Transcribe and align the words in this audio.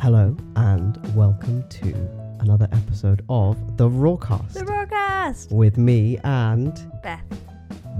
Hello 0.00 0.36
and 0.56 0.96
welcome 1.16 1.68
to 1.68 1.92
another 2.40 2.68
episode 2.72 3.24
of 3.28 3.76
the 3.76 3.88
Roarcast 3.88 4.52
The 4.52 4.60
Roarcast! 4.60 5.50
with 5.52 5.76
me 5.76 6.18
and 6.24 6.72
Beth. 7.02 7.24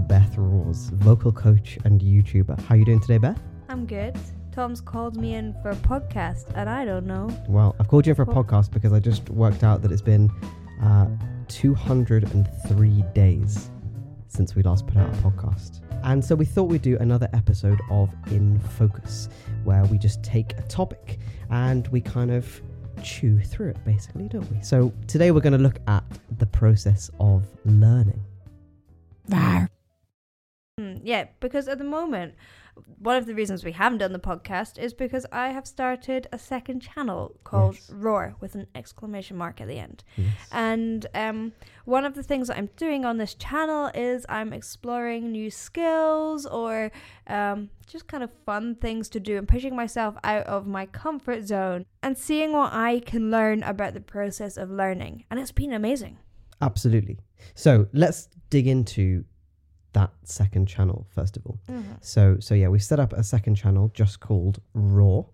Beth 0.06 0.37
Roars, 0.38 0.90
vocal 0.95 1.32
coach 1.32 1.76
and 1.84 2.00
YouTuber. 2.00 2.61
How 2.62 2.74
are 2.74 2.79
you 2.79 2.84
doing 2.84 3.00
today, 3.00 3.19
Beth? 3.19 3.40
I'm 3.69 3.84
good. 3.84 4.16
Tom's 4.53 4.80
called 4.80 5.16
me 5.16 5.34
in 5.34 5.54
for 5.61 5.71
a 5.71 5.76
podcast, 5.76 6.53
and 6.54 6.71
I 6.71 6.84
don't 6.84 7.06
know. 7.06 7.29
Well, 7.48 7.74
I've 7.80 7.88
called 7.88 8.06
you 8.06 8.12
in 8.12 8.17
for 8.17 8.22
a 8.22 8.26
podcast 8.26 8.71
because 8.71 8.92
I 8.92 9.01
just 9.01 9.28
worked 9.30 9.65
out 9.65 9.83
that 9.83 9.90
it's 9.90 10.01
been 10.03 10.30
uh, 10.83 11.08
203 11.49 13.04
days 13.15 13.71
since 14.28 14.54
we 14.54 14.62
last 14.62 14.87
put 14.87 14.96
out 14.96 15.08
a 15.08 15.17
podcast. 15.19 15.80
And 16.02 16.24
so 16.24 16.34
we 16.34 16.45
thought 16.45 16.65
we'd 16.65 16.83
do 16.83 16.96
another 16.98 17.28
episode 17.33 17.80
of 17.91 18.10
In 18.30 18.59
Focus, 18.60 19.28
where 19.65 19.84
we 19.84 19.98
just 19.98 20.23
take 20.23 20.52
a 20.59 20.62
topic 20.62 21.19
and 21.51 21.87
we 21.88 22.01
kind 22.01 22.30
of 22.30 22.61
chew 23.02 23.41
through 23.41 23.71
it, 23.71 23.84
basically, 23.84 24.29
don't 24.29 24.51
we? 24.51 24.62
So 24.62 24.93
today 25.07 25.30
we're 25.30 25.41
going 25.41 25.52
to 25.52 25.59
look 25.59 25.79
at 25.87 26.05
the 26.38 26.47
process 26.47 27.11
of 27.21 27.47
learning. 27.65 28.23
Hmm, 30.79 30.95
yeah, 31.02 31.27
because 31.41 31.69
at 31.69 31.79
the 31.79 31.84
moment, 31.84 32.35
one 32.98 33.16
of 33.16 33.27
the 33.27 33.34
reasons 33.34 33.64
we 33.64 33.73
haven't 33.73 33.98
done 33.98 34.12
the 34.12 34.18
podcast 34.18 34.78
is 34.78 34.92
because 34.95 35.27
I 35.32 35.48
have 35.48 35.66
started 35.66 36.27
a 36.32 36.38
second 36.38 36.80
channel 36.80 37.37
called 37.45 37.74
Yes. 37.74 37.91
Roar 37.91 38.34
with 38.41 38.54
an 38.54 38.66
exclamation 38.74 39.37
mark 39.37 39.60
at 39.60 39.68
the 39.68 39.78
end. 39.78 40.04
Yes. 40.16 40.32
And 40.52 41.06
um, 41.14 41.52
one 41.84 42.04
of 42.04 42.14
the 42.14 42.23
things 42.23 42.48
that 42.48 42.59
I'm 42.59 42.70
doing 42.77 43.04
on 43.04 43.18
this 43.18 43.34
channel 43.34 43.91
is 43.95 44.27
I'm 44.28 44.52
exploring 44.52 45.32
new 45.32 45.51
skills 45.51 46.46
or 46.46 46.91
um, 47.27 47.70
just 47.87 48.06
kind 48.06 48.23
of 48.23 48.30
fun 48.45 48.74
things 48.74 49.09
to 49.10 49.20
do 49.20 49.38
and 49.38 49.48
pushing 49.48 49.74
myself 49.74 50.16
out 50.24 50.46
of 50.46 50.66
my 50.66 50.87
comfort 50.87 51.45
zone 51.46 51.87
and 52.02 52.16
seeing 52.16 52.52
what 52.52 52.73
I 52.73 53.01
can 53.01 53.30
learn 53.30 53.63
about 53.63 53.95
the 53.95 54.01
process 54.01 54.57
of 54.57 54.70
learning. 54.70 55.24
And 55.30 55.40
it's 55.40 55.52
been 55.52 55.73
amazing. 55.73 56.18
Absolutely. 56.60 57.18
So 57.54 57.87
let's 57.92 58.29
dig 58.51 58.66
into 58.66 59.24
that 60.01 60.10
second 60.24 60.66
channel 60.74 60.99
first 61.16 61.37
of 61.38 61.43
all. 61.46 61.59
So 62.01 62.23
so 62.46 62.52
yeah, 62.54 62.68
we've 62.73 62.88
set 62.93 63.01
up 63.04 63.13
a 63.13 63.24
second 63.35 63.54
channel 63.63 63.91
just 64.00 64.20
called 64.27 64.56
Roar, 64.74 65.27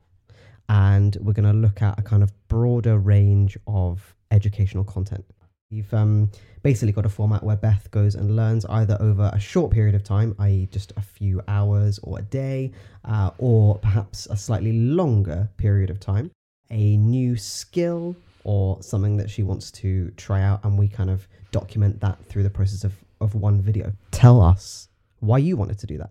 and 0.69 1.17
we're 1.21 1.39
going 1.41 1.53
to 1.55 1.59
look 1.67 1.83
at 1.83 1.99
a 1.99 2.03
kind 2.03 2.23
of 2.23 2.31
broader 2.49 2.97
range 2.99 3.53
of 3.67 4.15
educational 4.31 4.85
content. 4.85 5.25
We've 5.71 5.93
um, 5.95 6.31
basically 6.63 6.93
got 6.93 7.07
a 7.07 7.09
format 7.09 7.43
where 7.43 7.57
Beth 7.57 7.91
goes 7.91 8.15
and 8.15 8.37
learns 8.37 8.65
either 8.67 8.97
over 9.01 9.31
a 9.35 9.41
short 9.41 9.73
period 9.73 9.95
of 9.95 10.05
time, 10.05 10.35
i.e., 10.39 10.69
just 10.71 10.93
a 10.97 11.03
few 11.03 11.43
hours 11.49 11.99
or 12.03 12.19
a 12.19 12.23
day, 12.23 12.71
uh, 13.05 13.31
or 13.39 13.79
perhaps 13.79 14.27
a 14.31 14.37
slightly 14.37 14.73
longer 14.73 15.49
period 15.57 15.91
of 15.91 15.99
time, 15.99 16.31
a 16.71 16.97
new 16.97 17.37
skill 17.37 18.15
or 18.45 18.81
something 18.83 19.17
that 19.17 19.29
she 19.29 19.43
wants 19.43 19.71
to 19.83 20.11
try 20.17 20.43
out, 20.43 20.63
and 20.65 20.79
we 20.79 20.87
kind 20.87 21.11
of 21.11 21.27
document 21.51 22.01
that 22.01 22.17
through 22.27 22.45
the 22.45 22.51
process 22.51 22.85
of, 22.85 22.93
of 23.25 23.35
one 23.35 23.61
video. 23.61 23.93
Tell 24.11 24.41
us 24.41 24.89
why 25.21 25.39
you 25.39 25.57
wanted 25.57 25.79
to 25.81 25.87
do 25.87 25.99
that. 25.99 26.11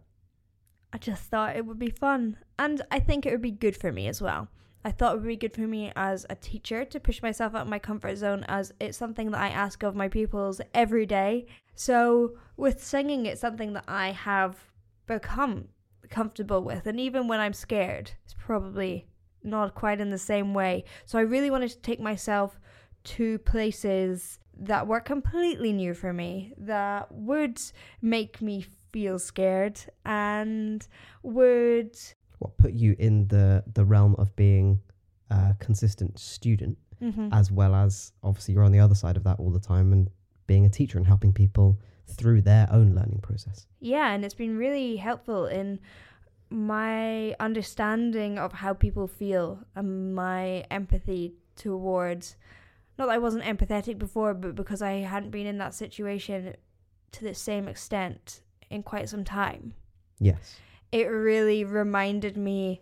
I 0.92 0.98
just 0.98 1.24
thought 1.24 1.56
it 1.56 1.66
would 1.66 1.80
be 1.80 1.90
fun. 1.90 2.38
And 2.60 2.82
I 2.92 3.00
think 3.00 3.26
it 3.26 3.32
would 3.32 3.42
be 3.42 3.52
good 3.52 3.76
for 3.76 3.92
me 3.92 4.08
as 4.08 4.22
well. 4.22 4.50
I 4.86 4.92
thought 4.92 5.14
it 5.14 5.20
would 5.20 5.28
be 5.28 5.38
good 5.38 5.54
for 5.54 5.62
me 5.62 5.94
as 5.96 6.26
a 6.30 6.36
teacher 6.36 6.84
to 6.84 7.00
push 7.00 7.22
myself 7.22 7.56
out 7.56 7.62
of 7.62 7.68
my 7.70 7.80
comfort 7.80 8.18
zone 8.18 8.44
as 8.48 8.74
it's 8.80 8.98
something 8.98 9.32
that 9.32 9.42
I 9.42 9.48
ask 9.48 9.82
of 9.84 9.96
my 9.96 10.10
pupils 10.10 10.60
every 10.74 11.06
day. 11.06 11.46
So 11.74 12.34
with 12.58 12.84
singing, 12.84 13.26
it's 13.26 13.42
something 13.42 13.74
that 13.74 13.86
I 13.88 14.12
have 14.12 14.58
become 15.08 15.70
comfortable 16.10 16.62
with. 16.64 16.86
And 16.86 17.00
even 17.00 17.28
when 17.28 17.40
I'm 17.40 17.54
scared, 17.54 18.12
it's 18.26 18.36
probably 18.38 19.08
not 19.42 19.74
quite 19.74 20.02
in 20.02 20.10
the 20.10 20.18
same 20.18 20.54
way. 20.54 20.84
So 21.06 21.18
I 21.18 21.22
really 21.22 21.50
wanted 21.50 21.70
to 21.72 21.80
take 21.80 22.00
myself 22.00 22.60
to 23.06 23.40
places 23.40 24.40
that 24.60 24.88
were 24.88 25.00
completely 25.00 25.74
new 25.74 25.94
for 25.94 26.14
me, 26.14 26.54
that 26.58 27.12
would 27.12 27.60
make 28.02 28.42
me 28.42 28.66
feel 28.92 29.18
scared 29.20 29.80
and 30.06 30.88
would 31.24 31.98
what 32.40 32.58
put 32.58 32.74
you 32.74 32.96
in 33.00 33.28
the 33.30 33.64
the 33.74 33.84
realm 33.84 34.16
of 34.20 34.36
being 34.36 34.80
a 35.32 35.56
consistent 35.60 36.20
student 36.20 36.78
Mhm. 37.02 37.30
as 37.34 37.52
well 37.52 37.74
as 37.74 38.14
obviously 38.22 38.54
you're 38.54 38.64
on 38.64 38.72
the 38.72 38.80
other 38.80 38.94
side 38.96 39.18
of 39.18 39.24
that 39.24 39.40
all 39.40 39.50
the 39.50 39.60
time 39.60 39.92
and 39.94 40.10
being 40.46 40.64
a 40.66 40.70
teacher 40.70 40.98
and 41.00 41.08
helping 41.08 41.34
people 41.34 41.80
through 42.06 42.42
their 42.42 42.68
own 42.72 42.94
learning 42.94 43.20
process 43.22 43.66
yeah 43.80 44.12
and 44.14 44.24
it's 44.24 44.36
been 44.36 44.56
really 44.58 44.96
helpful 44.98 45.48
in 45.48 45.80
my 46.50 47.34
understanding 47.40 48.38
of 48.38 48.54
how 48.54 48.74
people 48.74 49.08
feel 49.08 49.60
and 49.76 50.14
my 50.14 50.60
empathy 50.70 51.34
towards 51.56 52.36
not 52.98 53.08
that 53.08 53.14
I 53.14 53.18
wasn't 53.18 53.44
empathetic 53.44 53.98
before 53.98 54.34
but 54.34 54.56
because 54.56 54.82
I 54.82 54.94
hadn't 54.94 55.32
been 55.32 55.48
in 55.48 55.58
that 55.60 55.74
situation 55.74 56.56
to 57.14 57.24
the 57.24 57.34
same 57.34 57.68
extent 57.68 58.42
in 58.70 58.84
quite 58.84 59.10
some 59.10 59.24
time. 59.24 59.74
Yes. 60.20 60.58
It 60.92 61.06
really 61.06 61.64
reminded 61.64 62.38
me 62.38 62.82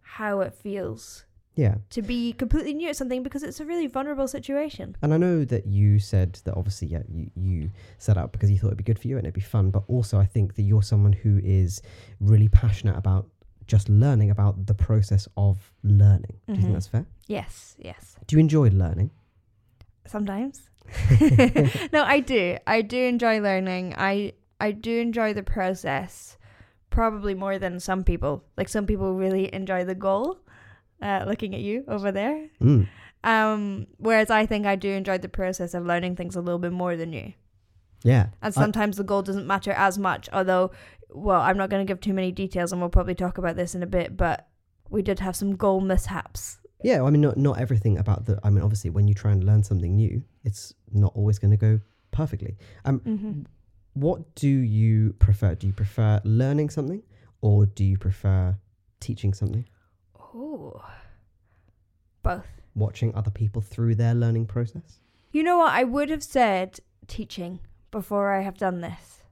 how 0.00 0.40
it 0.40 0.54
feels 0.54 1.24
yeah. 1.56 1.76
to 1.90 2.02
be 2.02 2.32
completely 2.32 2.74
new 2.74 2.88
at 2.90 2.96
something 2.96 3.22
because 3.22 3.42
it's 3.42 3.60
a 3.60 3.64
really 3.64 3.86
vulnerable 3.86 4.28
situation. 4.28 4.96
and 5.02 5.12
i 5.12 5.16
know 5.16 5.44
that 5.44 5.66
you 5.66 5.98
said 5.98 6.38
that 6.44 6.54
obviously 6.54 6.88
yeah 6.88 7.02
you, 7.08 7.30
you 7.34 7.70
set 7.98 8.16
up 8.16 8.32
because 8.32 8.50
you 8.50 8.58
thought 8.58 8.68
it'd 8.68 8.78
be 8.78 8.84
good 8.84 8.98
for 8.98 9.08
you 9.08 9.16
and 9.16 9.26
it'd 9.26 9.34
be 9.34 9.40
fun 9.40 9.70
but 9.70 9.82
also 9.88 10.18
i 10.18 10.24
think 10.24 10.54
that 10.54 10.62
you're 10.62 10.82
someone 10.82 11.12
who 11.12 11.40
is 11.42 11.82
really 12.20 12.48
passionate 12.48 12.96
about 12.96 13.26
just 13.66 13.88
learning 13.88 14.30
about 14.30 14.66
the 14.66 14.74
process 14.74 15.28
of 15.36 15.72
learning 15.82 16.36
do 16.46 16.54
you 16.54 16.60
think 16.62 16.72
that's 16.72 16.86
fair 16.88 17.06
Yes, 17.26 17.74
yes. 17.78 18.16
do 18.26 18.36
you 18.36 18.40
enjoy 18.40 18.68
learning 18.70 19.10
Sometimes. 20.06 20.70
no, 21.92 22.04
I 22.04 22.20
do. 22.20 22.58
I 22.66 22.80
do 22.82 22.96
enjoy 23.02 23.40
learning. 23.40 23.94
I 23.98 24.34
I 24.60 24.70
do 24.72 24.98
enjoy 25.00 25.32
the 25.34 25.42
process 25.42 26.38
probably 26.90 27.34
more 27.34 27.58
than 27.58 27.80
some 27.80 28.04
people. 28.04 28.44
Like 28.56 28.68
some 28.68 28.86
people 28.86 29.14
really 29.14 29.52
enjoy 29.52 29.84
the 29.84 29.96
goal. 29.96 30.38
Uh, 31.02 31.24
looking 31.26 31.54
at 31.54 31.60
you 31.60 31.84
over 31.88 32.12
there. 32.12 32.48
Mm. 32.62 32.86
Um, 33.24 33.86
whereas 33.98 34.30
I 34.30 34.46
think 34.46 34.64
I 34.64 34.76
do 34.76 34.90
enjoy 34.90 35.18
the 35.18 35.28
process 35.28 35.74
of 35.74 35.84
learning 35.84 36.14
things 36.16 36.36
a 36.36 36.40
little 36.40 36.60
bit 36.60 36.72
more 36.72 36.96
than 36.96 37.12
you. 37.12 37.32
yeah 38.04 38.26
And 38.40 38.54
I- 38.56 38.60
sometimes 38.62 38.96
the 38.96 39.04
goal 39.04 39.22
doesn't 39.22 39.46
matter 39.46 39.72
as 39.72 39.98
much, 39.98 40.28
although, 40.32 40.70
well, 41.10 41.40
I'm 41.40 41.56
not 41.56 41.70
going 41.70 41.86
to 41.86 41.90
give 41.90 42.00
too 42.00 42.12
many 42.14 42.32
details 42.32 42.72
and 42.72 42.80
we'll 42.80 42.90
probably 42.90 43.14
talk 43.14 43.38
about 43.38 43.56
this 43.56 43.74
in 43.74 43.82
a 43.82 43.86
bit, 43.86 44.16
but 44.16 44.48
we 44.90 45.02
did 45.02 45.20
have 45.20 45.34
some 45.36 45.56
goal 45.56 45.80
mishaps. 45.80 46.58
Yeah, 46.82 47.02
I 47.02 47.10
mean, 47.10 47.22
not 47.22 47.36
not 47.38 47.58
everything 47.58 47.96
about 47.98 48.26
the. 48.26 48.38
I 48.44 48.50
mean, 48.50 48.62
obviously, 48.62 48.90
when 48.90 49.08
you 49.08 49.14
try 49.14 49.32
and 49.32 49.42
learn 49.42 49.62
something 49.64 49.96
new, 49.96 50.22
it's 50.44 50.74
not 50.92 51.12
always 51.14 51.38
going 51.38 51.50
to 51.52 51.56
go 51.56 51.80
perfectly. 52.10 52.56
Um, 52.84 53.00
Mm-hmm. 53.00 53.42
what 53.94 54.34
do 54.34 54.48
you 54.48 55.14
prefer? 55.18 55.54
Do 55.54 55.66
you 55.66 55.72
prefer 55.72 56.20
learning 56.24 56.68
something, 56.70 57.02
or 57.40 57.64
do 57.66 57.82
you 57.82 57.96
prefer 57.96 58.58
teaching 59.00 59.32
something? 59.32 59.64
Oh, 60.34 60.84
both. 62.22 62.46
Watching 62.74 63.14
other 63.14 63.30
people 63.30 63.62
through 63.62 63.94
their 63.94 64.14
learning 64.14 64.46
process. 64.46 65.00
You 65.32 65.42
know 65.42 65.56
what? 65.58 65.72
I 65.72 65.82
would 65.82 66.10
have 66.10 66.22
said 66.22 66.78
teaching 67.08 67.60
before 67.90 68.30
I 68.32 68.42
have 68.42 68.58
done 68.58 68.82
this. 68.82 69.22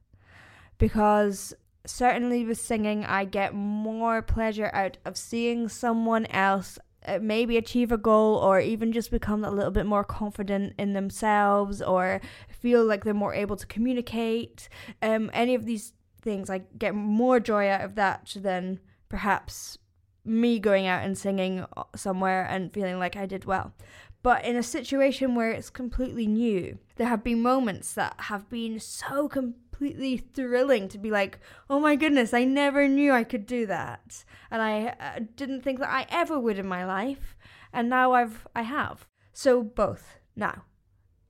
Because 0.78 1.54
certainly 1.86 2.44
with 2.44 2.60
singing, 2.60 3.04
I 3.04 3.24
get 3.24 3.54
more 3.54 4.22
pleasure 4.22 4.70
out 4.72 4.98
of 5.04 5.16
seeing 5.16 5.68
someone 5.68 6.26
else 6.26 6.78
uh, 7.06 7.18
maybe 7.20 7.56
achieve 7.56 7.92
a 7.92 7.98
goal 7.98 8.36
or 8.36 8.60
even 8.60 8.92
just 8.92 9.10
become 9.10 9.44
a 9.44 9.50
little 9.50 9.70
bit 9.70 9.84
more 9.84 10.04
confident 10.04 10.72
in 10.78 10.94
themselves 10.94 11.82
or 11.82 12.20
feel 12.48 12.84
like 12.84 13.04
they're 13.04 13.12
more 13.12 13.34
able 13.34 13.56
to 13.56 13.66
communicate. 13.66 14.68
Um, 15.02 15.30
any 15.34 15.54
of 15.54 15.66
these 15.66 15.92
things, 16.22 16.48
I 16.48 16.62
get 16.78 16.94
more 16.94 17.40
joy 17.40 17.68
out 17.68 17.82
of 17.82 17.94
that 17.96 18.34
than 18.34 18.80
perhaps 19.10 19.76
me 20.24 20.58
going 20.58 20.86
out 20.86 21.04
and 21.04 21.18
singing 21.18 21.66
uh, 21.76 21.84
somewhere 21.94 22.46
and 22.48 22.72
feeling 22.72 22.98
like 22.98 23.16
I 23.16 23.26
did 23.26 23.44
well. 23.44 23.74
But 24.22 24.46
in 24.46 24.56
a 24.56 24.62
situation 24.62 25.34
where 25.34 25.50
it's 25.50 25.68
completely 25.68 26.26
new, 26.26 26.78
there 26.96 27.08
have 27.08 27.22
been 27.22 27.42
moments 27.42 27.92
that 27.92 28.14
have 28.18 28.48
been 28.48 28.80
so 28.80 29.28
completely 29.74 30.16
thrilling 30.16 30.88
to 30.88 30.98
be 30.98 31.10
like, 31.10 31.38
oh 31.68 31.80
my 31.80 31.96
goodness, 31.96 32.32
I 32.32 32.44
never 32.44 32.86
knew 32.88 33.12
I 33.12 33.24
could 33.24 33.46
do 33.46 33.66
that. 33.66 34.24
And 34.50 34.62
I 34.62 34.94
uh, 35.00 35.20
didn't 35.36 35.62
think 35.62 35.80
that 35.80 35.90
I 35.90 36.06
ever 36.10 36.38
would 36.38 36.58
in 36.58 36.66
my 36.66 36.84
life. 36.84 37.36
And 37.72 37.88
now 37.88 38.12
I've, 38.12 38.46
I 38.54 38.62
have. 38.62 39.06
So 39.32 39.62
both 39.62 40.18
now. 40.36 40.64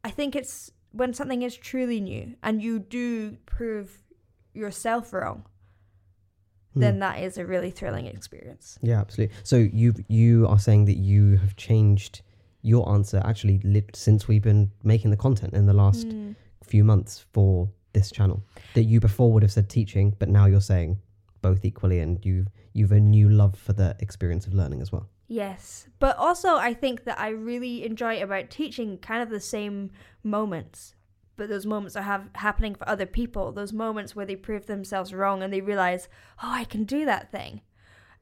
I 0.02 0.10
think 0.10 0.36
it's 0.36 0.70
when 0.92 1.14
something 1.14 1.42
is 1.42 1.56
truly 1.56 2.00
new 2.00 2.34
and 2.42 2.62
you 2.62 2.78
do 2.78 3.38
prove 3.46 4.02
yourself 4.52 5.12
wrong, 5.12 5.46
Hmm. 6.74 6.80
then 6.80 6.98
that 6.98 7.22
is 7.22 7.38
a 7.38 7.46
really 7.46 7.70
thrilling 7.70 8.06
experience. 8.06 8.78
Yeah, 8.82 9.00
absolutely. 9.00 9.34
So 9.44 9.56
you 9.56 9.94
you 10.08 10.46
are 10.48 10.58
saying 10.58 10.86
that 10.86 10.96
you 10.96 11.36
have 11.36 11.54
changed 11.54 12.22
your 12.62 12.90
answer 12.92 13.22
actually 13.24 13.60
lit 13.62 13.94
since 13.94 14.26
we've 14.26 14.42
been 14.42 14.72
making 14.82 15.10
the 15.12 15.16
content 15.16 15.54
in 15.54 15.66
the 15.66 15.72
last 15.72 16.08
Mm. 16.08 16.34
few 16.64 16.82
months 16.82 17.24
for 17.32 17.70
this 17.94 18.10
channel. 18.10 18.42
That 18.74 18.84
you 18.84 19.00
before 19.00 19.32
would 19.32 19.42
have 19.42 19.52
said 19.52 19.70
teaching, 19.70 20.14
but 20.18 20.28
now 20.28 20.46
you're 20.46 20.60
saying 20.60 20.98
both 21.40 21.64
equally, 21.64 22.00
and 22.00 22.24
you 22.24 22.46
you've 22.72 22.92
a 22.92 23.00
new 23.00 23.28
love 23.28 23.56
for 23.56 23.72
the 23.72 23.96
experience 24.00 24.46
of 24.46 24.52
learning 24.52 24.82
as 24.82 24.92
well. 24.92 25.08
Yes. 25.28 25.88
But 25.98 26.16
also, 26.18 26.56
I 26.56 26.74
think 26.74 27.04
that 27.04 27.18
I 27.18 27.28
really 27.30 27.84
enjoy 27.84 28.22
about 28.22 28.50
teaching 28.50 28.98
kind 28.98 29.22
of 29.22 29.30
the 29.30 29.40
same 29.40 29.90
moments. 30.22 30.94
But 31.36 31.48
those 31.48 31.66
moments 31.66 31.96
are 31.96 32.02
have 32.02 32.28
happening 32.34 32.74
for 32.74 32.88
other 32.88 33.06
people. 33.06 33.50
Those 33.50 33.72
moments 33.72 34.14
where 34.14 34.26
they 34.26 34.36
prove 34.36 34.66
themselves 34.66 35.12
wrong 35.12 35.42
and 35.42 35.52
they 35.52 35.60
realize, 35.60 36.08
oh, 36.42 36.50
I 36.52 36.64
can 36.64 36.84
do 36.84 37.04
that 37.06 37.32
thing. 37.32 37.62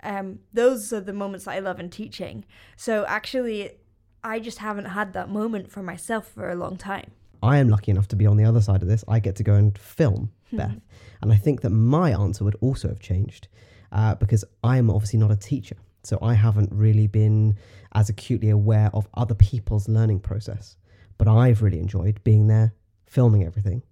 Um, 0.02 0.40
those 0.52 0.92
are 0.92 1.00
the 1.00 1.12
moments 1.12 1.44
that 1.44 1.52
I 1.52 1.58
love 1.58 1.78
in 1.78 1.90
teaching. 1.90 2.44
So 2.76 3.04
actually, 3.06 3.78
I 4.24 4.40
just 4.40 4.58
haven't 4.58 4.86
had 4.86 5.12
that 5.12 5.28
moment 5.28 5.70
for 5.70 5.82
myself 5.82 6.28
for 6.28 6.50
a 6.50 6.54
long 6.54 6.76
time. 6.76 7.12
I 7.42 7.58
am 7.58 7.68
lucky 7.68 7.90
enough 7.90 8.08
to 8.08 8.16
be 8.16 8.26
on 8.26 8.36
the 8.36 8.44
other 8.44 8.60
side 8.60 8.82
of 8.82 8.88
this. 8.88 9.04
I 9.08 9.18
get 9.18 9.36
to 9.36 9.42
go 9.42 9.54
and 9.54 9.76
film 9.76 10.30
Hmm. 10.50 10.56
Beth. 10.58 10.80
And 11.22 11.32
I 11.32 11.36
think 11.36 11.62
that 11.62 11.70
my 11.70 12.10
answer 12.12 12.44
would 12.44 12.56
also 12.60 12.88
have 12.88 13.00
changed 13.00 13.48
uh, 13.90 14.14
because 14.16 14.44
I 14.62 14.76
am 14.78 14.90
obviously 14.90 15.18
not 15.18 15.30
a 15.30 15.36
teacher. 15.36 15.76
So 16.02 16.18
I 16.20 16.34
haven't 16.34 16.70
really 16.72 17.06
been 17.06 17.56
as 17.94 18.08
acutely 18.10 18.50
aware 18.50 18.90
of 18.92 19.08
other 19.14 19.34
people's 19.34 19.88
learning 19.88 20.20
process. 20.20 20.76
But 21.18 21.28
I've 21.28 21.62
really 21.62 21.78
enjoyed 21.78 22.22
being 22.24 22.48
there, 22.48 22.74
filming 23.06 23.44
everything, 23.44 23.82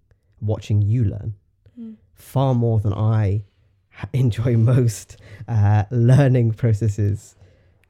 watching 0.41 0.82
you 0.82 1.05
learn 1.05 1.35
Hmm. 1.76 1.93
far 2.12 2.55
more 2.55 2.81
than 2.81 2.93
I 2.93 3.44
enjoy 4.12 4.56
most 4.75 5.17
uh, 5.49 5.85
learning 5.91 6.52
processes 6.52 7.37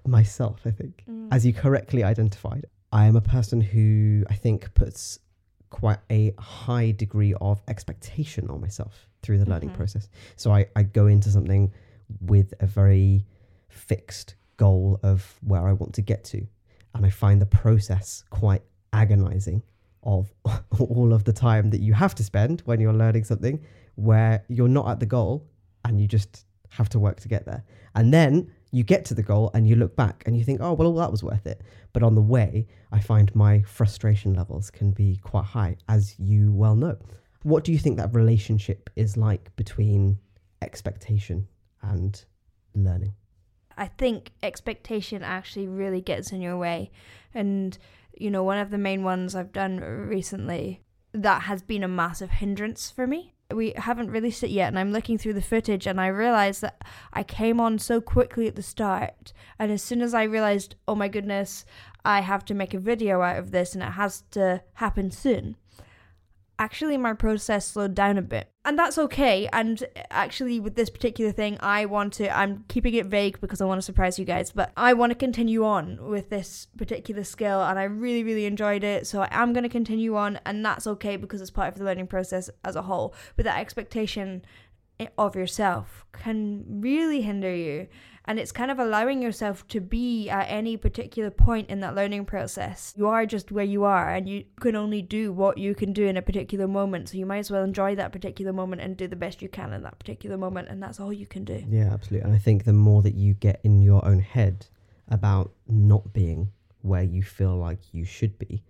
myself, 0.06 0.60
I 0.66 0.70
think. 0.70 1.04
Mm. 1.08 1.28
As 1.30 1.44
you 1.46 1.52
correctly 1.52 2.02
identified, 2.04 2.66
I 2.92 3.06
am 3.06 3.16
a 3.16 3.20
person 3.20 3.60
who 3.60 4.24
I 4.28 4.34
think 4.34 4.74
puts 4.74 5.18
quite 5.70 5.98
a 6.10 6.34
high 6.38 6.90
degree 6.90 7.34
of 7.40 7.62
expectation 7.68 8.48
on 8.50 8.60
myself 8.60 9.06
through 9.22 9.38
the 9.38 9.48
learning 9.48 9.70
Mhm. 9.70 9.74
process. 9.74 10.08
So 10.36 10.52
I, 10.52 10.66
I 10.76 10.82
go 10.82 11.06
into 11.06 11.30
something 11.30 11.72
with 12.20 12.52
a 12.60 12.66
very 12.66 13.24
fixed 13.68 14.34
goal 14.56 14.98
of 15.02 15.38
where 15.42 15.66
I 15.66 15.72
want 15.72 15.94
to 15.94 16.02
get 16.02 16.24
to. 16.24 16.46
And 16.94 17.06
I 17.06 17.10
find 17.10 17.40
the 17.40 17.46
process 17.46 18.24
quite 18.30 18.62
agonizing 18.92 19.62
of 20.02 20.32
all 20.78 21.12
of 21.12 21.24
the 21.24 21.32
time 21.32 21.70
that 21.70 21.80
you 21.80 21.92
have 21.94 22.14
to 22.16 22.24
spend 22.24 22.62
when 22.62 22.80
you're 22.80 22.92
learning 22.92 23.24
something 23.24 23.60
where 23.94 24.44
you're 24.48 24.68
not 24.68 24.88
at 24.88 24.98
the 25.00 25.06
goal 25.06 25.46
and 25.84 26.00
you 26.00 26.08
just 26.08 26.46
have 26.70 26.88
to 26.88 26.98
work 26.98 27.20
to 27.20 27.28
get 27.28 27.44
there. 27.44 27.64
And 27.94 28.12
then 28.12 28.50
you 28.70 28.84
get 28.84 29.04
to 29.06 29.14
the 29.14 29.22
goal 29.22 29.50
and 29.54 29.68
you 29.68 29.74
look 29.74 29.96
back 29.96 30.22
and 30.26 30.36
you 30.36 30.44
think, 30.44 30.60
oh, 30.60 30.72
well, 30.72 30.94
that 30.94 31.10
was 31.10 31.22
worth 31.22 31.46
it. 31.46 31.62
But 31.92 32.02
on 32.02 32.14
the 32.14 32.22
way, 32.22 32.66
I 32.92 33.00
find 33.00 33.34
my 33.34 33.62
frustration 33.62 34.34
levels 34.34 34.70
can 34.70 34.92
be 34.92 35.18
quite 35.22 35.46
high, 35.46 35.76
as 35.88 36.14
you 36.18 36.52
well 36.52 36.76
know. 36.76 36.96
What 37.42 37.64
do 37.64 37.72
you 37.72 37.78
think 37.78 37.96
that 37.96 38.14
relationship 38.14 38.90
is 38.96 39.16
like 39.16 39.54
between 39.56 40.18
expectation 40.62 41.48
and 41.82 42.22
learning? 42.74 43.14
I 43.76 43.86
think 43.86 44.32
expectation 44.42 45.22
actually 45.22 45.66
really 45.66 46.00
gets 46.02 46.32
in 46.32 46.40
your 46.40 46.58
way. 46.58 46.90
And, 47.34 47.76
you 48.16 48.30
know, 48.30 48.44
one 48.44 48.58
of 48.58 48.70
the 48.70 48.78
main 48.78 49.02
ones 49.02 49.34
I've 49.34 49.52
done 49.52 49.80
recently 49.80 50.82
that 51.12 51.42
has 51.42 51.62
been 51.62 51.82
a 51.82 51.88
massive 51.88 52.30
hindrance 52.30 52.90
for 52.90 53.06
me. 53.06 53.34
We 53.52 53.72
haven't 53.76 54.10
released 54.10 54.42
it 54.42 54.50
yet, 54.50 54.68
and 54.68 54.78
I'm 54.78 54.92
looking 54.92 55.18
through 55.18 55.34
the 55.34 55.42
footage, 55.42 55.86
and 55.86 56.00
I 56.00 56.06
realized 56.06 56.60
that 56.62 56.82
I 57.12 57.22
came 57.22 57.60
on 57.60 57.78
so 57.78 58.00
quickly 58.00 58.46
at 58.46 58.56
the 58.56 58.62
start. 58.62 59.32
And 59.58 59.70
as 59.70 59.82
soon 59.82 60.02
as 60.02 60.14
I 60.14 60.22
realized, 60.22 60.76
oh 60.88 60.94
my 60.94 61.08
goodness, 61.08 61.64
I 62.04 62.20
have 62.20 62.44
to 62.46 62.54
make 62.54 62.74
a 62.74 62.78
video 62.78 63.20
out 63.22 63.38
of 63.38 63.50
this 63.50 63.74
and 63.74 63.82
it 63.82 63.92
has 63.92 64.22
to 64.32 64.62
happen 64.74 65.10
soon, 65.10 65.56
actually 66.60 66.98
my 66.98 67.14
process 67.14 67.66
slowed 67.66 67.94
down 67.94 68.18
a 68.18 68.22
bit. 68.22 68.52
And 68.66 68.78
that's 68.78 68.98
okay. 68.98 69.48
And 69.52 69.82
actually, 70.10 70.60
with 70.60 70.76
this 70.76 70.90
particular 70.90 71.32
thing, 71.32 71.56
I 71.60 71.86
want 71.86 72.12
to, 72.14 72.36
I'm 72.36 72.64
keeping 72.68 72.92
it 72.94 73.06
vague 73.06 73.40
because 73.40 73.62
I 73.62 73.64
want 73.64 73.78
to 73.78 73.82
surprise 73.82 74.18
you 74.18 74.26
guys, 74.26 74.52
but 74.52 74.70
I 74.76 74.92
want 74.92 75.10
to 75.10 75.16
continue 75.16 75.64
on 75.64 75.98
with 76.10 76.28
this 76.28 76.68
particular 76.76 77.24
skill 77.24 77.62
and 77.62 77.78
I 77.78 77.84
really, 77.84 78.22
really 78.22 78.44
enjoyed 78.44 78.84
it. 78.84 79.06
So 79.06 79.22
I 79.22 79.28
am 79.30 79.54
going 79.54 79.62
to 79.62 79.70
continue 79.70 80.14
on, 80.14 80.38
and 80.44 80.64
that's 80.64 80.86
okay 80.86 81.16
because 81.16 81.40
it's 81.40 81.50
part 81.50 81.68
of 81.68 81.78
the 81.78 81.84
learning 81.84 82.08
process 82.08 82.50
as 82.62 82.76
a 82.76 82.82
whole. 82.82 83.14
But 83.34 83.46
that 83.46 83.58
expectation 83.58 84.44
of 85.16 85.34
yourself 85.34 86.04
can 86.12 86.64
really 86.82 87.22
hinder 87.22 87.54
you. 87.54 87.88
And 88.26 88.38
it's 88.38 88.52
kind 88.52 88.70
of 88.70 88.78
allowing 88.78 89.22
yourself 89.22 89.66
to 89.68 89.80
be 89.80 90.28
at 90.28 90.44
any 90.44 90.76
particular 90.76 91.30
point 91.30 91.70
in 91.70 91.80
that 91.80 91.94
learning 91.94 92.26
process. 92.26 92.94
You 92.96 93.08
are 93.08 93.24
just 93.26 93.50
where 93.50 93.64
you 93.64 93.84
are, 93.84 94.14
and 94.14 94.28
you 94.28 94.44
can 94.60 94.76
only 94.76 95.02
do 95.02 95.32
what 95.32 95.58
you 95.58 95.74
can 95.74 95.92
do 95.92 96.06
in 96.06 96.16
a 96.16 96.22
particular 96.22 96.68
moment. 96.68 97.08
So 97.08 97.16
you 97.16 97.26
might 97.26 97.38
as 97.38 97.50
well 97.50 97.64
enjoy 97.64 97.94
that 97.96 98.12
particular 98.12 98.52
moment 98.52 98.82
and 98.82 98.96
do 98.96 99.08
the 99.08 99.16
best 99.16 99.40
you 99.40 99.48
can 99.48 99.72
in 99.72 99.82
that 99.82 99.98
particular 99.98 100.36
moment. 100.36 100.68
And 100.68 100.82
that's 100.82 101.00
all 101.00 101.12
you 101.12 101.26
can 101.26 101.44
do. 101.44 101.64
Yeah, 101.68 101.92
absolutely. 101.92 102.26
And 102.26 102.34
I 102.34 102.38
think 102.38 102.64
the 102.64 102.72
more 102.72 103.02
that 103.02 103.14
you 103.14 103.34
get 103.34 103.60
in 103.64 103.80
your 103.80 104.04
own 104.04 104.20
head 104.20 104.66
about 105.08 105.52
not 105.66 106.12
being 106.12 106.52
where 106.82 107.02
you 107.02 107.22
feel 107.22 107.56
like 107.56 107.78
you 107.92 108.04
should 108.04 108.38
be, 108.38 108.62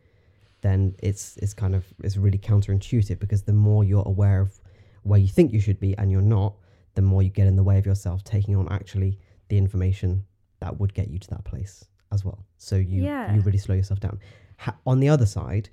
then 0.63 0.95
it's 1.01 1.37
it's 1.39 1.55
kind 1.55 1.75
of 1.75 1.87
it's 2.03 2.17
really 2.17 2.39
counterintuitive 2.39 3.19
because 3.19 3.43
the 3.43 3.53
more 3.53 3.85
you're 3.85 4.07
aware 4.07 4.41
of 4.41 4.61
where 5.03 5.19
you 5.19 5.29
think 5.29 5.53
you 5.53 5.61
should 5.61 5.81
be 5.81 5.97
and 5.97 6.11
you're 6.11 6.21
not, 6.21 6.55
the 6.95 7.03
more 7.03 7.23
you 7.23 7.31
get 7.31 7.47
in 7.47 7.57
the 7.57 7.63
way 7.63 7.79
of 7.79 7.87
yourself 7.87 8.23
taking 8.25 8.55
on 8.57 8.71
actually 8.71 9.19
the 9.51 9.59
information 9.59 10.25
that 10.61 10.79
would 10.81 10.95
get 10.95 11.09
you 11.09 11.19
to 11.19 11.31
that 11.31 11.45
place 11.45 11.85
as 12.13 12.25
well. 12.25 12.45
So 12.57 12.77
you 12.77 13.03
Yeah. 13.05 13.33
you 13.35 13.41
really 13.43 13.59
slow 13.59 13.75
yourself 13.75 14.01
down. 14.01 14.19
Ha- 14.59 14.77
on 14.87 15.01
the 15.01 15.09
other 15.09 15.27
side, 15.27 15.69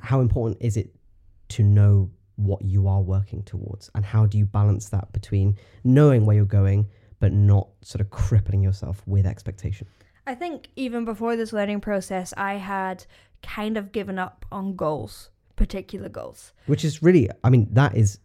how 0.00 0.20
important 0.20 0.58
is 0.60 0.76
it 0.76 0.94
to 1.50 1.62
know 1.62 2.10
what 2.36 2.62
you 2.62 2.88
are 2.88 3.00
working 3.02 3.42
towards 3.44 3.90
and 3.94 4.04
how 4.04 4.26
do 4.26 4.38
you 4.38 4.44
balance 4.46 4.88
that 4.88 5.12
between 5.12 5.56
knowing 5.84 6.26
where 6.26 6.34
you're 6.36 6.44
going 6.62 6.88
but 7.20 7.32
not 7.32 7.68
sort 7.82 8.00
of 8.00 8.10
crippling 8.10 8.62
yourself 8.62 9.02
with 9.06 9.24
expectation? 9.26 9.86
I 10.26 10.34
think 10.34 10.68
even 10.74 11.04
before 11.04 11.36
this 11.36 11.52
learning 11.52 11.80
process, 11.80 12.32
I 12.36 12.54
had 12.54 13.06
kind 13.42 13.76
of 13.76 13.92
given 13.92 14.18
up 14.18 14.46
on 14.50 14.74
goals, 14.74 15.30
particular 15.54 16.08
goals. 16.08 16.52
Which 16.66 16.84
is 16.84 17.02
really 17.02 17.28
I 17.44 17.50
mean 17.50 17.68
that 17.72 17.96
is 17.96 18.18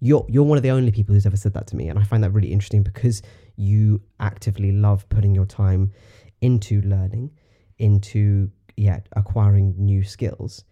you're 0.00 0.26
you're 0.28 0.42
one 0.44 0.56
of 0.58 0.62
the 0.62 0.70
only 0.70 0.90
people 0.90 1.14
who's 1.14 1.26
ever 1.26 1.36
said 1.36 1.52
that 1.54 1.66
to 1.68 1.76
me 1.76 1.88
and 1.88 1.98
I 1.98 2.02
find 2.02 2.24
that 2.24 2.30
really 2.30 2.50
interesting 2.52 2.82
because 2.82 3.22
you 3.56 4.00
actively 4.20 4.72
love 4.72 5.08
putting 5.08 5.34
your 5.34 5.46
time 5.46 5.92
into 6.40 6.80
learning, 6.82 7.30
into 7.78 8.50
yeah, 8.76 9.00
acquiring 9.14 9.74
new 9.78 10.02
skills, 10.02 10.64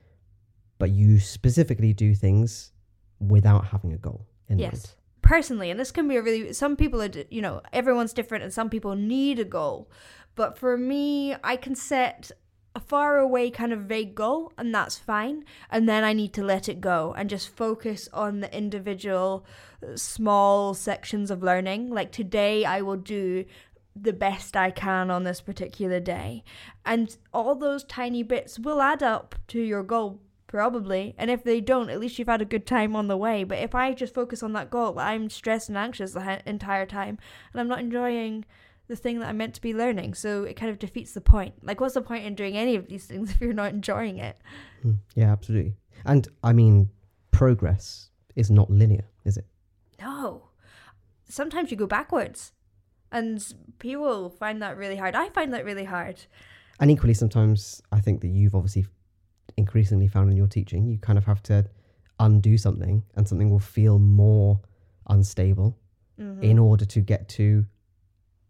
but 0.78 0.90
you 0.90 1.20
specifically 1.20 1.92
do 1.92 2.14
things 2.14 2.72
without 3.20 3.64
having 3.66 3.92
a 3.92 3.98
goal 3.98 4.26
in 4.48 4.58
mind. 4.58 4.72
Yes. 4.72 4.96
Personally, 5.22 5.70
and 5.70 5.78
this 5.78 5.92
can 5.92 6.08
be 6.08 6.16
a 6.16 6.22
really, 6.22 6.52
some 6.52 6.76
people 6.76 7.00
are, 7.00 7.10
you 7.30 7.40
know, 7.40 7.62
everyone's 7.72 8.12
different 8.12 8.42
and 8.42 8.52
some 8.52 8.68
people 8.68 8.96
need 8.96 9.38
a 9.38 9.44
goal. 9.44 9.88
But 10.34 10.58
for 10.58 10.76
me, 10.76 11.36
I 11.44 11.56
can 11.56 11.76
set 11.76 12.32
a 12.74 12.80
far 12.80 13.18
away 13.18 13.50
kind 13.50 13.72
of 13.72 13.80
vague 13.80 14.14
goal 14.14 14.52
and 14.56 14.74
that's 14.74 14.98
fine. 14.98 15.44
And 15.70 15.88
then 15.88 16.04
I 16.04 16.12
need 16.12 16.32
to 16.34 16.42
let 16.42 16.68
it 16.68 16.80
go 16.80 17.14
and 17.16 17.28
just 17.28 17.54
focus 17.54 18.08
on 18.12 18.40
the 18.40 18.56
individual 18.56 19.44
uh, 19.82 19.96
small 19.96 20.74
sections 20.74 21.30
of 21.30 21.42
learning. 21.42 21.90
Like 21.90 22.12
today, 22.12 22.64
I 22.64 22.80
will 22.82 22.96
do 22.96 23.44
the 23.94 24.12
best 24.12 24.56
I 24.56 24.70
can 24.70 25.10
on 25.10 25.24
this 25.24 25.42
particular 25.42 26.00
day. 26.00 26.44
And 26.84 27.14
all 27.34 27.54
those 27.54 27.84
tiny 27.84 28.22
bits 28.22 28.58
will 28.58 28.80
add 28.80 29.02
up 29.02 29.34
to 29.48 29.60
your 29.60 29.82
goal 29.82 30.20
Probably. 30.52 31.14
And 31.16 31.30
if 31.30 31.44
they 31.44 31.62
don't, 31.62 31.88
at 31.88 31.98
least 31.98 32.18
you've 32.18 32.28
had 32.28 32.42
a 32.42 32.44
good 32.44 32.66
time 32.66 32.94
on 32.94 33.08
the 33.08 33.16
way. 33.16 33.42
But 33.42 33.60
if 33.60 33.74
I 33.74 33.94
just 33.94 34.12
focus 34.12 34.42
on 34.42 34.52
that 34.52 34.70
goal, 34.70 34.98
I'm 34.98 35.30
stressed 35.30 35.70
and 35.70 35.78
anxious 35.78 36.12
the 36.12 36.42
entire 36.46 36.84
time 36.84 37.16
and 37.52 37.60
I'm 37.60 37.68
not 37.68 37.80
enjoying 37.80 38.44
the 38.92 39.02
thing 39.02 39.18
that 39.20 39.28
I'm 39.28 39.38
meant 39.38 39.54
to 39.54 39.60
be 39.60 39.72
learning. 39.74 40.14
So 40.14 40.44
it 40.44 40.54
kind 40.54 40.70
of 40.70 40.78
defeats 40.78 41.12
the 41.12 41.20
point. 41.20 41.54
Like, 41.64 41.80
what's 41.80 41.94
the 41.94 42.02
point 42.02 42.24
in 42.26 42.34
doing 42.34 42.56
any 42.56 42.76
of 42.76 42.88
these 42.88 43.06
things 43.06 43.30
if 43.34 43.40
you're 43.40 43.52
not 43.54 43.72
enjoying 43.72 44.18
it? 44.18 44.36
Mm, 44.84 44.98
Yeah, 45.14 45.32
absolutely. 45.32 45.74
And 46.04 46.28
I 46.42 46.52
mean, 46.52 46.90
progress 47.30 48.10
is 48.36 48.50
not 48.50 48.70
linear, 48.70 49.04
is 49.24 49.36
it? 49.36 49.46
No. 50.00 50.48
Sometimes 51.28 51.70
you 51.70 51.76
go 51.76 51.86
backwards. 51.86 52.52
And 53.10 53.44
people 53.78 54.30
find 54.30 54.62
that 54.62 54.76
really 54.78 54.96
hard. 54.96 55.14
I 55.14 55.28
find 55.30 55.52
that 55.52 55.64
really 55.64 55.84
hard. 55.84 56.16
And 56.80 56.90
equally, 56.90 57.14
sometimes 57.14 57.82
I 57.92 58.00
think 58.00 58.20
that 58.22 58.28
you've 58.28 58.54
obviously 58.54 58.86
increasingly 59.56 60.08
found 60.08 60.30
in 60.30 60.36
your 60.36 60.46
teaching, 60.46 60.86
you 60.86 60.98
kind 60.98 61.18
of 61.18 61.24
have 61.26 61.42
to 61.44 61.66
undo 62.18 62.56
something 62.56 63.02
and 63.14 63.28
something 63.28 63.50
will 63.50 63.58
feel 63.58 63.98
more 63.98 64.60
unstable 65.08 65.78
Mhm. 66.18 66.42
in 66.42 66.58
order 66.58 66.84
to 66.86 67.00
get 67.00 67.28
to, 67.30 67.66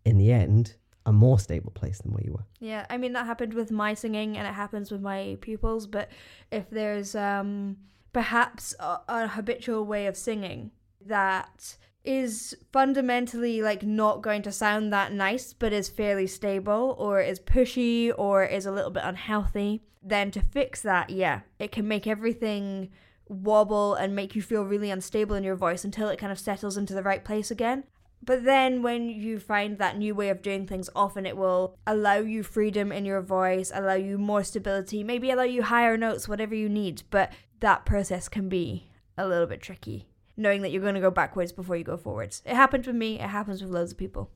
in 0.04 0.18
the 0.18 0.32
end, 0.32 0.76
a 1.04 1.12
more 1.12 1.38
stable 1.38 1.72
place 1.72 1.98
than 1.98 2.12
where 2.12 2.24
you 2.24 2.32
were. 2.32 2.46
Yeah, 2.60 2.86
I 2.88 2.96
mean 2.96 3.12
that 3.14 3.26
happened 3.26 3.54
with 3.54 3.70
my 3.70 3.94
singing 3.94 4.36
and 4.36 4.46
it 4.46 4.54
happens 4.54 4.90
with 4.90 5.00
my 5.00 5.36
pupils, 5.40 5.86
but 5.86 6.08
if 6.50 6.70
there's 6.70 7.14
um 7.14 7.76
perhaps 8.12 8.74
a, 8.78 8.98
a 9.08 9.28
habitual 9.28 9.84
way 9.84 10.06
of 10.06 10.16
singing 10.16 10.70
that 11.04 11.76
is 12.04 12.54
fundamentally 12.72 13.62
like 13.62 13.82
not 13.82 14.22
going 14.22 14.42
to 14.42 14.52
sound 14.52 14.92
that 14.92 15.12
nice 15.12 15.52
but 15.52 15.72
is 15.72 15.88
fairly 15.88 16.26
stable 16.26 16.96
or 16.98 17.20
is 17.20 17.38
pushy 17.40 18.12
or 18.18 18.44
is 18.44 18.66
a 18.66 18.72
little 18.72 18.90
bit 18.90 19.04
unhealthy, 19.04 19.82
then 20.02 20.30
to 20.30 20.40
fix 20.40 20.82
that, 20.82 21.10
yeah, 21.10 21.40
it 21.58 21.70
can 21.72 21.86
make 21.86 22.06
everything 22.06 22.90
wobble 23.28 23.94
and 23.94 24.14
make 24.14 24.34
you 24.34 24.42
feel 24.42 24.64
really 24.64 24.90
unstable 24.90 25.36
in 25.36 25.44
your 25.44 25.56
voice 25.56 25.84
until 25.84 26.08
it 26.08 26.18
kind 26.18 26.32
of 26.32 26.38
settles 26.38 26.76
into 26.76 26.92
the 26.92 27.02
right 27.02 27.24
place 27.24 27.50
again. 27.50 27.84
But 28.24 28.44
then 28.44 28.82
when 28.82 29.08
you 29.08 29.40
find 29.40 29.78
that 29.78 29.98
new 29.98 30.14
way 30.14 30.28
of 30.28 30.42
doing 30.42 30.66
things, 30.66 30.88
often 30.94 31.26
it 31.26 31.36
will 31.36 31.76
allow 31.86 32.16
you 32.16 32.44
freedom 32.44 32.92
in 32.92 33.04
your 33.04 33.20
voice, 33.20 33.72
allow 33.74 33.94
you 33.94 34.16
more 34.16 34.44
stability, 34.44 35.02
maybe 35.02 35.30
allow 35.30 35.42
you 35.42 35.62
higher 35.64 35.96
notes, 35.96 36.28
whatever 36.28 36.54
you 36.54 36.68
need. 36.68 37.02
But 37.10 37.32
that 37.60 37.84
process 37.84 38.28
can 38.28 38.48
be 38.48 38.88
a 39.18 39.26
little 39.26 39.46
bit 39.46 39.60
tricky, 39.60 40.06
knowing 40.36 40.62
that 40.62 40.70
you're 40.70 40.82
going 40.82 40.94
to 40.94 41.00
go 41.00 41.10
backwards 41.10 41.50
before 41.50 41.76
you 41.76 41.82
go 41.82 41.96
forwards. 41.96 42.42
It 42.46 42.54
happened 42.54 42.86
with 42.86 42.94
me, 42.94 43.18
it 43.18 43.28
happens 43.28 43.60
with 43.60 43.72
loads 43.72 43.90
of 43.90 43.98
people. 43.98 44.30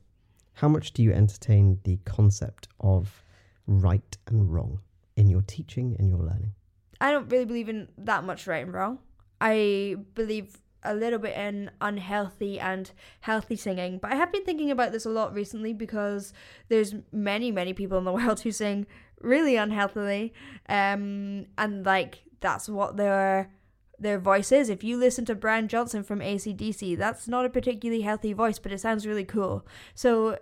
How 0.55 0.67
much 0.67 0.91
do 0.91 1.01
you 1.01 1.13
entertain 1.13 1.79
the 1.83 1.99
concept 2.03 2.67
of 2.81 3.23
right 3.67 4.17
and 4.27 4.51
wrong 4.51 4.81
in 5.15 5.29
your 5.29 5.43
teaching 5.43 5.95
and 5.97 6.09
your 6.09 6.19
learning? 6.19 6.53
I 6.99 7.11
don't 7.11 7.29
really 7.29 7.45
believe 7.45 7.69
in 7.69 7.87
that 7.99 8.23
much 8.23 8.47
right 8.47 8.63
and 8.65 8.73
wrong. 8.73 8.99
I 9.39 9.97
believe 10.15 10.57
a 10.87 10.93
little 10.93 11.19
bit 11.19 11.35
in 11.35 11.71
unhealthy 11.81 12.59
and 12.59 12.91
healthy 13.21 13.55
singing. 13.55 13.97
But 13.99 14.11
I 14.11 14.15
have 14.15 14.31
been 14.31 14.43
thinking 14.43 14.71
about 14.71 14.91
this 14.91 15.05
a 15.05 15.09
lot 15.09 15.33
recently 15.33 15.73
because 15.73 16.33
there's 16.69 16.95
many, 17.11 17.51
many 17.51 17.73
people 17.73 17.97
in 17.97 18.03
the 18.03 18.11
world 18.19 18.41
who 18.41 18.51
sing 18.51 18.87
really 19.21 19.55
unhealthily. 19.55 20.33
Um, 20.69 21.47
and 21.57 21.85
like 21.85 22.23
that's 22.39 22.69
what 22.69 22.97
their 22.97 23.51
their 23.99 24.19
voice 24.19 24.51
is. 24.51 24.69
If 24.69 24.83
you 24.83 24.97
listen 24.97 25.25
to 25.25 25.35
Brian 25.35 25.67
Johnson 25.67 26.03
from 26.03 26.19
ACDC, 26.19 26.97
that's 26.97 27.27
not 27.27 27.45
a 27.45 27.49
particularly 27.49 28.01
healthy 28.01 28.33
voice, 28.33 28.59
but 28.59 28.71
it 28.71 28.79
sounds 28.79 29.07
really 29.07 29.25
cool. 29.25 29.65
So 29.95 30.37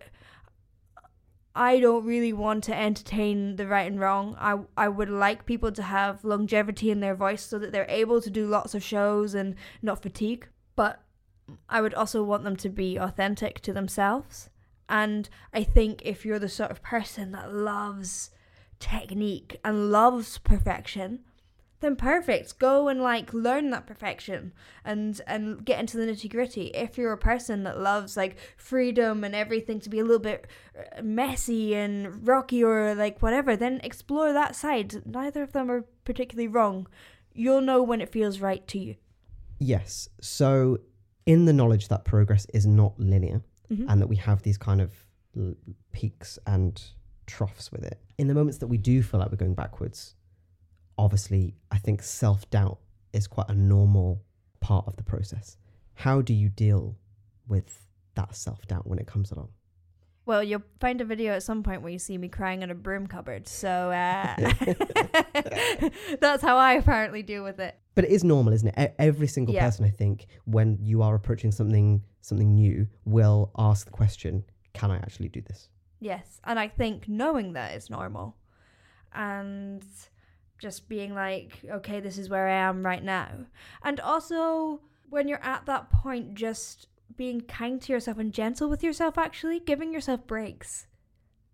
I 1.56 1.80
don't 1.80 2.06
really 2.06 2.34
want 2.34 2.66
to 2.66 2.78
entertain 2.78 3.56
the 3.56 3.66
right 3.66 3.90
and 3.90 4.00
wrong. 4.00 4.36
I 4.38 4.60
I 4.76 4.90
would 4.90 5.10
like 5.10 5.46
people 5.46 5.72
to 5.72 5.84
have 5.84 6.26
longevity 6.26 6.92
in 6.92 7.00
their 7.00 7.16
voice 7.16 7.44
so 7.44 7.58
that 7.60 7.72
they're 7.72 7.86
able 7.90 8.22
to 8.22 8.30
do 8.30 8.46
lots 8.46 8.76
of 8.76 8.84
shows 8.84 9.34
and 9.34 9.56
not 9.82 10.02
fatigue. 10.02 10.50
But 10.76 11.02
I 11.70 11.82
would 11.82 11.94
also 11.94 12.24
want 12.24 12.44
them 12.44 12.58
to 12.58 12.70
be 12.70 12.98
authentic 12.98 13.62
to 13.62 13.74
themselves. 13.74 14.50
And 14.90 15.30
I 15.54 15.64
think 15.64 16.02
if 16.04 16.26
you're 16.26 16.40
the 16.40 16.50
sort 16.50 16.72
of 16.72 16.84
person 16.84 17.32
that 17.32 17.54
loves 17.54 18.32
technique 18.80 19.60
and 19.64 19.92
loves 19.92 20.38
perfection, 20.40 21.22
then 21.86 21.96
perfect. 21.96 22.60
Go 22.60 22.88
and 22.90 23.02
like 23.02 23.34
learn 23.34 23.70
that 23.70 23.86
perfection 23.88 24.52
and 24.84 25.22
and 25.28 25.64
get 25.64 25.80
into 25.80 25.96
the 25.98 26.06
nitty 26.06 26.30
gritty. 26.30 26.66
If 26.68 26.98
you're 26.98 27.14
a 27.14 27.18
person 27.18 27.64
that 27.64 27.80
loves 27.80 28.18
like 28.18 28.38
freedom 28.58 29.24
and 29.24 29.34
everything 29.36 29.80
to 29.82 29.90
be 29.90 30.00
a 30.00 30.04
little 30.04 30.20
bit 30.20 30.48
uh, 30.78 31.02
messy 31.02 31.76
and 31.76 32.28
rocky 32.28 32.64
or 32.64 32.94
like 32.96 33.22
whatever, 33.22 33.56
then 33.56 33.80
explore 33.84 34.34
that 34.34 34.56
side. 34.56 35.06
Neither 35.06 35.44
of 35.44 35.54
them 35.54 35.70
are 35.72 35.86
particularly 36.04 36.48
wrong. 36.48 36.88
You'll 37.34 37.62
know 37.62 37.82
when 37.84 38.02
it 38.02 38.10
feels 38.12 38.40
right 38.40 38.66
to 38.70 38.80
you. 38.80 38.96
Yes. 39.60 40.10
So, 40.22 40.80
in 41.26 41.46
the 41.46 41.54
knowledge 41.54 41.88
that 41.88 42.04
progress 42.06 42.46
is 42.54 42.66
not 42.66 43.00
linear 43.00 43.42
Mhm. 43.72 43.86
and 43.90 44.02
that 44.02 44.08
we 44.08 44.16
have 44.18 44.42
these 44.44 44.58
kind 44.58 44.80
of 44.82 44.92
l- 45.36 45.56
peaks 45.92 46.38
and 46.46 46.82
troughs 47.26 47.72
with 47.72 47.84
it, 47.84 48.00
in 48.18 48.28
the 48.28 48.34
moments 48.36 48.60
that 48.60 48.68
we 48.68 48.78
do 48.78 49.02
feel 49.02 49.20
like 49.20 49.32
we're 49.32 49.38
going 49.38 49.56
backwards, 49.56 50.14
obviously, 50.98 51.56
I 51.72 51.78
think 51.78 52.02
self 52.04 52.50
doubt 52.50 52.80
is 53.14 53.28
quite 53.28 53.50
a 53.50 53.56
normal 53.56 54.22
part 54.60 54.86
of 54.88 54.96
the 54.98 55.04
process. 55.04 55.58
How 55.94 56.22
do 56.22 56.34
you 56.34 56.50
deal 56.50 56.98
with 57.48 57.82
that 58.16 58.36
self 58.36 58.68
doubt 58.68 58.88
when 58.88 59.00
it 59.00 59.08
comes 59.08 59.32
along? 59.32 59.50
Well, 60.26 60.44
you'll 60.44 60.64
find 60.80 61.00
a 61.02 61.06
video 61.06 61.34
at 61.34 61.44
some 61.44 61.62
point 61.62 61.84
where 61.84 61.92
you 61.92 62.00
see 62.00 62.18
me 62.18 62.30
crying 62.30 62.64
in 62.64 62.72
a 62.72 62.76
broom 62.76 63.06
cupboard. 63.06 63.48
So 63.48 63.70
uh, 63.92 64.36
that's 66.20 66.42
how 66.42 66.58
I 66.58 66.74
apparently 66.74 67.22
deal 67.22 67.44
with 67.44 67.60
it. 67.60 67.78
But 67.94 68.06
it 68.06 68.12
is 68.12 68.24
normal, 68.24 68.54
isn't 68.54 68.68
it? 68.70 68.76
E- 68.92 68.96
Every 68.98 69.28
single 69.28 69.54
Yeah. 69.54 69.66
person, 69.66 69.86
I 69.86 69.90
think, 69.90 70.26
when 70.46 70.78
you 70.82 71.02
are 71.04 71.14
approaching 71.16 71.52
something 71.52 72.04
something 72.22 72.56
new, 72.56 72.88
will 73.06 73.52
ask 73.58 73.86
the 73.86 73.92
question, 73.92 74.44
"Can 74.74 74.90
I 74.90 74.98
actually 74.98 75.30
do 75.30 75.42
this?" 75.42 75.70
Yes, 76.00 76.42
and 76.44 76.58
I 76.60 76.68
think 76.70 77.08
knowing 77.08 77.54
that 77.54 77.76
is 77.76 77.90
normal 77.92 78.36
and 79.14 79.86
just 80.66 80.90
being 80.90 81.14
like, 81.14 81.60
okay, 81.70 82.00
this 82.00 82.18
is 82.18 82.28
where 82.28 82.48
I 82.48 82.56
am 82.56 82.84
right 82.84 83.04
now. 83.04 83.30
And 83.84 84.00
also, 84.00 84.82
when 85.12 85.28
you're 85.28 85.44
at 85.44 85.68
that 85.68 85.92
point, 85.92 86.34
just 86.34 86.88
being 87.16 87.42
kind 87.42 87.80
to 87.84 87.94
yourself 87.94 88.18
and 88.18 88.34
gentle 88.34 88.68
with 88.68 88.82
yourself, 88.82 89.16
actually, 89.16 89.60
giving 89.60 89.94
yourself 89.94 90.26
breaks. 90.26 90.88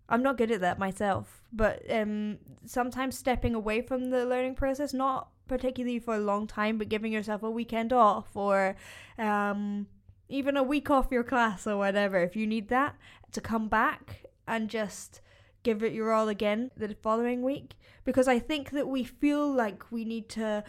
I'm 0.07 0.23
not 0.23 0.37
good 0.37 0.49
at 0.49 0.61
that 0.61 0.79
myself, 0.79 1.43
but 1.51 1.83
um, 1.91 2.37
sometimes 2.65 3.17
stepping 3.17 3.53
away 3.53 3.81
from 3.81 4.11
the 4.11 4.25
learning 4.25 4.55
process, 4.55 4.93
not 4.93 5.27
particularly 5.45 5.99
for 5.99 6.15
a 6.15 6.19
long 6.19 6.47
time, 6.47 6.77
but 6.77 6.87
giving 6.87 7.11
yourself 7.11 7.43
a 7.43 7.51
weekend 7.51 7.91
off 7.91 8.33
or 8.33 8.77
um, 9.17 9.87
even 10.29 10.55
a 10.55 10.63
week 10.63 10.89
off 10.89 11.11
your 11.11 11.25
class 11.25 11.67
or 11.67 11.75
whatever, 11.75 12.23
if 12.23 12.37
you 12.37 12.47
need 12.47 12.69
that, 12.69 12.95
to 13.33 13.41
come 13.41 13.67
back 13.67 14.23
and 14.47 14.69
just 14.69 15.19
give 15.63 15.83
it 15.83 15.93
your 15.93 16.11
all 16.11 16.27
again 16.29 16.71
the 16.75 16.95
following 17.01 17.41
week 17.41 17.75
because 18.03 18.27
I 18.27 18.39
think 18.39 18.71
that 18.71 18.87
we 18.87 19.03
feel 19.03 19.51
like 19.51 19.91
we 19.91 20.05
need 20.05 20.29
to 20.29 20.63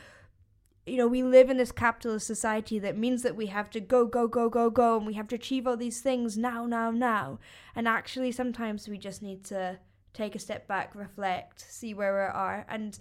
you 0.87 0.97
know 0.97 1.07
we 1.07 1.23
live 1.23 1.49
in 1.49 1.57
this 1.57 1.73
capitalist 1.73 2.27
society 2.27 2.79
that 2.79 2.97
means 2.97 3.23
that 3.23 3.37
we 3.37 3.47
have 3.47 3.71
to 3.71 3.81
go 3.81 4.05
go 4.05 4.27
go 4.27 4.49
go 4.49 4.69
go 4.71 4.97
and 4.97 5.07
we 5.07 5.15
have 5.15 5.29
to 5.29 5.37
achieve 5.37 5.67
all 5.67 5.77
these 5.77 6.01
things 6.01 6.37
now 6.37 6.67
now 6.67 6.91
now 6.91 7.39
and 7.75 7.87
actually 7.87 8.33
sometimes 8.33 8.89
we 8.89 8.99
just 8.99 9.23
need 9.23 9.45
to 9.45 9.79
take 10.13 10.35
a 10.35 10.39
step 10.39 10.67
back 10.67 10.95
reflect 10.95 11.65
see 11.71 11.95
where 11.95 12.13
we 12.13 12.21
are 12.21 12.67
and 12.69 12.99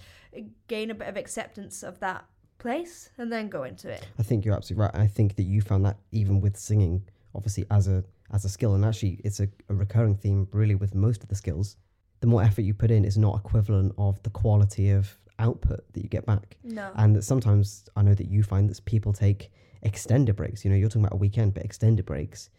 gain 0.68 0.92
a 0.92 0.96
bit 0.96 1.08
of 1.08 1.18
acceptance 1.18 1.84
of 1.84 2.00
that 2.00 2.24
place 2.60 3.10
and 3.18 3.32
then 3.32 3.50
go 3.50 3.64
into 3.64 3.90
it 3.90 4.08
I 4.20 4.24
think 4.24 4.46
you're 4.46 4.56
absolutely 4.56 4.84
right. 4.84 4.96
I 4.96 5.08
think 5.08 5.36
that 5.38 5.44
you 5.44 5.62
found 5.62 5.84
that 5.86 5.98
even 6.12 6.42
with 6.42 6.58
singing, 6.58 7.04
obviously 7.36 7.66
as 7.72 7.88
a 7.88 8.04
as 8.32 8.46
a 8.46 8.50
skill, 8.50 8.76
and 8.76 8.86
actually 8.86 9.20
it's 9.24 9.40
a, 9.40 9.48
a 9.70 9.74
recurring 9.74 10.16
theme 10.16 10.48
really 10.52 10.76
with 10.76 10.96
most 10.96 11.24
of 11.24 11.30
the 11.30 11.36
skills. 11.36 11.76
The 12.22 12.28
more 12.28 12.44
effort 12.44 12.62
you 12.62 12.74
put 12.74 12.92
in 12.92 13.04
is 13.04 13.18
not 13.18 13.36
equivalent 13.38 13.94
of 13.98 14.22
the 14.24 14.30
quality 14.30 14.92
of 14.92 15.18
output 15.40 15.92
that 15.94 16.02
you 16.04 16.08
get 16.10 16.26
back. 16.26 16.56
no 16.64 16.92
And 16.96 17.16
that 17.16 17.24
sometimes 17.24 17.86
I 17.96 18.04
know 18.04 18.14
that 18.14 18.28
you 18.30 18.44
find 18.44 18.70
that 18.70 18.84
people 18.86 19.12
take 19.12 19.52
extended 19.82 20.36
breaks. 20.36 20.64
You 20.64 20.70
know, 20.72 20.78
you're 20.78 20.88
talking 20.90 21.02
about 21.06 21.14
a 21.14 21.18
weekend, 21.18 21.56
but 21.56 21.64
extended 21.66 22.06
breaks, 22.06 22.50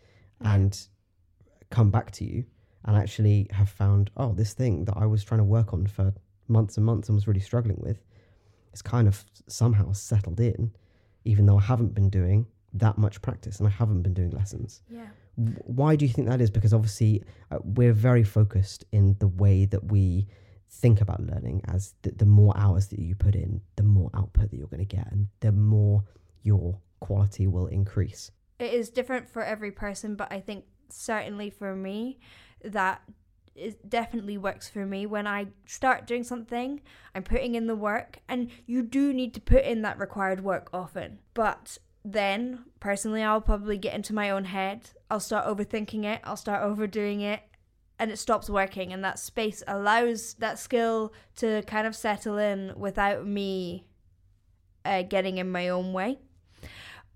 Yeah. 0.41 0.55
and 0.57 0.87
come 1.71 1.91
back 1.91 2.11
to 2.13 2.25
you 2.25 2.45
and 2.85 2.97
actually 2.97 3.47
have 3.53 3.69
found, 3.69 4.11
oh, 4.17 4.33
this 4.33 4.53
thing 4.55 4.85
that 4.87 4.97
I 4.97 5.07
was 5.07 5.23
trying 5.23 5.39
to 5.39 5.45
work 5.45 5.73
on 5.73 5.87
for 5.87 6.13
months 6.49 6.77
and 6.77 6.85
months 6.85 7.09
and 7.09 7.15
was 7.15 7.29
really 7.29 7.41
struggling 7.41 7.79
with, 7.81 8.03
is 8.75 8.83
kind 8.83 9.07
of 9.07 9.25
somehow 9.47 9.93
settled 9.93 10.41
in, 10.41 10.73
even 11.25 11.47
though 11.47 11.59
I 11.59 11.63
haven't 11.63 11.95
been 11.95 12.11
doing 12.11 12.47
that 12.75 12.97
much 12.99 13.21
practice 13.23 13.59
and 13.59 13.69
I 13.69 13.71
haven't 13.71 14.03
been 14.03 14.15
doing 14.15 14.31
lessons. 14.31 14.83
yeah 14.89 15.09
Why 15.37 15.97
do 15.97 16.05
you 16.07 16.13
think 16.13 16.29
that 16.29 16.41
is? 16.41 16.51
Because 16.51 16.73
obviously 16.75 17.23
uh, 17.51 17.59
we're 17.63 17.93
very 17.93 18.25
focused 18.25 18.85
in 18.93 19.17
the 19.19 19.29
way 19.29 19.65
that 19.67 19.85
we 19.91 20.27
think 20.69 21.01
about 21.01 21.21
learning 21.21 21.63
as 21.69 21.95
the, 22.03 22.11
the 22.13 22.27
more 22.27 22.55
hours 22.57 22.89
that 22.89 22.99
you 22.99 23.15
put 23.15 23.35
in, 23.35 23.61
the 23.77 23.83
more 23.83 24.11
output 24.15 24.51
that 24.51 24.57
you're 24.57 24.69
going 24.69 24.87
to 24.89 24.97
get 24.97 25.07
and 25.13 25.29
the 25.41 25.53
more 25.53 26.03
your 26.43 26.79
quality 27.01 27.47
will 27.47 27.67
increase. 27.67 28.31
it 28.59 28.73
is 28.73 28.89
different 28.91 29.29
for 29.29 29.43
every 29.43 29.71
person, 29.71 30.15
but 30.17 30.33
I 30.33 30.41
think 30.41 30.65
certainly 30.89 31.51
for 31.51 31.75
me, 31.75 32.19
that 32.65 33.03
it 33.55 33.91
definitely 33.91 34.39
works 34.39 34.69
for 34.69 34.87
me. 34.87 35.05
When 35.05 35.27
I 35.27 35.49
start 35.67 36.07
doing 36.07 36.25
something, 36.25 36.81
I'm 37.15 37.23
putting 37.23 37.55
in 37.55 37.67
the 37.67 37.77
work, 37.77 38.21
and 38.29 38.51
you 38.67 38.83
do 38.83 39.13
need 39.13 39.35
to 39.35 39.41
put 39.41 39.65
in 39.65 39.83
that 39.83 39.99
required 39.99 40.43
work 40.43 40.71
often. 40.73 41.19
But 41.35 41.77
then, 42.05 42.65
personally, 42.81 43.23
I'll 43.23 43.41
probably 43.41 43.79
get 43.79 43.95
into 43.95 44.15
my 44.15 44.31
own 44.31 44.45
head. 44.47 44.91
I'll 45.11 45.21
start 45.21 45.47
overthinking 45.47 46.05
it, 46.05 46.21
I'll 46.25 46.37
start 46.37 46.63
overdoing 46.63 47.21
it, 47.21 47.41
and 47.99 48.11
it 48.11 48.19
stops 48.19 48.51
working. 48.51 48.93
And 48.93 49.05
that 49.05 49.19
space 49.19 49.63
allows 49.69 50.35
that 50.35 50.59
skill 50.59 51.13
to 51.37 51.63
kind 51.63 51.87
of 51.87 51.95
settle 51.95 52.39
in 52.39 52.73
without 52.77 53.27
me 53.27 53.87
uh, 54.85 55.03
getting 55.03 55.39
in 55.39 55.51
my 55.51 55.69
own 55.69 55.93
way. 55.93 56.19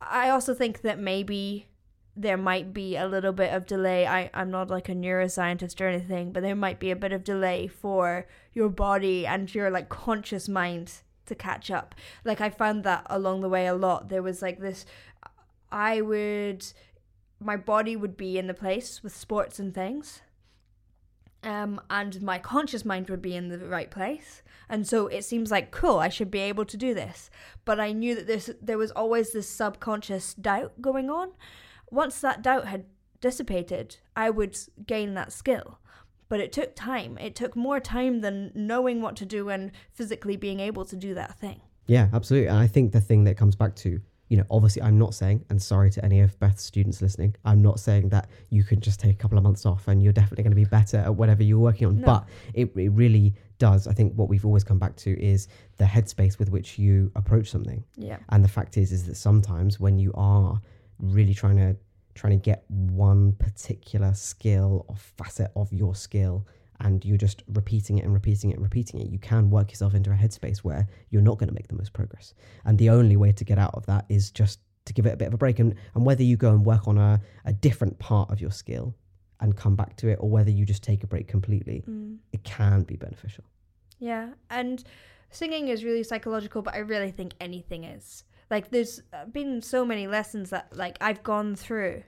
I 0.00 0.31
also 0.31 0.55
think 0.55 0.83
that 0.83 0.99
maybe 0.99 1.66
there 2.14 2.37
might 2.37 2.73
be 2.73 2.97
a 2.97 3.07
little 3.07 3.33
bit 3.33 3.52
of 3.52 3.66
delay. 3.66 4.07
I, 4.07 4.31
I'm 4.33 4.50
not 4.50 4.71
like 4.71 4.88
a 4.88 4.95
neuroscientist 4.95 5.81
or 5.81 5.88
anything, 5.88 6.33
but 6.33 6.43
there 6.43 6.57
might 6.57 6.78
be 6.78 6.90
a 6.90 6.97
bit 6.97 7.12
of 7.12 7.25
delay 7.25 7.66
for 7.66 8.26
your 8.52 8.69
body 8.69 9.26
and 9.26 9.52
your 9.55 9.71
like 9.71 9.88
conscious 9.88 10.49
mind 10.49 11.02
to 11.26 11.35
catch 11.35 11.71
up. 11.71 11.95
Like 12.25 12.40
I 12.40 12.50
found 12.50 12.85
that 12.85 13.06
along 13.09 13.40
the 13.40 13.49
way 13.49 13.66
a 13.66 13.75
lot. 13.75 14.09
There 14.09 14.23
was 14.23 14.42
like 14.42 14.61
this 14.61 14.87
I 15.71 16.00
would 16.00 16.64
my 17.40 17.56
body 17.56 17.97
would 17.97 18.16
be 18.16 18.38
in 18.38 18.47
the 18.47 18.54
place 18.54 19.02
with 19.02 19.14
sports 19.14 19.59
and 19.59 19.75
things. 19.75 20.23
Um, 21.42 21.80
and 21.90 22.23
my 22.23 22.38
conscious 22.38 22.85
mind 22.85 23.09
would 23.09 23.23
be 23.23 23.37
in 23.37 23.49
the 23.49 23.59
right 23.59 23.90
place. 23.90 24.42
And 24.68 24.87
so 24.87 25.06
it 25.06 25.25
seems 25.25 25.50
like 25.50 25.71
cool, 25.71 25.99
I 25.99 26.09
should 26.09 26.30
be 26.30 26.40
able 26.40 26.64
to 26.64 26.76
do 26.76 26.92
this. 26.92 27.30
But 27.64 27.78
I 27.78 27.92
knew 27.92 28.14
that 28.16 28.26
this 28.26 28.50
there 28.61 28.78
was 28.78 28.90
always 28.92 29.33
this 29.33 29.49
subconscious 29.49 30.35
doubt 30.35 30.80
going 30.80 31.11
on. 31.11 31.33
Once 31.90 32.21
that 32.21 32.42
doubt 32.42 32.66
had 32.66 32.87
dissipated, 33.21 33.97
I 34.16 34.30
would 34.30 34.56
gain 34.87 35.14
that 35.14 35.33
skill. 35.33 35.78
But 36.28 36.40
it 36.40 36.52
took 36.52 36.75
time. 36.75 37.18
It 37.18 37.35
took 37.35 37.54
more 37.54 37.80
time 37.80 38.21
than 38.21 38.50
knowing 38.54 39.00
what 39.00 39.16
to 39.16 39.26
do 39.26 39.49
and 39.49 39.71
physically 39.92 40.37
being 40.37 40.61
able 40.61 40.85
to 40.87 40.97
do 40.97 41.14
that 41.14 41.38
thing. 41.38 41.61
Yeah, 41.87 42.09
absolutely. 42.12 42.49
And 42.49 42.59
I 42.59 42.66
think 42.66 42.92
the 42.92 43.00
thing 43.00 43.25
that 43.25 43.37
comes 43.37 43.54
back 43.54 43.76
to 43.76 44.00
you 44.28 44.37
know, 44.37 44.45
obviously, 44.50 44.83
I'm 44.83 44.99
not 44.99 45.14
saying, 45.14 45.45
and 45.50 45.62
sorry 45.62 45.90
to 45.90 46.04
any 46.04 46.21
of 46.21 46.38
Beth's 46.40 46.62
students 46.62 47.00
listening, 47.00 47.37
I'm 47.45 47.62
not 47.62 47.78
saying 47.78 48.09
that 48.09 48.28
you 48.50 48.64
can 48.64 48.80
just 48.80 48.99
take 48.99 49.12
a 49.12 49.18
couple 49.18 49.38
of 49.38 49.45
months 49.45 49.64
off 49.64 49.87
and 49.87 50.02
you're 50.02 50.12
definitely 50.12 50.42
going 50.42 50.52
to 50.52 50.56
be 50.56 50.64
better 50.64 50.99
at 50.99 51.14
whatever 51.14 51.42
you're 51.42 51.61
working 51.61 51.87
on. 51.87 52.00
No. 52.00 52.06
But 52.06 52.28
it, 52.52 52.73
it 52.76 52.88
really 52.90 53.35
does. 53.59 53.87
I 53.87 53.92
think 53.92 54.14
what 54.14 54.28
we've 54.28 54.45
always 54.45 54.64
come 54.64 54.78
back 54.78 54.97
to 54.97 55.23
is 55.23 55.47
the 55.76 55.85
headspace 55.85 56.38
with 56.38 56.50
which 56.50 56.78
you 56.78 57.12
approach 57.14 57.50
something. 57.50 57.85
Yeah. 57.95 58.18
And 58.30 58.42
the 58.42 58.49
fact 58.49 58.76
is, 58.76 58.90
is 58.90 59.06
that 59.06 59.14
sometimes 59.16 59.78
when 59.78 59.99
you 59.99 60.12
are 60.14 60.61
really 60.99 61.35
trying 61.35 61.56
to 61.59 61.76
trying 62.16 62.38
to 62.38 62.42
get 62.44 62.64
one 62.68 63.32
particular 63.35 64.12
skill 64.14 64.85
or 64.88 64.96
facet 64.96 65.50
of 65.54 65.73
your 65.73 65.94
skill 65.94 66.46
and 66.80 67.04
you're 67.04 67.16
just 67.16 67.42
repeating 67.54 67.99
it 67.99 68.04
and 68.04 68.12
repeating 68.12 68.50
it 68.50 68.54
and 68.54 68.62
repeating 68.62 69.00
it, 69.00 69.08
you 69.08 69.18
can 69.18 69.49
work 69.50 69.70
yourself 69.70 69.94
into 69.94 70.11
a 70.11 70.14
headspace 70.14 70.58
where 70.58 70.87
you're 71.11 71.23
not 71.23 71.38
going 71.38 71.49
to 71.49 71.54
make 71.54 71.68
the 71.68 71.75
most 71.75 71.92
progress. 71.92 72.35
And 72.64 72.76
the 72.78 72.90
only 72.90 73.16
way 73.16 73.32
to 73.32 73.44
get 73.44 73.58
out 73.58 73.75
of 73.75 73.87
that 73.87 74.04
is 74.11 74.30
just 74.30 74.61
to 74.85 74.92
give 74.92 75.06
it 75.06 75.14
a 75.14 75.16
bit 75.16 75.28
of 75.28 75.35
a 75.35 75.38
break. 75.38 75.58
And, 75.58 75.75
and 75.94 76.04
whether 76.04 76.23
you 76.23 76.37
go 76.37 76.50
and 76.50 76.66
work 76.66 76.87
on 76.87 76.99
a, 76.99 77.20
a 77.46 77.52
different 77.52 77.99
part 77.99 78.30
of 78.30 78.40
your 78.40 78.50
skill 78.50 78.94
and 79.40 79.56
come 79.56 79.75
back 79.76 79.96
to 79.96 80.08
it, 80.08 80.18
or 80.20 80.28
whether 80.28 80.50
you 80.50 80.64
just 80.66 80.82
take 80.82 81.02
a 81.02 81.06
break 81.06 81.28
completely, 81.28 81.82
Mm. 81.88 82.18
it 82.32 82.42
can 82.44 82.82
be 82.82 82.96
beneficial. 82.96 83.44
Yeah, 83.99 84.30
and 84.50 84.85
singing 85.30 85.68
is 85.68 85.82
really 85.82 86.02
psychological, 86.02 86.61
but 86.62 86.75
I 86.75 86.78
really 86.78 87.11
think 87.11 87.32
anything 87.40 87.85
is. 87.85 88.25
Like, 88.50 88.71
there's 88.71 89.03
been 89.33 89.62
so 89.62 89.85
many 89.85 90.07
lessons 90.07 90.50
that, 90.50 90.76
like, 90.76 90.97
I've 91.00 91.23
gone 91.23 91.57
through 91.57 92.05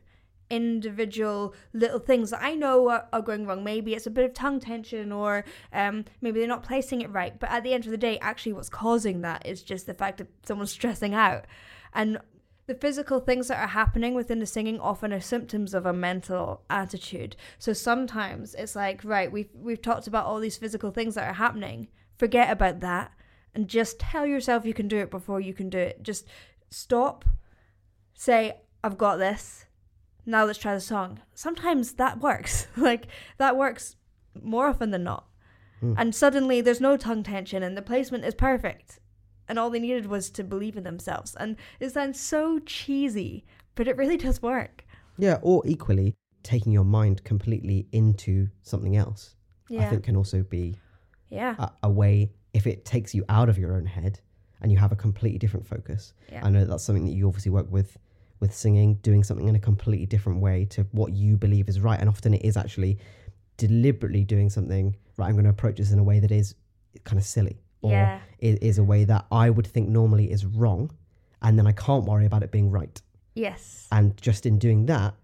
individual 0.50 1.54
little 1.73 1.99
things 1.99 2.30
that 2.30 2.42
I 2.42 2.54
know 2.54 2.88
are, 2.88 3.07
are 3.12 3.21
going 3.21 3.47
wrong. 3.47 3.64
Maybe 3.64 3.95
it's 3.95 4.07
a 4.07 4.11
bit 4.11 4.25
of 4.25 4.35
tongue 4.35 4.61
tension, 4.61 5.12
or 5.12 5.45
um, 5.73 6.04
maybe 6.21 6.38
they're 6.38 6.49
not 6.49 6.62
placing 6.62 7.00
it 7.00 7.11
right. 7.11 7.38
But 7.38 7.50
at 7.50 7.64
the 7.64 7.75
end 7.75 7.85
of 7.85 7.90
the 7.90 7.99
day, 7.99 8.18
actually, 8.21 8.54
what's 8.54 8.71
causing 8.71 9.21
that 9.23 9.47
is 9.47 9.62
just 9.62 9.87
the 9.87 9.95
fact 9.95 10.18
that 10.18 10.28
someone's 10.47 10.71
stressing 10.71 11.14
out. 11.14 11.45
And 11.92 12.18
the 12.66 12.75
physical 12.75 13.18
things 13.18 13.49
that 13.49 13.59
are 13.59 13.68
happening 13.68 14.14
within 14.14 14.40
the 14.40 14.47
singing 14.47 14.78
often 14.78 15.12
are 15.12 15.21
symptoms 15.21 15.73
of 15.73 15.87
a 15.87 15.92
mental 15.92 16.62
attitude. 16.68 17.35
So 17.59 17.73
sometimes 17.73 18.54
it's 18.54 18.76
like, 18.76 19.02
right, 19.04 19.33
we've 19.33 19.49
we've 19.54 19.80
talked 19.80 20.07
about 20.07 20.26
all 20.26 20.38
these 20.38 20.59
physical 20.59 20.90
things 20.90 21.14
that 21.14 21.28
are 21.28 21.35
happening. 21.35 21.88
Forget 22.18 22.50
about 22.50 22.80
that 22.80 23.12
and 23.58 23.66
just 23.66 23.98
tell 23.98 24.24
yourself 24.24 24.64
you 24.64 24.72
can 24.72 24.86
do 24.86 24.98
it 24.98 25.10
before 25.10 25.40
you 25.40 25.52
can 25.52 25.68
do 25.68 25.78
it. 25.78 26.00
Just 26.00 26.28
stop, 26.70 27.24
say, 28.14 28.60
I've 28.84 28.96
got 28.96 29.16
this. 29.16 29.66
Now 30.24 30.44
let's 30.44 30.60
try 30.60 30.76
the 30.76 30.80
song. 30.80 31.18
Sometimes 31.34 31.94
that 31.94 32.20
works. 32.20 32.68
like 32.76 33.08
that 33.38 33.56
works 33.56 33.96
more 34.40 34.68
often 34.68 34.92
than 34.92 35.02
not. 35.02 35.26
Mm. 35.82 35.96
And 35.98 36.14
suddenly 36.14 36.60
there's 36.60 36.80
no 36.80 36.96
tongue 36.96 37.24
tension 37.24 37.64
and 37.64 37.76
the 37.76 37.82
placement 37.82 38.24
is 38.24 38.36
perfect. 38.36 39.00
And 39.48 39.58
all 39.58 39.70
they 39.70 39.80
needed 39.80 40.06
was 40.06 40.30
to 40.30 40.44
believe 40.44 40.76
in 40.76 40.84
themselves. 40.84 41.34
And 41.34 41.56
it 41.80 41.90
sounds 41.90 42.20
so 42.20 42.60
cheesy, 42.60 43.44
but 43.74 43.88
it 43.88 43.96
really 43.96 44.16
does 44.28 44.40
work. 44.40 44.84
Yeah, 45.18 45.40
or 45.42 45.64
equally, 45.66 46.14
taking 46.44 46.70
your 46.70 46.84
mind 46.84 47.24
completely 47.24 47.88
into 47.90 48.46
something 48.62 48.96
else, 48.96 49.34
Yeah. 49.68 49.84
I 49.84 49.90
think 49.90 50.04
can 50.04 50.16
also 50.16 50.44
be 50.44 50.76
yeah. 51.28 51.56
a, 51.58 51.70
a 51.82 51.90
way 51.90 52.30
if 52.54 52.66
it 52.66 52.84
takes 52.84 53.14
you 53.14 53.24
out 53.28 53.48
of 53.48 53.58
your 53.58 53.74
own 53.74 53.86
head 53.86 54.20
and 54.60 54.72
you 54.72 54.78
have 54.78 54.92
a 54.92 54.96
completely 54.96 55.38
different 55.38 55.66
focus. 55.66 56.12
Yeah. 56.30 56.44
I 56.44 56.50
know 56.50 56.64
that's 56.64 56.84
something 56.84 57.04
that 57.06 57.12
you 57.12 57.26
obviously 57.28 57.50
work 57.50 57.70
with 57.70 57.96
with 58.40 58.54
singing, 58.54 58.94
doing 58.96 59.24
something 59.24 59.48
in 59.48 59.56
a 59.56 59.60
completely 59.60 60.06
different 60.06 60.40
way 60.40 60.64
to 60.64 60.86
what 60.92 61.12
you 61.12 61.36
believe 61.36 61.68
is 61.68 61.80
right. 61.80 61.98
And 61.98 62.08
often 62.08 62.34
it 62.34 62.44
is 62.44 62.56
actually 62.56 62.98
deliberately 63.56 64.22
doing 64.24 64.48
something, 64.48 64.94
right, 65.16 65.26
I'm 65.26 65.32
going 65.32 65.44
to 65.44 65.50
approach 65.50 65.78
this 65.78 65.90
in 65.90 65.98
a 65.98 66.04
way 66.04 66.20
that 66.20 66.30
is 66.30 66.54
kind 67.04 67.18
of 67.18 67.24
silly 67.24 67.60
or 67.82 67.90
yeah. 67.90 68.20
is, 68.38 68.56
is 68.60 68.78
a 68.78 68.84
way 68.84 69.04
that 69.04 69.26
I 69.32 69.50
would 69.50 69.66
think 69.66 69.88
normally 69.88 70.30
is 70.30 70.46
wrong. 70.46 70.90
And 71.42 71.58
then 71.58 71.66
I 71.66 71.72
can't 71.72 72.04
worry 72.04 72.26
about 72.26 72.42
it 72.42 72.50
being 72.50 72.70
right. 72.70 73.00
Yes. 73.34 73.86
And 73.92 74.16
just 74.20 74.46
in 74.46 74.58
doing 74.58 74.86
that, 74.86 75.14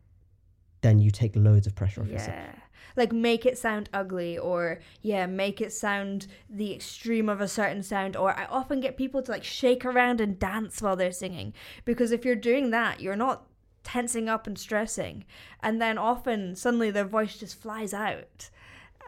then 0.80 0.98
you 0.98 1.10
take 1.10 1.34
loads 1.34 1.66
of 1.66 1.74
pressure 1.74 2.02
off 2.02 2.08
yourself. 2.08 2.36
Like 2.96 3.12
make 3.12 3.46
it 3.46 3.58
sound 3.58 3.88
ugly 3.92 4.38
or 4.38 4.80
yeah, 5.02 5.26
make 5.26 5.60
it 5.60 5.72
sound 5.72 6.26
the 6.48 6.74
extreme 6.74 7.28
of 7.28 7.40
a 7.40 7.48
certain 7.48 7.82
sound 7.82 8.16
or 8.16 8.38
I 8.38 8.44
often 8.46 8.80
get 8.80 8.96
people 8.96 9.22
to 9.22 9.32
like 9.32 9.44
shake 9.44 9.84
around 9.84 10.20
and 10.20 10.38
dance 10.38 10.80
while 10.80 10.96
they're 10.96 11.12
singing 11.12 11.52
because 11.84 12.12
if 12.12 12.24
you're 12.24 12.36
doing 12.36 12.70
that, 12.70 13.00
you're 13.00 13.16
not 13.16 13.46
tensing 13.82 14.28
up 14.28 14.46
and 14.46 14.58
stressing 14.58 15.24
and 15.62 15.80
then 15.80 15.98
often 15.98 16.56
suddenly 16.56 16.90
their 16.90 17.04
voice 17.04 17.36
just 17.38 17.60
flies 17.60 17.92
out. 17.92 18.50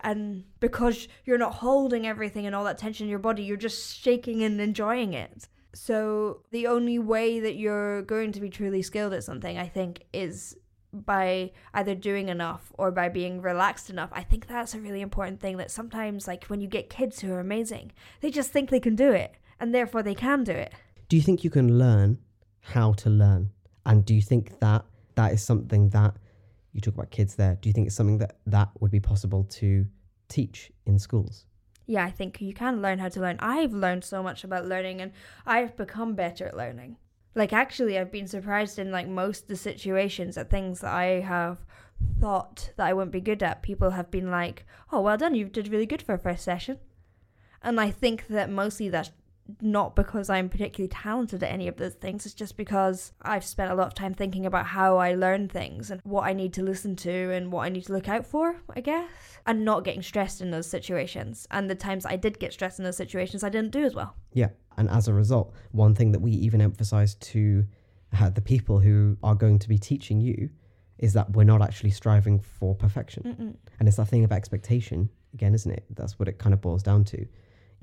And 0.02 0.44
because 0.60 1.08
you're 1.24 1.38
not 1.38 1.54
holding 1.54 2.06
everything 2.06 2.46
and 2.46 2.54
all 2.54 2.64
that 2.64 2.78
tension 2.78 3.06
in 3.06 3.10
your 3.10 3.18
body, 3.18 3.42
you're 3.42 3.56
just 3.56 3.96
shaking 3.96 4.42
and 4.42 4.60
enjoying 4.60 5.14
it. 5.14 5.48
So 5.76 6.42
the 6.52 6.66
only 6.66 6.98
way 6.98 7.40
that 7.40 7.56
you're 7.56 8.02
going 8.02 8.32
to 8.32 8.40
be 8.40 8.48
truly 8.48 8.82
skilled 8.82 9.12
at 9.12 9.24
something, 9.24 9.58
I 9.58 9.68
think, 9.68 10.04
is 10.12 10.56
by 10.92 11.50
either 11.74 11.94
doing 11.94 12.28
enough 12.28 12.72
or 12.78 12.90
by 12.90 13.08
being 13.08 13.42
relaxed 13.42 13.90
enough. 13.90 14.10
I 14.12 14.22
think 14.22 14.46
that's 14.46 14.74
a 14.74 14.80
really 14.80 15.00
important 15.00 15.40
thing 15.40 15.56
that 15.58 15.70
sometimes 15.70 16.26
like 16.26 16.44
when 16.46 16.60
you 16.60 16.68
get 16.68 16.90
kids 16.90 17.20
who 17.20 17.32
are 17.32 17.40
amazing, 17.40 17.92
they 18.20 18.30
just 18.30 18.50
think 18.50 18.70
they 18.70 18.80
can 18.80 18.96
do 18.96 19.12
it 19.12 19.34
and 19.60 19.74
therefore 19.74 20.02
they 20.02 20.14
can 20.14 20.44
do 20.44 20.52
it. 20.52 20.72
Do 21.08 21.16
you 21.16 21.22
think 21.22 21.44
you 21.44 21.50
can 21.50 21.78
learn 21.78 22.18
how 22.60 22.92
to 22.94 23.10
learn? 23.10 23.50
And 23.84 24.04
do 24.04 24.14
you 24.14 24.22
think 24.22 24.58
that 24.60 24.84
that 25.14 25.32
is 25.32 25.42
something 25.42 25.90
that 25.90 26.16
you 26.72 26.80
talk 26.80 26.94
about 26.94 27.10
kids 27.10 27.36
there? 27.36 27.56
Do 27.60 27.68
you 27.68 27.72
think 27.72 27.86
it's 27.86 27.96
something 27.96 28.18
that 28.18 28.38
that 28.46 28.70
would 28.80 28.90
be 28.90 29.00
possible 29.00 29.44
to 29.44 29.86
teach 30.28 30.72
in 30.86 30.98
schools? 30.98 31.46
Yeah, 31.86 32.04
I 32.04 32.10
think 32.10 32.40
you 32.40 32.52
can 32.52 32.82
learn 32.82 32.98
how 32.98 33.08
to 33.08 33.20
learn. 33.20 33.36
I've 33.38 33.72
learned 33.72 34.02
so 34.04 34.22
much 34.22 34.42
about 34.42 34.66
learning 34.66 35.00
and 35.00 35.12
I've 35.46 35.76
become 35.76 36.14
better 36.14 36.46
at 36.46 36.56
learning. 36.56 36.96
Like 37.36 37.52
actually 37.52 37.98
I've 37.98 38.10
been 38.10 38.26
surprised 38.26 38.78
in 38.78 38.90
like 38.90 39.06
most 39.06 39.42
of 39.42 39.48
the 39.48 39.56
situations 39.56 40.36
at 40.38 40.50
things 40.50 40.80
that 40.80 40.92
I 40.92 41.20
have 41.20 41.58
thought 42.18 42.72
that 42.76 42.86
I 42.86 42.94
wouldn't 42.94 43.12
be 43.12 43.20
good 43.20 43.42
at. 43.42 43.62
People 43.62 43.90
have 43.90 44.10
been 44.10 44.30
like, 44.30 44.64
"Oh, 44.90 45.02
well 45.02 45.18
done. 45.18 45.34
You 45.34 45.44
did 45.44 45.68
really 45.68 45.86
good 45.86 46.02
for 46.02 46.14
a 46.14 46.18
first 46.18 46.42
session." 46.42 46.78
And 47.62 47.78
I 47.78 47.90
think 47.90 48.26
that 48.28 48.48
mostly 48.50 48.88
that's 48.88 49.12
not 49.60 49.96
because 49.96 50.28
I'm 50.30 50.48
particularly 50.48 50.88
talented 50.88 51.42
at 51.42 51.50
any 51.50 51.68
of 51.68 51.76
those 51.76 51.94
things. 51.94 52.26
It's 52.26 52.34
just 52.34 52.56
because 52.56 53.12
I've 53.22 53.44
spent 53.44 53.70
a 53.70 53.74
lot 53.74 53.86
of 53.86 53.94
time 53.94 54.14
thinking 54.14 54.46
about 54.46 54.66
how 54.66 54.96
I 54.98 55.14
learn 55.14 55.48
things 55.48 55.90
and 55.90 56.00
what 56.04 56.22
I 56.22 56.32
need 56.32 56.52
to 56.54 56.62
listen 56.62 56.96
to 56.96 57.32
and 57.32 57.52
what 57.52 57.62
I 57.64 57.68
need 57.68 57.84
to 57.86 57.92
look 57.92 58.08
out 58.08 58.26
for, 58.26 58.56
I 58.74 58.80
guess. 58.80 59.08
And 59.46 59.64
not 59.64 59.84
getting 59.84 60.02
stressed 60.02 60.40
in 60.40 60.50
those 60.50 60.68
situations. 60.68 61.46
And 61.50 61.70
the 61.70 61.74
times 61.74 62.04
I 62.04 62.16
did 62.16 62.38
get 62.38 62.52
stressed 62.52 62.78
in 62.78 62.84
those 62.84 62.96
situations, 62.96 63.44
I 63.44 63.48
didn't 63.48 63.70
do 63.70 63.84
as 63.84 63.94
well. 63.94 64.16
Yeah. 64.32 64.48
And 64.76 64.88
as 64.90 65.08
a 65.08 65.14
result, 65.14 65.54
one 65.72 65.94
thing 65.94 66.12
that 66.12 66.20
we 66.20 66.32
even 66.32 66.60
emphasize 66.60 67.14
to 67.14 67.64
uh, 68.18 68.30
the 68.30 68.40
people 68.40 68.80
who 68.80 69.16
are 69.22 69.34
going 69.34 69.58
to 69.60 69.68
be 69.68 69.78
teaching 69.78 70.20
you 70.20 70.50
is 70.98 71.12
that 71.12 71.30
we're 71.32 71.44
not 71.44 71.62
actually 71.62 71.90
striving 71.90 72.40
for 72.40 72.74
perfection. 72.74 73.22
Mm-mm. 73.22 73.56
And 73.78 73.88
it's 73.88 73.98
that 73.98 74.08
thing 74.08 74.24
of 74.24 74.32
expectation, 74.32 75.10
again, 75.34 75.54
isn't 75.54 75.70
it? 75.70 75.84
That's 75.90 76.18
what 76.18 76.28
it 76.28 76.38
kind 76.38 76.54
of 76.54 76.60
boils 76.60 76.82
down 76.82 77.04
to. 77.04 77.26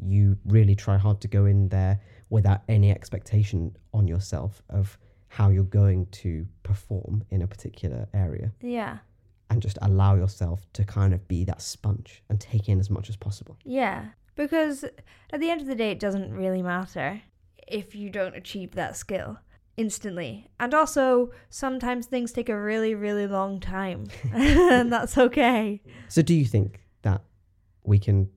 You 0.06 0.38
really 0.46 0.76
try 0.76 0.98
hard 0.98 1.22
to 1.22 1.28
go 1.28 1.46
in 1.46 1.70
there 1.70 2.00
without 2.30 2.62
any 2.68 2.92
expectation 2.92 3.76
on 3.94 4.08
yourself 4.08 4.62
of 4.70 4.98
how 5.28 5.50
you're 5.50 5.64
going 5.64 6.06
to 6.08 6.46
perform 6.64 7.24
in 7.32 7.42
a 7.42 7.48
particular 7.48 8.08
area 8.14 8.52
Yeah. 8.62 9.00
and 9.50 9.62
just 9.62 9.78
allow 9.82 10.16
yourself 10.16 10.66
to 10.74 10.84
kind 10.84 11.14
of 11.14 11.28
be 11.28 11.44
that 11.46 11.62
sponge 11.62 12.24
and 12.30 12.40
take 12.40 12.70
in 12.70 12.80
as 12.80 12.90
much 12.90 13.10
as 13.10 13.16
possible. 13.16 13.58
Yeah. 13.64 14.06
Because 14.36 14.84
at 15.32 15.40
the 15.40 15.50
end 15.50 15.62
of 15.62 15.68
the 15.68 15.76
day, 15.76 15.92
it 15.92 16.00
doesn't 16.00 16.32
really 16.34 16.62
matter 16.62 17.22
if 17.68 17.96
you 17.96 18.10
don't 18.10 18.36
achieve 18.36 18.72
that 18.76 18.96
skill 18.98 19.40
instantly. 19.78 20.48
And 20.60 20.74
also, 20.74 21.32
sometimes 21.50 22.06
things 22.08 22.32
take 22.32 22.50
a 22.50 22.60
really, 22.60 22.94
really 22.96 23.28
long 23.28 23.60
time. 23.60 24.06
and 24.34 24.92
that's 24.92 25.18
okay. 25.18 25.82
So, 26.10 26.22
do 26.22 26.34
you 26.34 26.46
think 26.46 26.82
that 27.04 27.22
we 27.84 27.98
can? 28.00 28.30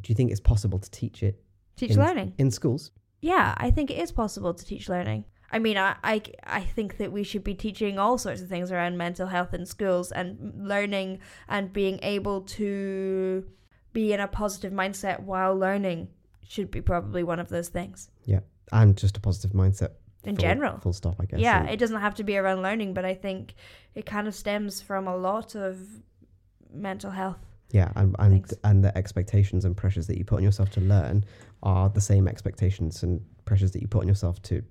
Do 0.00 0.10
you 0.10 0.14
think 0.14 0.30
it's 0.30 0.40
possible 0.40 0.78
to 0.78 0.90
teach 0.90 1.22
it 1.22 1.42
Teach 1.76 1.92
In- 1.92 1.98
learning. 1.98 2.34
in 2.38 2.50
schools? 2.50 2.90
Yeah, 3.20 3.54
I 3.56 3.70
think 3.70 3.90
it 3.90 3.98
is 3.98 4.12
possible 4.12 4.52
to 4.54 4.64
teach 4.64 4.88
learning. 4.88 5.24
I 5.52 5.58
mean, 5.58 5.76
I, 5.76 5.96
I, 6.04 6.22
I 6.44 6.60
think 6.60 6.98
that 6.98 7.10
we 7.10 7.24
should 7.24 7.42
be 7.42 7.54
teaching 7.54 7.98
all 7.98 8.18
sorts 8.18 8.40
of 8.40 8.48
things 8.48 8.70
around 8.70 8.96
mental 8.96 9.26
health 9.26 9.52
in 9.52 9.66
schools 9.66 10.12
and 10.12 10.52
learning 10.56 11.18
and 11.48 11.72
being 11.72 11.98
able 12.02 12.42
to 12.42 13.44
be 13.92 14.12
in 14.12 14.20
a 14.20 14.28
positive 14.28 14.72
mindset 14.72 15.20
while 15.20 15.56
learning 15.56 16.08
should 16.46 16.70
be 16.70 16.80
probably 16.80 17.22
one 17.24 17.40
of 17.40 17.48
those 17.48 17.68
things 17.68 18.10
Yeah, 18.26 18.40
And 18.72 18.96
just 18.96 19.16
a 19.16 19.20
positive 19.20 19.50
mindset 19.52 19.90
in 20.24 20.36
full- 20.36 20.42
general. 20.42 20.78
Full 20.80 20.92
stop, 20.92 21.16
I 21.20 21.24
guess. 21.24 21.40
Yeah, 21.40 21.60
And- 21.62 21.70
it 21.70 21.78
doesn't 21.78 22.00
have 22.00 22.14
to 22.16 22.24
be 22.24 22.36
around 22.36 22.62
learning, 22.62 22.94
but 22.94 23.04
I 23.04 23.14
think 23.14 23.54
it 23.94 24.06
kind 24.06 24.28
of 24.28 24.34
stems 24.36 24.80
from 24.80 25.08
a 25.08 25.16
lot 25.16 25.54
of 25.56 25.78
mental 26.72 27.10
health. 27.10 27.38
Yeah, 27.70 27.92
and 27.96 28.16
and, 28.18 28.32
Thanks. 28.32 28.54
and 28.64 28.84
the 28.84 28.96
expectations 28.96 29.64
and 29.64 29.76
pressures 29.76 30.06
that 30.08 30.18
you 30.18 30.24
put 30.24 30.36
on 30.36 30.42
yourself 30.42 30.70
to 30.70 30.80
learn 30.80 31.24
are 31.62 31.88
the 31.88 32.00
same 32.00 32.26
expectations 32.26 33.02
and 33.02 33.20
pressures 33.44 33.72
that 33.72 33.82
you 33.82 33.88
put 33.88 34.02
on 34.02 34.08
yourself 34.08 34.42
to 34.42 34.62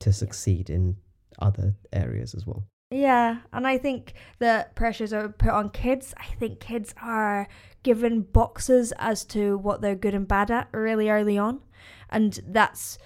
to 0.00 0.12
succeed 0.12 0.68
in 0.68 0.96
other 1.38 1.74
areas 1.92 2.34
as 2.34 2.46
well. 2.46 2.64
Yeah, 2.90 3.38
and 3.54 3.66
I 3.66 3.78
think 3.78 4.12
the 4.38 4.66
pressures 4.74 5.14
are 5.14 5.30
put 5.30 5.48
on 5.48 5.70
kids. 5.70 6.12
I 6.18 6.26
think 6.34 6.60
kids 6.60 6.94
are 7.00 7.48
given 7.82 8.20
boxes 8.20 8.92
as 8.98 9.24
to 9.26 9.56
what 9.56 9.80
they're 9.80 9.94
good 9.94 10.14
and 10.14 10.28
bad 10.28 10.50
at 10.50 10.68
really 10.72 11.08
early 11.08 11.38
on. 11.38 11.62
And 12.10 12.38
that's 12.46 12.98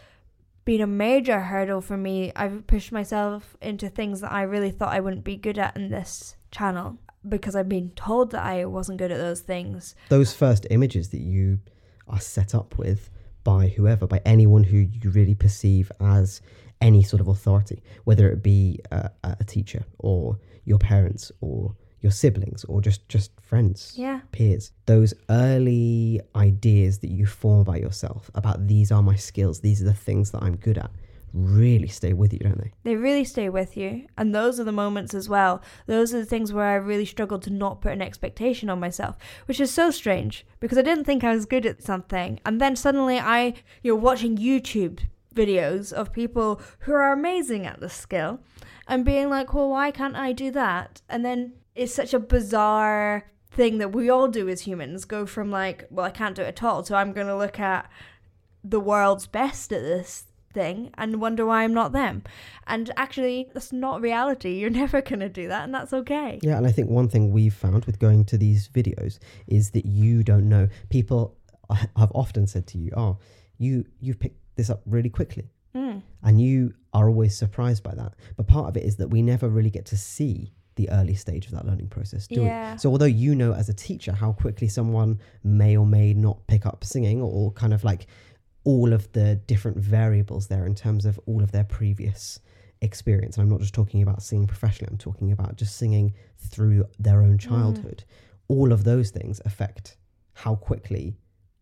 been 0.64 0.80
a 0.80 0.88
major 0.88 1.38
hurdle 1.38 1.80
for 1.80 1.96
me. 1.96 2.32
I've 2.34 2.66
pushed 2.66 2.90
myself 2.90 3.56
into 3.62 3.88
things 3.88 4.20
that 4.22 4.32
I 4.32 4.42
really 4.42 4.72
thought 4.72 4.92
I 4.92 4.98
wouldn't 4.98 5.22
be 5.22 5.36
good 5.36 5.58
at 5.58 5.76
in 5.76 5.90
this 5.90 6.34
channel 6.50 6.98
because 7.28 7.54
I've 7.56 7.68
been 7.68 7.90
told 7.90 8.30
that 8.32 8.42
I 8.44 8.64
wasn't 8.64 8.98
good 8.98 9.10
at 9.12 9.18
those 9.18 9.40
things. 9.40 9.94
Those 10.08 10.32
first 10.32 10.66
images 10.70 11.10
that 11.10 11.20
you 11.20 11.60
are 12.08 12.20
set 12.20 12.54
up 12.54 12.78
with 12.78 13.10
by 13.44 13.68
whoever, 13.68 14.06
by 14.06 14.20
anyone 14.24 14.64
who 14.64 14.78
you 14.78 15.10
really 15.10 15.34
perceive 15.34 15.90
as 16.00 16.40
any 16.80 17.02
sort 17.02 17.20
of 17.20 17.28
authority, 17.28 17.82
whether 18.04 18.30
it 18.30 18.42
be 18.42 18.80
a, 18.90 19.10
a 19.22 19.44
teacher 19.44 19.84
or 19.98 20.38
your 20.64 20.78
parents 20.78 21.30
or 21.40 21.74
your 22.00 22.12
siblings 22.12 22.64
or 22.64 22.80
just 22.80 23.08
just 23.08 23.30
friends 23.40 23.94
Yeah. 23.96 24.20
peers 24.30 24.70
those 24.84 25.14
early 25.30 26.20
ideas 26.36 26.98
that 26.98 27.10
you 27.10 27.26
form 27.26 27.60
about 27.60 27.80
yourself 27.80 28.30
about 28.34 28.66
these 28.68 28.92
are 28.92 29.02
my 29.02 29.16
skills 29.16 29.60
these 29.60 29.80
are 29.80 29.86
the 29.86 29.94
things 29.94 30.30
that 30.32 30.42
i'm 30.42 30.56
good 30.56 30.76
at 30.78 30.90
really 31.32 31.88
stay 31.88 32.12
with 32.12 32.32
you 32.32 32.38
don't 32.38 32.58
they 32.58 32.72
They 32.84 32.96
really 32.96 33.24
stay 33.24 33.48
with 33.48 33.76
you. 33.76 34.06
And 34.16 34.34
those 34.34 34.58
are 34.58 34.64
the 34.64 34.72
moments 34.72 35.14
as 35.14 35.28
well. 35.28 35.62
Those 35.86 36.14
are 36.14 36.18
the 36.18 36.26
things 36.26 36.52
where 36.52 36.66
I 36.66 36.74
really 36.74 37.04
struggled 37.04 37.42
to 37.42 37.50
not 37.50 37.80
put 37.80 37.92
an 37.92 38.02
expectation 38.02 38.70
on 38.70 38.80
myself, 38.80 39.16
which 39.46 39.60
is 39.60 39.70
so 39.70 39.90
strange 39.90 40.46
because 40.60 40.78
I 40.78 40.82
didn't 40.82 41.04
think 41.04 41.24
I 41.24 41.34
was 41.34 41.46
good 41.46 41.66
at 41.66 41.82
something. 41.82 42.40
And 42.44 42.60
then 42.60 42.76
suddenly 42.76 43.18
I, 43.18 43.54
you're 43.82 43.96
watching 43.96 44.36
YouTube 44.36 45.00
videos 45.34 45.92
of 45.92 46.12
people 46.12 46.60
who 46.80 46.92
are 46.92 47.12
amazing 47.12 47.66
at 47.66 47.80
the 47.80 47.90
skill 47.90 48.40
and 48.88 49.04
being 49.04 49.28
like, 49.28 49.52
well, 49.52 49.68
why 49.68 49.90
can't 49.90 50.16
I 50.16 50.32
do 50.32 50.50
that? 50.52 51.02
And 51.08 51.24
then 51.24 51.52
it's 51.74 51.94
such 51.94 52.14
a 52.14 52.18
bizarre 52.18 53.30
thing 53.50 53.78
that 53.78 53.92
we 53.92 54.08
all 54.08 54.28
do 54.28 54.48
as 54.48 54.62
humans 54.62 55.04
go 55.04 55.26
from 55.26 55.50
like, 55.50 55.86
well, 55.90 56.06
I 56.06 56.10
can't 56.10 56.34
do 56.34 56.42
it 56.42 56.48
at 56.48 56.62
all. 56.62 56.84
So 56.84 56.94
I'm 56.94 57.12
going 57.12 57.26
to 57.26 57.36
look 57.36 57.60
at 57.60 57.90
the 58.64 58.80
world's 58.80 59.26
best 59.26 59.72
at 59.72 59.82
this 59.82 60.24
thing 60.60 60.90
and 61.00 61.20
wonder 61.20 61.44
why 61.46 61.58
I'm 61.64 61.74
not 61.80 61.92
them. 61.92 62.14
And 62.66 62.84
actually, 62.96 63.48
that's 63.54 63.72
not 63.72 64.00
reality. 64.10 64.52
You're 64.60 64.78
never 64.84 65.00
going 65.10 65.20
to 65.20 65.28
do 65.40 65.46
that, 65.52 65.62
and 65.64 65.72
that's 65.76 65.92
okay. 66.02 66.30
yeah 66.48 66.56
and 66.58 66.66
i 66.66 66.72
think 66.76 66.88
one 67.00 67.08
thing 67.12 67.24
we've 67.38 67.58
found 67.66 67.80
with 67.88 67.98
going 68.06 68.20
to 68.32 68.36
these 68.44 68.60
videos 68.78 69.14
is 69.58 69.64
that 69.74 69.86
you 69.86 70.14
don't 70.22 70.48
know 70.54 70.64
people 70.96 71.20
have 72.02 72.12
often 72.22 72.44
said 72.46 72.64
to 72.72 72.76
you 72.78 72.90
oh 73.02 73.12
you 73.64 73.84
you've 74.04 74.20
picked 74.24 74.40
this 74.58 74.70
up 74.74 74.80
really 74.96 75.10
quickly 75.20 75.46
Mm. 75.74 76.00
and 76.26 76.40
you 76.40 76.72
are 76.94 77.06
always 77.12 77.36
surprised 77.36 77.82
by 77.88 77.94
that 78.00 78.12
but 78.38 78.44
part 78.46 78.66
of 78.70 78.74
it 78.78 78.84
is 78.90 78.94
that 78.96 79.08
we 79.08 79.20
never 79.20 79.46
really 79.56 79.68
get 79.78 79.84
to 79.92 79.96
see 80.14 80.54
the 80.76 80.88
early 80.98 81.14
stage 81.24 81.44
of 81.48 81.52
that 81.56 81.66
learning 81.70 81.88
process 81.96 82.26
do 82.26 82.40
Yeah. 82.40 82.72
we 82.72 82.78
so 82.78 82.86
although 82.92 83.12
you 83.24 83.34
know 83.34 83.52
as 83.52 83.68
a 83.68 83.74
teacher 83.88 84.12
how 84.22 84.30
quickly 84.32 84.68
someone 84.68 85.10
may 85.44 85.76
or 85.76 85.84
may 85.98 86.14
not 86.14 86.36
pick 86.46 86.64
up 86.70 86.82
singing 86.82 87.20
or 87.20 87.52
kind 87.62 87.74
of 87.74 87.84
like 87.84 88.06
all 88.66 88.92
of 88.92 89.10
the 89.12 89.36
different 89.46 89.78
variables 89.78 90.48
there 90.48 90.66
in 90.66 90.74
terms 90.74 91.06
of 91.06 91.18
all 91.26 91.42
of 91.42 91.52
their 91.52 91.64
previous 91.64 92.40
experience 92.82 93.36
and 93.36 93.42
i'm 93.42 93.48
not 93.48 93.60
just 93.60 93.72
talking 93.72 94.02
about 94.02 94.22
singing 94.22 94.46
professionally 94.46 94.90
i'm 94.92 94.98
talking 94.98 95.32
about 95.32 95.56
just 95.56 95.76
singing 95.76 96.12
through 96.36 96.84
their 96.98 97.22
own 97.22 97.38
mm. 97.38 97.40
childhood 97.40 98.04
all 98.48 98.72
of 98.72 98.84
those 98.84 99.10
things 99.10 99.40
affect 99.46 99.96
how 100.34 100.54
quickly 100.54 101.16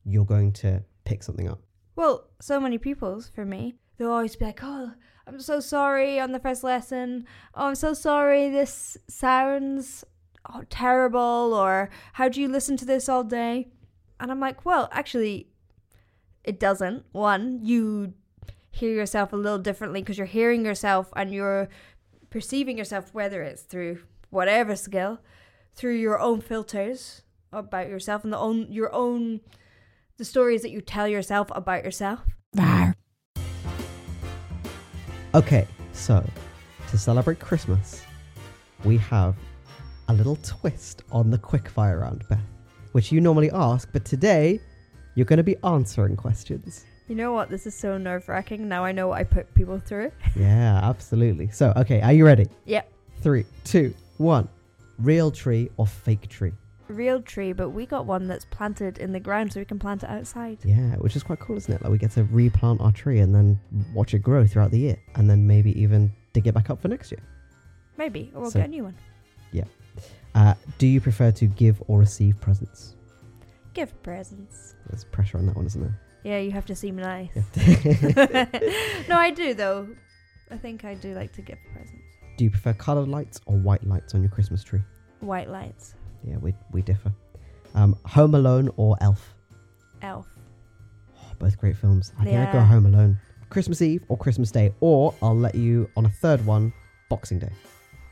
you're 0.05 0.25
going 0.25 0.53
to 0.53 0.83
pick 1.05 1.23
something 1.23 1.49
up 1.49 1.61
Well, 1.97 2.29
so 2.41 2.59
many 2.59 2.79
people's 2.79 3.29
for 3.29 3.45
me. 3.45 3.75
They'll 3.97 4.11
always 4.11 4.37
be 4.37 4.45
like, 4.47 4.61
"Oh, 4.63 4.93
I'm 5.27 5.41
so 5.41 5.61
sorry 5.61 6.19
on 6.19 6.33
the 6.33 6.41
first 6.41 6.65
lesson. 6.65 7.27
Oh, 7.55 7.69
I'm 7.69 7.75
so 7.77 7.95
sorry. 7.95 8.49
This 8.49 8.99
sounds 9.09 10.05
oh, 10.53 10.63
terrible." 10.69 11.55
Or 11.55 11.91
how 12.15 12.29
do 12.29 12.41
you 12.41 12.49
listen 12.49 12.77
to 12.79 12.85
this 12.85 13.09
all 13.09 13.23
day? 13.23 13.69
And 14.19 14.31
I'm 14.33 14.41
like, 14.41 14.65
"Well, 14.65 14.89
actually, 14.91 15.49
it 16.45 16.61
doesn't. 16.61 17.05
One, 17.13 17.61
you 17.63 18.15
hear 18.71 18.93
yourself 18.95 19.33
a 19.33 19.37
little 19.37 19.59
differently 19.59 20.03
because 20.03 20.19
you're 20.19 20.27
hearing 20.27 20.65
yourself 20.65 21.13
and 21.17 21.33
you're 21.33 21.69
perceiving 22.31 22.77
yourself, 22.77 23.15
whether 23.15 23.43
it's 23.43 23.63
through 23.63 24.03
whatever 24.31 24.77
skill, 24.77 25.21
through 25.75 25.95
your 25.95 26.19
own 26.21 26.41
filters 26.41 27.23
about 27.53 27.89
yourself 27.89 28.25
and 28.25 28.33
the 28.33 28.39
own 28.39 28.67
your 28.71 28.93
own 28.93 29.41
the 30.17 30.25
stories 30.25 30.63
that 30.63 30.71
you 30.71 30.81
tell 30.81 31.09
yourself 31.09 31.49
about 31.53 31.85
yourself. 31.85 32.21
Okay, 35.35 35.67
so 35.93 36.25
to 36.89 36.99
celebrate 36.99 37.41
Christmas, 37.41 38.03
we 38.85 38.97
have 38.99 39.35
a 40.09 40.15
little 40.15 40.37
twist 40.37 41.03
on 41.11 41.31
the 41.31 41.39
quickfire 41.39 42.01
round, 42.03 42.25
Beth, 42.29 42.39
which 42.93 43.11
you 43.11 43.21
normally 43.21 43.51
ask, 43.51 43.89
but 43.93 44.05
today 44.05 44.61
you're 45.15 45.27
going 45.27 45.37
to 45.39 45.43
be 45.43 45.57
answering 45.65 46.17
questions. 46.17 46.85
You 47.09 47.15
know 47.17 47.33
what? 47.33 47.51
This 47.51 47.67
is 47.67 47.75
so 47.75 47.99
nerve 47.99 48.29
wracking. 48.29 48.69
Now 48.69 48.85
I 48.85 48.93
know 48.93 49.09
what 49.09 49.19
I 49.19 49.25
put 49.25 49.53
people 49.55 49.79
through. 49.79 50.11
Yeah, 50.37 50.81
absolutely. 50.83 51.49
So, 51.51 51.73
okay, 51.77 52.01
are 52.01 52.13
you 52.13 52.25
ready? 52.27 52.47
Yep. 52.65 52.91
Three, 53.21 53.45
two, 53.65 53.95
one. 54.19 54.49
Real 54.99 55.31
tree 55.31 55.71
or 55.77 55.87
fake 55.87 56.29
tree? 56.29 56.53
Real 56.89 57.23
tree, 57.23 57.53
but 57.53 57.71
we 57.71 57.87
got 57.87 58.05
one 58.07 58.27
that's 58.27 58.45
planted 58.47 58.99
in 58.99 59.13
the 59.13 59.21
ground 59.21 59.53
so 59.53 59.61
we 59.61 59.65
can 59.65 59.79
plant 59.79 60.03
it 60.03 60.09
outside. 60.11 60.59
Yeah, 60.65 60.97
which 60.97 61.15
is 61.17 61.23
quite 61.23 61.39
cool, 61.41 61.57
isn't 61.57 61.73
it? 61.73 61.83
Like 61.83 61.91
we 61.93 61.99
get 61.99 62.11
to 62.13 62.25
replant 62.25 62.81
our 62.81 62.93
tree 62.93 63.21
and 63.21 63.35
then 63.35 63.59
watch 63.95 64.13
it 64.15 64.19
grow 64.21 64.47
throughout 64.47 64.71
the 64.71 64.79
year, 64.79 64.97
and 65.15 65.29
then 65.31 65.47
maybe 65.47 65.79
even 65.81 66.13
dig 66.33 66.47
it 66.47 66.53
back 66.55 66.69
up 66.71 66.83
for 66.83 66.89
next 66.89 67.11
year. 67.13 67.23
Maybe. 67.97 68.31
Or 68.35 68.43
we'll 68.43 68.51
So- 68.51 68.59
get 68.59 68.69
a 68.69 68.71
new 68.71 68.85
one. 68.85 68.95
Yeah. 69.53 69.65
Uh, 70.35 70.55
do 70.79 70.87
you 70.87 71.01
prefer 71.01 71.31
to 71.33 71.47
give 71.47 71.81
or 71.87 72.01
receive 72.01 72.41
presents? 72.41 72.97
Give 73.75 74.03
presents. 74.03 74.75
There's 74.89 75.05
pressure 75.05 75.39
on 75.39 75.47
that 75.47 75.57
one, 75.57 75.67
isn't 75.67 75.81
there? 75.81 76.01
Yeah, 76.23 76.39
you 76.39 76.53
have 76.53 76.65
to 76.67 76.75
seem 76.75 76.97
nice. 76.97 77.31
No, 79.09 79.17
I 79.19 79.31
do 79.35 79.53
though. 79.55 79.89
I 80.51 80.57
think 80.57 80.85
I 80.85 80.95
do 80.95 81.13
like 81.15 81.33
to 81.35 81.43
give 81.43 81.59
presents. 81.73 82.03
do 82.37 82.45
you 82.45 82.51
prefer 82.51 82.73
coloured 82.73 83.09
lights 83.09 83.41
or 83.47 83.57
white 83.57 83.85
lights 83.87 84.15
on 84.15 84.23
your 84.23 84.31
Christmas 84.31 84.63
tree? 84.63 84.81
White 85.21 85.49
lights. 85.51 85.95
Yeah, 86.27 86.37
we, 86.39 86.55
we 86.73 86.81
differ. 86.83 87.13
Um, 87.75 87.97
Home 88.07 88.35
Alone 88.35 88.71
or 88.77 88.97
Elf? 89.01 89.35
Elf. 90.03 90.27
Oh, 91.19 91.33
both 91.39 91.59
great 91.59 91.77
films. 91.77 92.13
I 92.19 92.25
think 92.25 92.37
I'd 92.39 92.53
go 92.53 92.61
Home 92.61 92.87
Alone. 92.87 93.19
Christmas 93.51 93.83
Eve 93.83 94.03
or 94.09 94.17
Christmas 94.17 94.51
Day, 94.51 94.73
or 94.81 95.15
I'll 95.23 95.37
let 95.37 95.55
you 95.55 95.91
on 95.97 96.07
a 96.07 96.11
third 96.11 96.45
one, 96.47 96.73
Boxing 97.09 97.39
Day. 97.39 97.51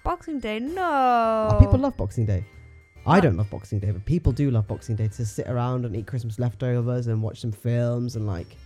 Boxing 0.05 0.41
Day. 0.41 0.59
No. 0.59 1.49
Oh, 1.53 1.57
people 1.61 1.79
love 1.79 1.97
Boxing 1.97 2.27
Day. 2.27 2.45
I 3.05 3.19
don't 3.21 3.37
love 3.37 3.51
Boxing 3.51 3.81
Day, 3.81 3.91
but 3.91 4.05
people 4.05 4.33
do 4.33 4.51
love 4.51 4.69
Boxing 4.69 4.95
Day 4.95 5.09
to 5.09 5.27
sit 5.27 5.49
around 5.49 5.85
and 5.85 5.97
eat 5.97 6.07
Christmas 6.07 6.39
leftovers 6.39 7.09
and 7.09 7.21
watch 7.21 7.41
some 7.41 7.51
films 7.51 8.17
and 8.17 8.27
like, 8.27 8.57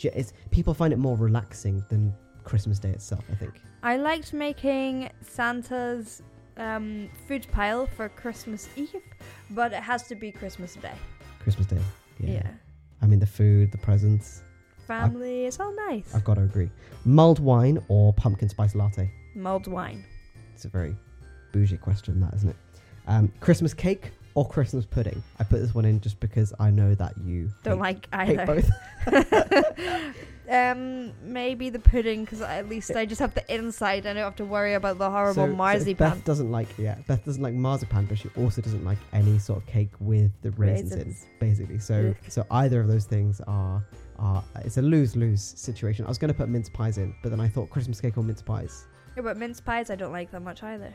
it's 0.00 0.32
people 0.50 0.74
find 0.74 0.92
it 0.92 0.98
more 0.98 1.16
relaxing 1.16 1.84
than 1.88 2.14
Christmas 2.44 2.78
Day 2.78 2.90
itself. 2.90 3.24
I 3.30 3.34
think. 3.34 3.60
I 3.82 3.96
liked 3.96 4.32
making 4.32 5.10
Santa's 5.22 6.22
um, 6.56 7.10
food 7.26 7.46
pile 7.52 7.86
for 7.86 8.08
Christmas 8.08 8.68
Eve, 8.76 9.02
but 9.50 9.72
it 9.72 9.82
has 9.82 10.04
to 10.08 10.14
be 10.14 10.32
Christmas 10.32 10.74
Day. 10.74 10.92
Christmas 11.40 11.66
Day. 11.66 11.78
Yeah. 12.18 12.32
yeah. 12.32 12.50
I 13.02 13.06
mean 13.06 13.20
the 13.20 13.26
food, 13.26 13.70
the 13.70 13.78
presents. 13.78 14.42
Family, 14.86 15.46
it's 15.46 15.60
all 15.60 15.74
nice. 15.88 16.14
I've 16.14 16.24
got 16.24 16.34
to 16.34 16.42
agree. 16.42 16.70
Mulled 17.06 17.38
wine 17.38 17.82
or 17.88 18.12
pumpkin 18.12 18.50
spice 18.50 18.74
latte. 18.74 19.10
Mulled 19.34 19.66
wine. 19.66 20.04
It's 20.54 20.66
a 20.66 20.68
very 20.68 20.94
bougie 21.52 21.78
question, 21.78 22.20
that 22.20 22.34
isn't 22.34 22.50
it? 22.50 22.56
Um, 23.06 23.30
Christmas 23.40 23.74
cake 23.74 24.12
or 24.34 24.48
Christmas 24.48 24.84
pudding. 24.84 25.22
I 25.38 25.44
put 25.44 25.60
this 25.60 25.74
one 25.74 25.84
in 25.84 26.00
just 26.00 26.18
because 26.20 26.52
I 26.58 26.70
know 26.70 26.94
that 26.94 27.14
you 27.24 27.50
Don't 27.62 27.82
hate, 27.84 28.06
like 28.12 28.14
hate 28.26 28.38
either. 28.40 28.46
both. 28.46 28.70
um, 30.50 31.12
maybe 31.22 31.70
the 31.70 31.78
pudding 31.78 32.24
because 32.24 32.40
at 32.40 32.68
least 32.68 32.90
I 32.90 33.06
just 33.06 33.20
have 33.20 33.34
the 33.34 33.54
inside. 33.54 34.06
I 34.06 34.12
don't 34.14 34.22
have 34.22 34.36
to 34.36 34.44
worry 34.44 34.74
about 34.74 34.98
the 34.98 35.08
horrible 35.10 35.34
So- 35.34 35.46
so 35.50 35.54
marzipan. 35.56 35.96
Beth 36.10 36.24
doesn't 36.24 36.50
like 36.50 36.68
yeah. 36.78 36.96
Beth 37.06 37.24
doesn't 37.24 37.42
like 37.42 37.54
marzipan, 37.54 38.06
but 38.06 38.18
she 38.18 38.28
also 38.36 38.60
doesn't 38.60 38.84
like 38.84 38.98
any 39.12 39.38
sort 39.38 39.60
of 39.62 39.66
cake 39.66 39.90
with 40.00 40.30
the 40.42 40.50
raisins, 40.52 40.92
Raisins. 40.94 41.22
in, 41.22 41.38
basically. 41.38 41.78
So 41.78 42.14
so 42.28 42.44
either 42.50 42.80
of 42.80 42.88
those 42.88 43.04
things 43.04 43.40
are 43.46 43.84
are 44.18 44.42
it's 44.64 44.76
a 44.78 44.82
lose 44.82 45.16
lose 45.16 45.42
situation. 45.42 46.04
I 46.04 46.08
was 46.08 46.18
going 46.18 46.32
to 46.32 46.34
put 46.36 46.48
mince 46.48 46.68
pies 46.68 46.98
in, 46.98 47.14
but 47.22 47.30
then 47.30 47.40
I 47.40 47.48
thought 47.48 47.70
Christmas 47.70 48.00
cake 48.00 48.16
or 48.18 48.22
mince 48.24 48.42
pies. 48.42 48.84
Yeah, 49.16 49.22
but 49.22 49.36
mince 49.36 49.60
pies, 49.60 49.90
I 49.90 49.94
don't 49.96 50.12
like 50.12 50.30
that 50.32 50.40
much 50.42 50.62
either. 50.62 50.92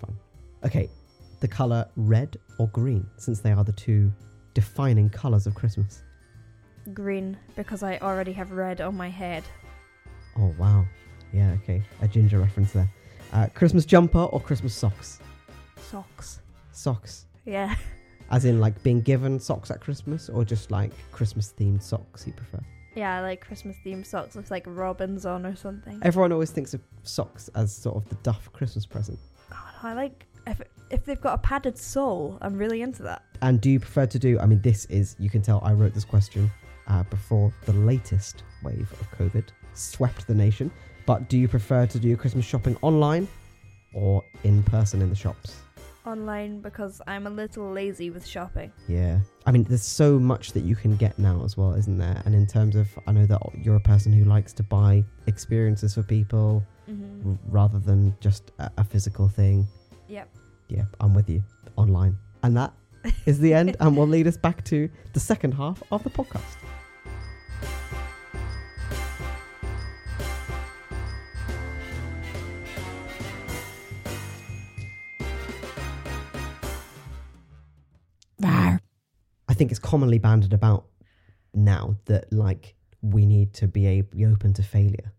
Fine. 0.00 0.16
Okay, 0.64 0.88
the 1.42 1.48
color 1.48 1.86
red 1.96 2.36
or 2.58 2.68
green, 2.68 3.04
since 3.16 3.40
they 3.40 3.50
are 3.52 3.64
the 3.64 3.72
two 3.72 4.10
defining 4.54 5.10
colors 5.10 5.46
of 5.46 5.54
Christmas. 5.56 6.02
Green 6.94 7.36
because 7.56 7.82
I 7.82 7.98
already 7.98 8.32
have 8.32 8.52
red 8.52 8.80
on 8.80 8.96
my 8.96 9.08
head. 9.10 9.42
Oh 10.38 10.54
wow, 10.56 10.86
yeah, 11.32 11.50
okay, 11.62 11.82
a 12.00 12.06
ginger 12.08 12.38
reference 12.38 12.72
there. 12.72 12.88
Uh, 13.32 13.48
Christmas 13.54 13.84
jumper 13.84 14.20
or 14.20 14.40
Christmas 14.40 14.72
socks? 14.74 15.18
Socks. 15.76 16.40
Socks, 16.70 17.26
Yeah. 17.44 17.74
as 18.30 18.44
in 18.44 18.60
like 18.60 18.80
being 18.82 19.00
given 19.00 19.38
socks 19.40 19.70
at 19.70 19.80
Christmas, 19.80 20.28
or 20.30 20.44
just 20.44 20.70
like 20.70 20.92
Christmas 21.10 21.52
themed 21.58 21.82
socks 21.82 22.24
you 22.26 22.32
prefer? 22.32 22.60
Yeah, 22.94 23.16
I 23.18 23.20
like 23.20 23.40
Christmas 23.44 23.76
themed 23.84 24.06
socks 24.06 24.36
with 24.36 24.50
like 24.50 24.64
robins 24.66 25.26
on 25.26 25.44
or 25.44 25.56
something. 25.56 25.98
Everyone 26.02 26.30
always 26.30 26.50
thinks 26.52 26.72
of 26.72 26.80
socks 27.02 27.50
as 27.56 27.74
sort 27.74 27.96
of 27.96 28.08
the 28.08 28.14
duff 28.16 28.52
Christmas 28.52 28.86
present. 28.86 29.18
Oh, 29.52 29.56
no, 29.82 29.88
I 29.88 29.94
like 29.94 30.26
if 30.46 30.60
if 30.92 31.04
they've 31.04 31.20
got 31.20 31.34
a 31.34 31.38
padded 31.38 31.76
sole. 31.78 32.38
I'm 32.42 32.56
really 32.56 32.82
into 32.82 33.02
that. 33.02 33.22
And 33.40 33.60
do 33.60 33.70
you 33.70 33.80
prefer 33.80 34.06
to 34.06 34.18
do? 34.18 34.38
I 34.38 34.46
mean, 34.46 34.60
this 34.62 34.84
is 34.86 35.16
you 35.18 35.28
can 35.30 35.42
tell 35.42 35.60
I 35.64 35.72
wrote 35.72 35.94
this 35.94 36.04
question 36.04 36.50
uh, 36.88 37.02
before 37.04 37.52
the 37.66 37.72
latest 37.72 38.44
wave 38.62 38.90
of 39.00 39.10
COVID. 39.18 39.44
swept 39.74 40.26
the 40.26 40.34
nation. 40.34 40.70
But 41.06 41.28
do 41.28 41.36
you 41.38 41.48
prefer 41.48 41.86
to 41.86 41.98
do 41.98 42.06
your 42.08 42.16
Christmas 42.18 42.44
shopping 42.44 42.76
online 42.82 43.26
or 43.94 44.22
in 44.44 44.62
person 44.62 45.02
in 45.02 45.08
the 45.08 45.16
shops? 45.16 45.56
Online 46.06 46.60
because 46.60 47.00
I'm 47.06 47.26
a 47.26 47.30
little 47.30 47.70
lazy 47.72 48.10
with 48.10 48.26
shopping. 48.26 48.72
Yeah. 48.88 49.20
I 49.46 49.52
mean, 49.52 49.62
there's 49.64 49.84
so 49.84 50.18
much 50.18 50.52
that 50.52 50.64
you 50.64 50.74
can 50.76 50.96
get 50.96 51.18
now 51.18 51.42
as 51.44 51.56
well, 51.56 51.74
isn't 51.74 51.98
there? 51.98 52.20
And 52.24 52.34
in 52.34 52.46
terms 52.46 52.74
of, 52.76 52.88
I 53.06 53.12
know 53.12 53.26
that 53.26 53.40
you're 53.56 53.76
a 53.76 53.80
person 53.80 54.12
who 54.12 54.24
likes 54.24 54.52
to 54.54 54.62
buy 54.62 55.04
experiences 55.26 55.94
for 55.94 56.02
people 56.02 56.62
Mm-hmm. 56.90 57.30
r- 57.30 57.38
rather 57.48 57.78
than 57.78 58.12
just 58.20 58.50
a, 58.58 58.68
a 58.78 58.82
physical 58.84 59.28
thing. 59.28 59.68
Yep. 60.08 60.28
Yeah, 60.72 60.84
I'm 61.00 61.12
with 61.12 61.28
you. 61.28 61.42
Online. 61.76 62.16
And 62.42 62.56
that 62.56 62.72
is 63.26 63.38
the 63.40 63.52
end 63.52 63.76
and 63.78 63.94
will 63.94 64.06
lead 64.06 64.26
us 64.26 64.38
back 64.38 64.64
to 64.64 64.88
the 65.12 65.20
second 65.20 65.52
half 65.52 65.82
of 65.92 66.02
the 66.02 66.10
podcast. 66.10 66.56
I 79.48 79.54
think 79.54 79.70
it's 79.70 79.78
commonly 79.78 80.18
banded 80.18 80.54
about 80.54 80.86
now 81.52 81.96
that 82.06 82.32
like 82.32 82.74
we 83.02 83.26
need 83.26 83.52
to 83.52 83.68
be, 83.68 83.84
a, 83.86 84.00
be 84.00 84.24
open 84.24 84.54
to 84.54 84.62
failure, 84.62 85.12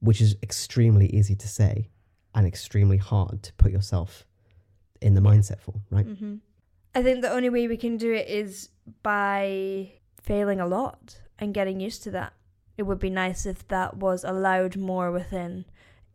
which 0.00 0.22
is 0.22 0.34
extremely 0.42 1.08
easy 1.08 1.34
to 1.34 1.46
say 1.46 1.90
and 2.34 2.46
extremely 2.46 2.96
hard 2.96 3.42
to 3.42 3.52
put 3.52 3.70
yourself 3.70 4.24
in 5.00 5.14
the 5.14 5.20
mindset 5.20 5.60
for, 5.60 5.74
right? 5.90 6.06
Mm-hmm. 6.06 6.36
I 6.94 7.02
think 7.02 7.22
the 7.22 7.30
only 7.30 7.50
way 7.50 7.68
we 7.68 7.76
can 7.76 7.96
do 7.96 8.12
it 8.12 8.28
is 8.28 8.70
by 9.02 9.92
failing 10.20 10.60
a 10.60 10.66
lot 10.66 11.20
and 11.38 11.54
getting 11.54 11.80
used 11.80 12.02
to 12.04 12.10
that. 12.12 12.32
It 12.76 12.82
would 12.84 12.98
be 12.98 13.10
nice 13.10 13.46
if 13.46 13.66
that 13.68 13.96
was 13.96 14.24
allowed 14.24 14.76
more 14.76 15.10
within 15.12 15.66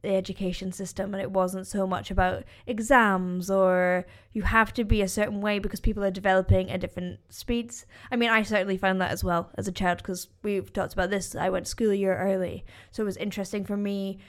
the 0.02 0.16
education 0.16 0.72
system 0.72 1.14
and 1.14 1.22
it 1.22 1.32
wasn't 1.32 1.66
so 1.66 1.88
much 1.88 2.12
about 2.12 2.44
exams 2.68 3.50
or 3.50 4.06
you 4.34 4.44
have 4.44 4.72
to 4.74 4.84
be 4.84 5.02
a 5.02 5.08
certain 5.08 5.42
way 5.42 5.58
because 5.58 5.80
people 5.80 6.04
are 6.04 6.12
developing 6.12 6.70
at 6.70 6.80
different 6.80 7.20
speeds. 7.30 7.86
I 8.12 8.16
mean, 8.16 8.30
I 8.30 8.44
certainly 8.44 8.78
found 8.78 9.02
that 9.02 9.12
as 9.12 9.24
well 9.24 9.50
as 9.58 9.68
a 9.68 9.72
child 9.72 9.98
because 9.98 10.28
we've 10.44 10.72
talked 10.72 10.94
about 10.94 11.10
this. 11.10 11.36
I 11.36 11.50
went 11.50 11.66
to 11.66 11.72
school 11.72 11.92
a 11.92 11.96
year 11.96 12.18
early, 12.18 12.66
so 12.92 13.02
it 13.02 13.06
was 13.06 13.18
interesting 13.18 13.66
for 13.66 13.78
me 13.78 14.20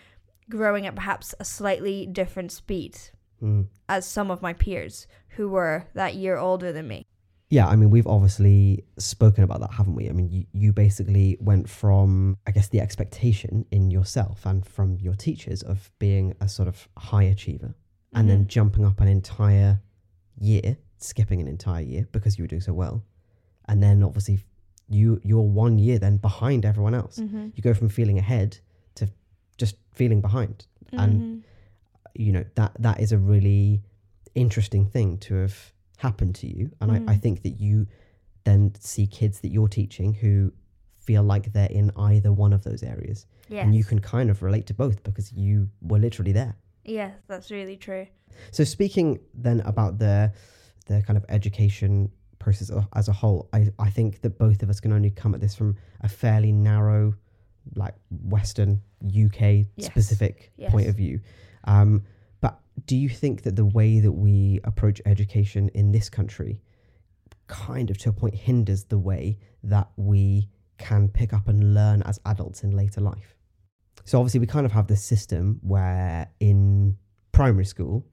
growing 0.48 0.86
at 0.86 0.94
perhaps 0.94 1.34
a 1.38 1.44
slightly 1.44 2.06
different 2.06 2.52
speed 2.52 2.96
Mm. 3.42 3.66
as 3.88 4.06
some 4.06 4.30
of 4.30 4.40
my 4.42 4.52
peers 4.54 5.06
who 5.36 5.48
were 5.48 5.86
that 5.94 6.14
year 6.14 6.36
older 6.38 6.72
than 6.72 6.88
me. 6.88 7.04
Yeah, 7.48 7.68
I 7.68 7.76
mean, 7.76 7.90
we've 7.90 8.06
obviously 8.06 8.84
spoken 8.98 9.44
about 9.44 9.60
that, 9.60 9.72
haven't 9.72 9.94
we? 9.94 10.08
I 10.08 10.12
mean, 10.12 10.28
you, 10.30 10.46
you 10.52 10.72
basically 10.72 11.36
went 11.40 11.68
from, 11.68 12.38
I 12.46 12.50
guess, 12.50 12.68
the 12.68 12.80
expectation 12.80 13.64
in 13.70 13.90
yourself 13.90 14.44
and 14.46 14.66
from 14.66 14.96
your 15.00 15.14
teachers 15.14 15.62
of 15.62 15.90
being 16.00 16.34
a 16.40 16.48
sort 16.48 16.66
of 16.66 16.88
high 16.96 17.22
achiever 17.24 17.74
and 18.12 18.28
then 18.28 18.44
Mhm. 18.44 18.48
jumping 18.48 18.84
up 18.84 19.00
an 19.00 19.08
entire 19.08 19.80
year, 20.40 20.76
skipping 20.98 21.40
an 21.40 21.46
entire 21.46 21.82
year 21.82 22.08
because 22.10 22.36
you 22.38 22.42
were 22.44 22.48
doing 22.48 22.62
so 22.62 22.72
well. 22.72 23.04
And 23.68 23.82
then 23.82 24.02
obviously 24.02 24.40
you 24.88 25.20
you're 25.24 25.42
one 25.42 25.78
year 25.78 25.98
then 25.98 26.16
behind 26.16 26.64
everyone 26.64 26.94
else. 26.94 27.18
Mm-hmm. 27.18 27.48
You 27.54 27.62
go 27.62 27.74
from 27.74 27.88
feeling 27.88 28.18
ahead 28.18 28.58
to 28.96 29.08
just 29.56 29.76
feeling 29.92 30.20
behind. 30.20 30.66
And 30.92 31.44
you 32.20 32.32
know 32.32 32.44
that 32.54 32.72
that 32.78 33.00
is 33.00 33.12
a 33.12 33.18
really 33.18 33.82
interesting 34.34 34.86
thing 34.86 35.18
to 35.18 35.34
have 35.34 35.72
happened 35.98 36.34
to 36.36 36.46
you 36.46 36.70
and 36.80 36.92
I, 36.92 36.96
I 36.96 37.16
Mm. 37.16 37.20
think 37.22 37.42
that 37.42 37.58
you 37.60 37.86
then 38.44 38.72
see 38.78 39.06
kids 39.06 39.40
that 39.40 39.48
you're 39.48 39.68
teaching 39.68 40.14
who 40.14 40.52
feel 40.98 41.22
like 41.22 41.52
they're 41.52 41.70
in 41.70 41.90
either 41.96 42.32
one 42.32 42.52
of 42.52 42.62
those 42.64 42.82
areas 42.82 43.26
yes. 43.48 43.64
and 43.64 43.74
you 43.74 43.82
can 43.84 43.98
kind 44.00 44.28
of 44.30 44.42
relate 44.42 44.66
to 44.66 44.74
both 44.74 45.02
because 45.04 45.32
you 45.32 45.68
were 45.80 45.98
literally 45.98 46.32
there 46.32 46.56
Yes, 46.84 47.14
that's 47.26 47.50
really 47.50 47.76
true. 47.76 48.06
so 48.52 48.62
speaking 48.64 49.18
then 49.34 49.60
about 49.60 49.98
the 49.98 50.32
the 50.86 51.02
kind 51.02 51.16
of 51.16 51.24
education 51.28 52.10
process 52.38 52.70
as 52.94 53.08
a 53.08 53.12
whole 53.12 53.48
i, 53.52 53.68
I 53.78 53.90
think 53.90 54.20
that 54.20 54.38
both 54.38 54.62
of 54.62 54.68
us 54.70 54.78
can 54.80 54.92
only 54.92 55.10
come 55.10 55.34
at 55.34 55.40
this 55.40 55.54
from 55.54 55.76
a 56.02 56.08
fairly 56.08 56.52
narrow 56.52 57.14
like 57.74 57.94
western 58.10 58.82
uk 59.24 59.40
Yes. 59.40 59.66
specific 59.80 60.52
Yes. 60.56 60.70
point 60.70 60.86
of 60.88 60.94
view 60.94 61.20
um, 61.66 62.04
but 62.40 62.60
do 62.86 62.96
you 62.96 63.08
think 63.08 63.42
that 63.42 63.56
the 63.56 63.64
way 63.64 64.00
that 64.00 64.12
we 64.12 64.60
approach 64.64 65.00
education 65.06 65.68
in 65.74 65.92
this 65.92 66.08
country 66.08 66.60
kind 67.46 67.90
of 67.90 67.98
to 67.98 68.08
a 68.08 68.12
point 68.12 68.34
hinders 68.34 68.84
the 68.84 68.98
way 68.98 69.38
that 69.62 69.88
we 69.96 70.48
can 70.78 71.08
pick 71.08 71.32
up 71.32 71.48
and 71.48 71.74
learn 71.74 72.02
as 72.02 72.20
adults 72.26 72.62
in 72.62 72.70
later 72.70 73.00
life? 73.00 73.36
So 74.04 74.18
obviously 74.18 74.40
we 74.40 74.46
kind 74.46 74.66
of 74.66 74.72
have 74.72 74.86
this 74.86 75.02
system 75.02 75.58
where 75.62 76.30
in 76.38 76.96
primary 77.32 77.64
school 77.64 78.06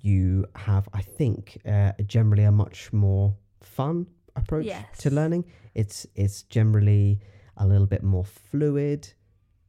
you 0.00 0.46
have, 0.54 0.88
I 0.92 1.02
think, 1.02 1.58
uh, 1.66 1.92
generally 2.06 2.44
a 2.44 2.52
much 2.52 2.92
more 2.92 3.36
fun 3.62 4.06
approach 4.36 4.66
to 4.98 5.10
learning. 5.10 5.44
It's 5.74 6.06
it's 6.14 6.42
generally 6.44 7.20
a 7.56 7.66
little 7.66 7.86
bit 7.86 8.02
more 8.02 8.24
fluid. 8.24 9.12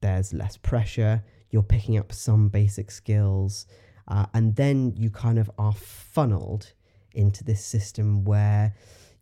There's 0.01 0.33
less 0.33 0.57
pressure. 0.57 1.23
You're 1.49 1.63
picking 1.63 1.97
up 1.97 2.11
some 2.11 2.49
basic 2.49 2.91
skills, 2.91 3.65
uh, 4.07 4.25
and 4.33 4.55
then 4.55 4.93
you 4.95 5.09
kind 5.09 5.39
of 5.39 5.49
are 5.57 5.73
funneled 5.73 6.73
into 7.13 7.43
this 7.43 7.63
system 7.63 8.23
where 8.23 8.73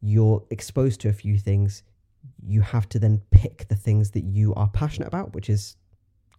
you're 0.01 0.43
exposed 0.49 1.01
to 1.01 1.09
a 1.09 1.13
few 1.13 1.38
things. 1.38 1.83
You 2.45 2.61
have 2.61 2.89
to 2.89 2.99
then 2.99 3.21
pick 3.31 3.67
the 3.67 3.75
things 3.75 4.11
that 4.11 4.23
you 4.23 4.53
are 4.55 4.67
passionate 4.69 5.07
about, 5.07 5.33
which 5.33 5.49
is 5.49 5.77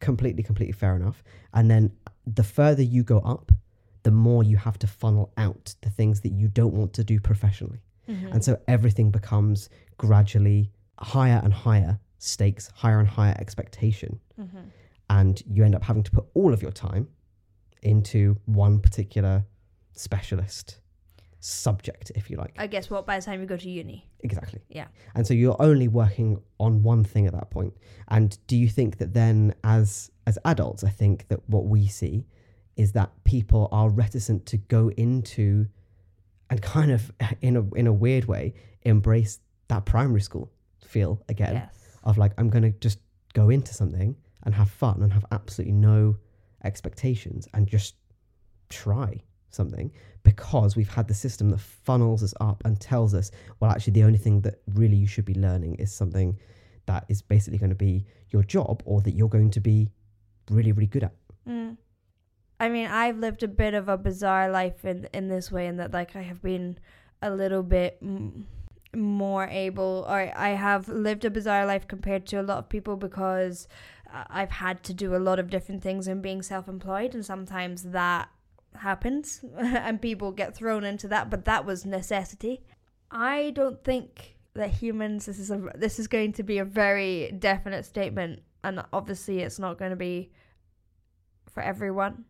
completely, 0.00 0.42
completely 0.42 0.72
fair 0.72 0.96
enough. 0.96 1.22
And 1.54 1.70
then 1.70 1.92
the 2.26 2.44
further 2.44 2.82
you 2.82 3.02
go 3.02 3.18
up, 3.20 3.52
the 4.02 4.10
more 4.10 4.44
you 4.44 4.56
have 4.56 4.78
to 4.80 4.86
funnel 4.86 5.32
out 5.36 5.74
the 5.82 5.90
things 5.90 6.20
that 6.20 6.32
you 6.32 6.48
don't 6.48 6.74
want 6.74 6.92
to 6.94 7.04
do 7.04 7.18
professionally. 7.18 7.80
Mm-hmm. 8.08 8.28
And 8.28 8.44
so 8.44 8.58
everything 8.68 9.10
becomes 9.10 9.68
gradually 9.96 10.70
higher 11.00 11.40
and 11.42 11.52
higher 11.52 11.98
stakes, 12.18 12.70
higher 12.74 13.00
and 13.00 13.08
higher 13.08 13.34
expectation. 13.38 14.20
mm-hmm. 14.40 14.58
And 15.08 15.40
you 15.46 15.64
end 15.64 15.74
up 15.74 15.84
having 15.84 16.02
to 16.02 16.10
put 16.10 16.26
all 16.34 16.52
of 16.52 16.62
your 16.62 16.72
time 16.72 17.08
into 17.82 18.38
one 18.46 18.80
particular 18.80 19.44
specialist 19.92 20.80
subject, 21.40 22.10
if 22.14 22.28
you 22.30 22.36
like. 22.36 22.54
I 22.58 22.66
guess 22.66 22.90
what 22.90 23.06
by 23.06 23.18
the 23.18 23.24
time 23.24 23.40
you 23.40 23.46
go 23.46 23.56
to 23.56 23.70
uni. 23.70 24.08
Exactly. 24.20 24.60
Yeah. 24.68 24.88
And 25.14 25.26
so 25.26 25.32
you're 25.34 25.60
only 25.60 25.86
working 25.88 26.40
on 26.58 26.82
one 26.82 27.04
thing 27.04 27.26
at 27.26 27.32
that 27.34 27.50
point. 27.50 27.74
And 28.08 28.36
do 28.48 28.56
you 28.56 28.68
think 28.68 28.98
that 28.98 29.14
then 29.14 29.54
as 29.62 30.10
as 30.26 30.38
adults, 30.44 30.82
I 30.82 30.88
think 30.88 31.28
that 31.28 31.40
what 31.48 31.66
we 31.66 31.86
see 31.86 32.26
is 32.76 32.92
that 32.92 33.12
people 33.24 33.68
are 33.70 33.88
reticent 33.88 34.44
to 34.46 34.56
go 34.56 34.90
into 34.96 35.66
and 36.50 36.60
kind 36.60 36.90
of 36.90 37.12
in 37.42 37.56
a 37.56 37.74
in 37.74 37.86
a 37.86 37.92
weird 37.92 38.24
way 38.24 38.54
embrace 38.82 39.38
that 39.68 39.84
primary 39.84 40.20
school 40.20 40.50
feel 40.84 41.20
again 41.28 41.54
Yes. 41.54 41.74
of 42.04 42.18
like 42.18 42.32
I'm 42.38 42.48
going 42.50 42.62
to 42.62 42.70
just 42.78 42.98
go 43.34 43.50
into 43.50 43.74
something 43.74 44.14
and 44.46 44.54
have 44.54 44.70
fun 44.70 45.02
and 45.02 45.12
have 45.12 45.26
absolutely 45.30 45.74
no 45.74 46.16
expectations 46.64 47.46
and 47.52 47.66
just 47.66 47.96
try 48.70 49.20
something 49.50 49.92
because 50.22 50.74
we've 50.74 50.88
had 50.88 51.06
the 51.06 51.14
system 51.14 51.50
that 51.50 51.60
funnels 51.60 52.22
us 52.22 52.34
up 52.40 52.62
and 52.64 52.80
tells 52.80 53.14
us 53.14 53.30
well 53.60 53.70
actually 53.70 53.92
the 53.92 54.02
only 54.02 54.18
thing 54.18 54.40
that 54.40 54.60
really 54.74 54.96
you 54.96 55.06
should 55.06 55.24
be 55.24 55.34
learning 55.34 55.74
is 55.76 55.92
something 55.94 56.36
that 56.86 57.04
is 57.08 57.20
basically 57.22 57.58
going 57.58 57.70
to 57.70 57.76
be 57.76 58.04
your 58.30 58.42
job 58.42 58.82
or 58.86 59.00
that 59.02 59.14
you're 59.14 59.28
going 59.28 59.50
to 59.50 59.60
be 59.60 59.88
really 60.50 60.72
really 60.72 60.86
good 60.86 61.04
at 61.04 61.12
Mm. 61.48 61.76
I 62.58 62.68
mean, 62.68 62.86
I've 62.86 63.18
lived 63.18 63.42
a 63.42 63.48
bit 63.48 63.74
of 63.74 63.88
a 63.88 63.96
bizarre 63.96 64.50
life 64.50 64.84
in 64.84 65.08
in 65.12 65.28
this 65.28 65.52
way, 65.52 65.66
in 65.66 65.76
that 65.76 65.92
like 65.92 66.16
I 66.16 66.22
have 66.22 66.42
been 66.42 66.78
a 67.22 67.30
little 67.30 67.62
bit 67.62 67.98
m- 68.02 68.46
more 68.94 69.46
able, 69.46 70.06
or 70.08 70.32
I 70.34 70.50
have 70.50 70.88
lived 70.88 71.24
a 71.24 71.30
bizarre 71.30 71.66
life 71.66 71.86
compared 71.86 72.26
to 72.28 72.40
a 72.40 72.42
lot 72.42 72.58
of 72.58 72.68
people 72.68 72.96
because 72.96 73.68
I've 74.12 74.50
had 74.50 74.82
to 74.84 74.94
do 74.94 75.14
a 75.14 75.18
lot 75.18 75.38
of 75.38 75.50
different 75.50 75.82
things 75.82 76.08
in 76.08 76.20
being 76.20 76.42
self-employed, 76.42 77.14
and 77.14 77.24
sometimes 77.24 77.82
that 77.84 78.28
happens, 78.74 79.44
and 79.58 80.00
people 80.00 80.32
get 80.32 80.54
thrown 80.54 80.84
into 80.84 81.08
that. 81.08 81.30
But 81.30 81.44
that 81.44 81.64
was 81.64 81.84
necessity. 81.84 82.62
I 83.10 83.50
don't 83.50 83.82
think 83.82 84.36
that 84.54 84.70
humans. 84.70 85.26
This 85.26 85.38
is 85.38 85.50
a 85.50 85.70
this 85.74 85.98
is 85.98 86.08
going 86.08 86.32
to 86.34 86.42
be 86.42 86.58
a 86.58 86.64
very 86.64 87.32
definite 87.38 87.84
statement, 87.84 88.42
and 88.64 88.82
obviously 88.92 89.40
it's 89.40 89.58
not 89.58 89.78
going 89.78 89.90
to 89.90 89.96
be 89.96 90.30
for 91.52 91.62
everyone, 91.62 92.24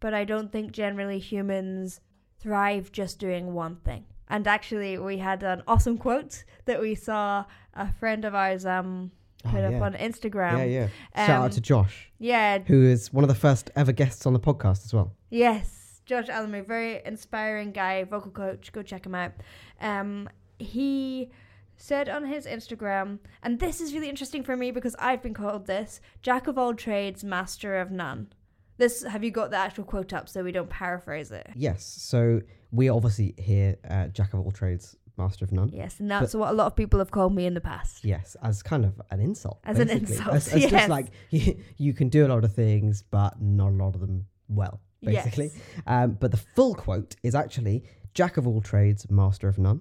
but 0.00 0.14
I 0.14 0.24
don't 0.24 0.50
think 0.50 0.72
generally 0.72 1.18
humans 1.18 2.00
thrive 2.38 2.92
just 2.92 3.18
doing 3.18 3.54
one 3.54 3.76
thing. 3.76 4.04
And 4.28 4.46
actually, 4.46 4.98
we 4.98 5.18
had 5.18 5.42
an 5.42 5.62
awesome 5.68 5.98
quote 5.98 6.44
that 6.64 6.80
we 6.80 6.94
saw 6.94 7.44
a 7.74 7.92
friend 7.92 8.24
of 8.24 8.34
ours 8.34 8.64
um 8.66 9.12
put 9.44 9.60
Oh, 9.60 9.66
up 9.66 9.72
yeah. 9.72 9.80
on 9.82 9.92
Instagram. 9.94 10.58
yeah 10.58 10.64
yeah 10.64 10.88
shout 11.26 11.30
out 11.40 11.44
Um, 11.44 11.50
to 11.50 11.60
josh 11.60 12.10
Yeah, 12.18 12.58
who 12.58 12.82
is 12.82 13.12
one 13.12 13.24
of 13.24 13.28
the 13.28 13.34
first 13.46 13.70
ever 13.76 13.92
guests 13.92 14.26
on 14.26 14.32
the 14.32 14.40
podcast 14.40 14.84
as 14.86 14.92
well 14.94 15.12
Yes, 15.30 16.00
Josh 16.06 16.26
Alamu, 16.28 16.66
very 16.66 17.00
inspiring 17.04 17.72
guy, 17.72 18.04
vocal 18.04 18.30
coach. 18.30 18.72
Go 18.72 18.82
check 18.82 19.04
him 19.06 19.14
out. 19.14 19.32
Um, 19.80 20.28
he 20.58 21.30
said 21.76 22.08
on 22.08 22.24
his 22.26 22.46
Instagram, 22.46 23.18
and 23.42 23.58
this 23.58 23.80
is 23.80 23.92
really 23.94 24.08
interesting 24.08 24.42
for 24.44 24.56
me 24.56 24.70
because 24.70 24.94
I've 24.98 25.22
been 25.22 25.34
called 25.34 25.66
this 25.66 26.00
Jack 26.22 26.46
of 26.46 26.56
all 26.58 26.74
trades, 26.74 27.24
master 27.24 27.80
of 27.80 27.90
none. 27.90 28.28
This 28.76 29.02
have 29.02 29.24
you 29.24 29.30
got 29.30 29.50
the 29.50 29.56
actual 29.56 29.84
quote 29.84 30.12
up 30.12 30.28
so 30.28 30.44
we 30.44 30.52
don't 30.52 30.70
paraphrase 30.70 31.30
it? 31.32 31.48
Yes. 31.56 31.84
So 31.84 32.40
we 32.70 32.88
obviously 32.88 33.34
hear 33.38 33.76
uh, 33.88 34.06
Jack 34.08 34.34
of 34.34 34.40
all 34.40 34.52
trades, 34.52 34.96
master 35.16 35.44
of 35.44 35.52
none. 35.52 35.70
Yes, 35.72 36.00
and 36.00 36.10
that's 36.10 36.34
what 36.34 36.50
a 36.50 36.52
lot 36.52 36.66
of 36.66 36.76
people 36.76 36.98
have 36.98 37.10
called 37.10 37.34
me 37.34 37.46
in 37.46 37.54
the 37.54 37.60
past. 37.60 38.04
Yes, 38.04 38.36
as 38.42 38.62
kind 38.62 38.84
of 38.84 39.00
an 39.10 39.20
insult. 39.20 39.60
As 39.64 39.78
an 39.78 39.90
insult, 39.90 40.34
As, 40.34 40.48
as 40.48 40.62
yes. 40.62 40.70
just 40.70 40.88
like 40.88 41.08
you, 41.30 41.56
you 41.76 41.92
can 41.92 42.08
do 42.08 42.26
a 42.26 42.28
lot 42.28 42.44
of 42.44 42.54
things, 42.54 43.02
but 43.02 43.40
not 43.40 43.68
a 43.68 43.76
lot 43.76 43.94
of 43.94 44.00
them 44.00 44.26
well, 44.48 44.80
basically. 45.02 45.50
Yes. 45.54 45.82
Um, 45.86 46.12
but 46.20 46.30
the 46.30 46.36
full 46.36 46.74
quote 46.74 47.16
is 47.22 47.34
actually 47.34 47.84
Jack 48.14 48.36
of 48.36 48.46
all 48.46 48.60
trades, 48.60 49.10
master 49.10 49.48
of 49.48 49.58
none, 49.58 49.80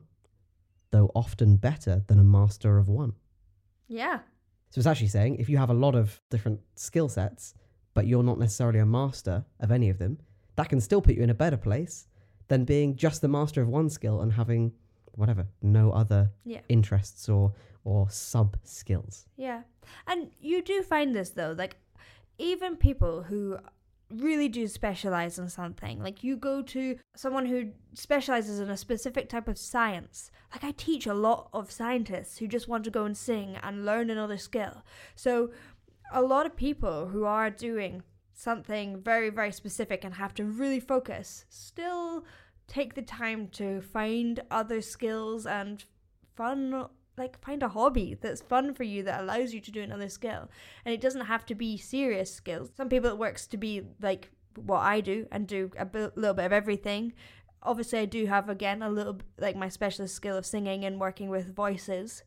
though 0.92 1.12
often 1.14 1.58
better 1.58 2.04
than 2.08 2.20
a 2.20 2.24
master 2.24 2.78
of 2.78 2.88
one. 2.88 3.14
Yeah. 3.88 4.20
So 4.70 4.80
it's 4.80 4.88
actually 4.88 5.10
saying 5.10 5.36
if 5.36 5.50
you 5.50 5.58
have 5.58 5.70
a 5.70 5.76
lot 5.76 5.94
of 5.94 6.20
different 6.32 6.60
skill 6.76 7.08
sets, 7.10 7.54
but 7.94 8.08
you're 8.08 8.24
not 8.24 8.40
necessarily 8.40 8.80
a 8.80 8.86
master 8.88 9.46
of 9.60 9.72
any 9.72 9.90
of 9.90 10.00
them, 10.00 10.18
that 10.56 10.70
can 10.70 10.82
still 10.82 11.02
put 11.02 11.16
you 11.16 11.22
in 11.22 11.30
a 11.30 11.36
better 11.36 11.58
place 11.58 12.08
than 12.48 12.66
being 12.66 12.96
just 12.96 13.22
the 13.22 13.28
master 13.28 13.62
of 13.62 13.68
one 13.68 13.90
skill 13.90 14.22
and 14.22 14.34
having 14.34 14.74
whatever, 15.16 15.48
no 15.62 15.92
other 15.92 16.32
Yeah. 16.44 16.62
interests 16.70 17.30
or 17.30 17.54
or 17.86 18.10
sub 18.10 18.56
skills. 18.64 19.26
Yeah. 19.36 19.64
And 20.08 20.32
you 20.40 20.62
do 20.62 20.82
find 20.84 21.14
this 21.14 21.32
though, 21.32 21.54
like 21.58 21.76
even 22.38 22.78
people 22.78 23.24
who 23.24 23.58
really 24.10 24.48
do 24.48 24.68
specialize 24.68 25.38
in 25.38 25.50
something, 25.50 26.02
like 26.02 26.24
you 26.24 26.38
go 26.38 26.62
to 26.62 26.98
someone 27.16 27.46
who 27.46 27.72
specializes 27.94 28.60
in 28.60 28.70
a 28.70 28.78
specific 28.78 29.28
type 29.28 29.48
of 29.50 29.58
science. 29.58 30.32
Like 30.54 30.64
I 30.64 30.72
teach 30.72 31.08
a 31.08 31.14
lot 31.14 31.50
of 31.52 31.72
scientists 31.72 32.38
who 32.38 32.48
just 32.48 32.68
want 32.70 32.84
to 32.86 32.92
go 32.92 33.04
and 33.06 33.18
sing 33.18 33.58
and 33.62 33.86
learn 33.86 34.10
another 34.10 34.38
skill. 34.38 34.84
So 35.16 35.52
a 36.12 36.22
lot 36.22 36.46
of 36.46 36.56
people 36.56 37.08
who 37.08 37.26
are 37.26 37.50
doing 37.50 38.04
something 38.36 39.02
very 39.02 39.30
very 39.30 39.52
specific 39.52 40.04
and 40.04 40.16
have 40.16 40.34
to 40.36 40.44
really 40.46 40.80
focus 40.80 41.46
still 41.50 42.24
take 42.68 42.96
the 42.96 43.02
time 43.02 43.48
to 43.50 43.82
find 43.82 44.42
other 44.50 44.82
skills 44.82 45.46
and 45.46 45.84
fun 46.36 46.88
like 47.18 47.40
find 47.44 47.62
a 47.62 47.70
hobby 47.70 48.18
that's 48.20 48.42
fun 48.42 48.74
for 48.74 48.84
you 48.84 49.04
that 49.04 49.22
allows 49.22 49.54
you 49.54 49.62
to 49.62 49.72
do 49.72 49.82
another 49.82 50.10
skill. 50.10 50.50
And 50.84 50.94
it 50.94 51.02
doesn't 51.02 51.26
have 51.26 51.46
to 51.48 51.56
be 51.56 51.78
serious 51.78 52.34
skills. 52.34 52.72
Some 52.76 52.90
people 52.90 53.10
it 53.10 53.18
works 53.18 53.46
to 53.48 53.58
be 53.58 53.84
like 54.02 54.32
what 54.56 54.82
i 54.82 55.02
do 55.02 55.26
and 55.32 55.48
do 55.48 55.72
a 55.78 55.88
little 56.16 56.34
bit 56.34 56.46
of 56.46 56.54
everything. 56.54 57.14
Obviously 57.62 58.00
i 58.00 58.06
do 58.06 58.26
have 58.26 58.50
again 58.50 58.82
a 58.82 58.90
little 58.90 59.20
like 59.38 59.56
my 59.56 59.70
specialist 59.70 60.16
skill 60.16 60.38
of 60.38 60.46
singing 60.46 60.86
and 60.86 61.00
working 61.00 61.30
with 61.30 61.56
voices. 61.56 62.24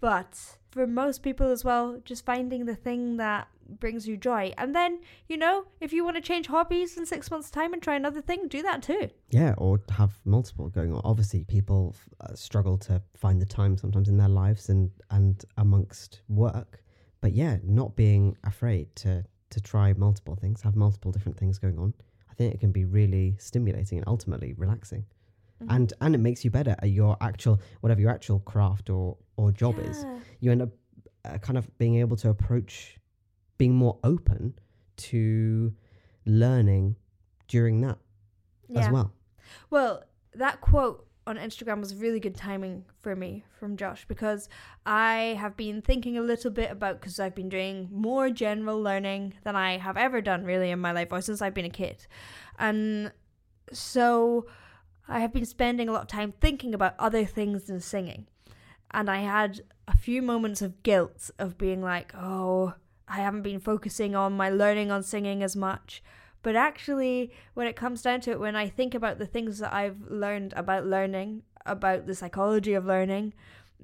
But 0.00 0.38
for 0.70 0.86
most 0.86 1.22
people 1.22 1.50
as 1.50 1.64
well 1.64 2.00
just 2.04 2.24
finding 2.24 2.66
the 2.66 2.76
thing 2.76 3.16
that 3.16 3.48
brings 3.68 4.06
you 4.06 4.16
joy 4.16 4.52
and 4.58 4.74
then 4.74 5.00
you 5.28 5.36
know 5.36 5.64
if 5.80 5.92
you 5.92 6.04
want 6.04 6.16
to 6.16 6.22
change 6.22 6.46
hobbies 6.46 6.96
in 6.96 7.06
six 7.06 7.30
months 7.30 7.50
time 7.50 7.72
and 7.72 7.82
try 7.82 7.94
another 7.94 8.20
thing 8.20 8.48
do 8.48 8.62
that 8.62 8.82
too 8.82 9.10
Yeah, 9.32 9.54
or 9.56 9.80
have 9.90 10.12
multiple 10.26 10.68
going 10.68 10.92
on. 10.92 11.00
Obviously, 11.04 11.44
people 11.44 11.96
uh, 12.20 12.34
struggle 12.34 12.76
to 12.78 13.02
find 13.14 13.40
the 13.40 13.46
time 13.46 13.78
sometimes 13.78 14.08
in 14.08 14.18
their 14.18 14.28
lives 14.28 14.68
and 14.68 14.90
and 15.10 15.44
amongst 15.56 16.20
work. 16.28 16.82
But 17.22 17.32
yeah, 17.32 17.56
not 17.64 17.96
being 17.96 18.36
afraid 18.44 18.94
to 18.96 19.24
to 19.50 19.60
try 19.60 19.94
multiple 19.94 20.36
things, 20.36 20.60
have 20.62 20.76
multiple 20.76 21.12
different 21.12 21.38
things 21.38 21.58
going 21.58 21.78
on. 21.78 21.94
I 22.30 22.34
think 22.34 22.54
it 22.54 22.60
can 22.60 22.72
be 22.72 22.84
really 22.84 23.36
stimulating 23.38 23.98
and 23.98 24.06
ultimately 24.06 24.52
relaxing. 24.52 25.04
Mm-hmm. 25.62 25.74
And 25.74 25.92
and 26.02 26.14
it 26.14 26.18
makes 26.18 26.44
you 26.44 26.50
better 26.50 26.76
at 26.78 26.90
your 26.90 27.16
actual 27.22 27.60
whatever 27.80 28.00
your 28.00 28.10
actual 28.10 28.40
craft 28.40 28.90
or 28.90 29.16
or 29.36 29.50
job 29.50 29.78
is. 29.78 30.04
You 30.40 30.52
end 30.52 30.62
up 30.62 30.70
uh, 31.24 31.38
kind 31.38 31.56
of 31.56 31.66
being 31.78 31.96
able 31.96 32.16
to 32.18 32.28
approach 32.28 32.98
being 33.62 33.76
more 33.76 33.96
open 34.02 34.52
to 34.96 35.72
learning 36.26 36.96
during 37.46 37.80
that 37.80 37.96
as 38.74 38.90
well. 38.90 39.12
Well, 39.70 40.02
that 40.34 40.60
quote 40.60 41.06
on 41.28 41.36
Instagram 41.36 41.78
was 41.78 41.94
really 41.94 42.18
good 42.18 42.34
timing 42.34 42.84
for 43.02 43.14
me 43.14 43.44
from 43.60 43.76
Josh 43.76 44.04
because 44.08 44.48
I 44.84 45.36
have 45.38 45.56
been 45.56 45.80
thinking 45.80 46.18
a 46.18 46.22
little 46.22 46.50
bit 46.50 46.72
about 46.72 47.00
because 47.00 47.20
I've 47.20 47.36
been 47.36 47.48
doing 47.48 47.88
more 47.92 48.30
general 48.30 48.82
learning 48.82 49.34
than 49.44 49.54
I 49.54 49.78
have 49.78 49.96
ever 49.96 50.20
done 50.20 50.44
really 50.44 50.72
in 50.72 50.80
my 50.80 50.90
life 50.90 51.12
or 51.12 51.20
since 51.20 51.40
I've 51.40 51.54
been 51.54 51.64
a 51.64 51.70
kid. 51.70 52.08
And 52.58 53.12
so 53.70 54.46
I 55.06 55.20
have 55.20 55.32
been 55.32 55.46
spending 55.46 55.88
a 55.88 55.92
lot 55.92 56.02
of 56.02 56.08
time 56.08 56.34
thinking 56.40 56.74
about 56.74 56.96
other 56.98 57.24
things 57.24 57.62
than 57.68 57.78
singing. 57.78 58.26
And 58.90 59.08
I 59.08 59.18
had 59.18 59.60
a 59.86 59.96
few 59.96 60.20
moments 60.20 60.62
of 60.62 60.82
guilt 60.82 61.30
of 61.38 61.56
being 61.56 61.80
like, 61.80 62.12
oh, 62.16 62.74
I 63.08 63.16
haven't 63.16 63.42
been 63.42 63.60
focusing 63.60 64.14
on 64.14 64.32
my 64.32 64.50
learning 64.50 64.90
on 64.90 65.02
singing 65.02 65.42
as 65.42 65.56
much. 65.56 66.02
But 66.42 66.56
actually, 66.56 67.32
when 67.54 67.66
it 67.66 67.76
comes 67.76 68.02
down 68.02 68.20
to 68.22 68.32
it, 68.32 68.40
when 68.40 68.56
I 68.56 68.68
think 68.68 68.94
about 68.94 69.18
the 69.18 69.26
things 69.26 69.58
that 69.58 69.72
I've 69.72 70.02
learned 70.08 70.52
about 70.56 70.86
learning, 70.86 71.42
about 71.64 72.06
the 72.06 72.14
psychology 72.14 72.74
of 72.74 72.84
learning, 72.84 73.32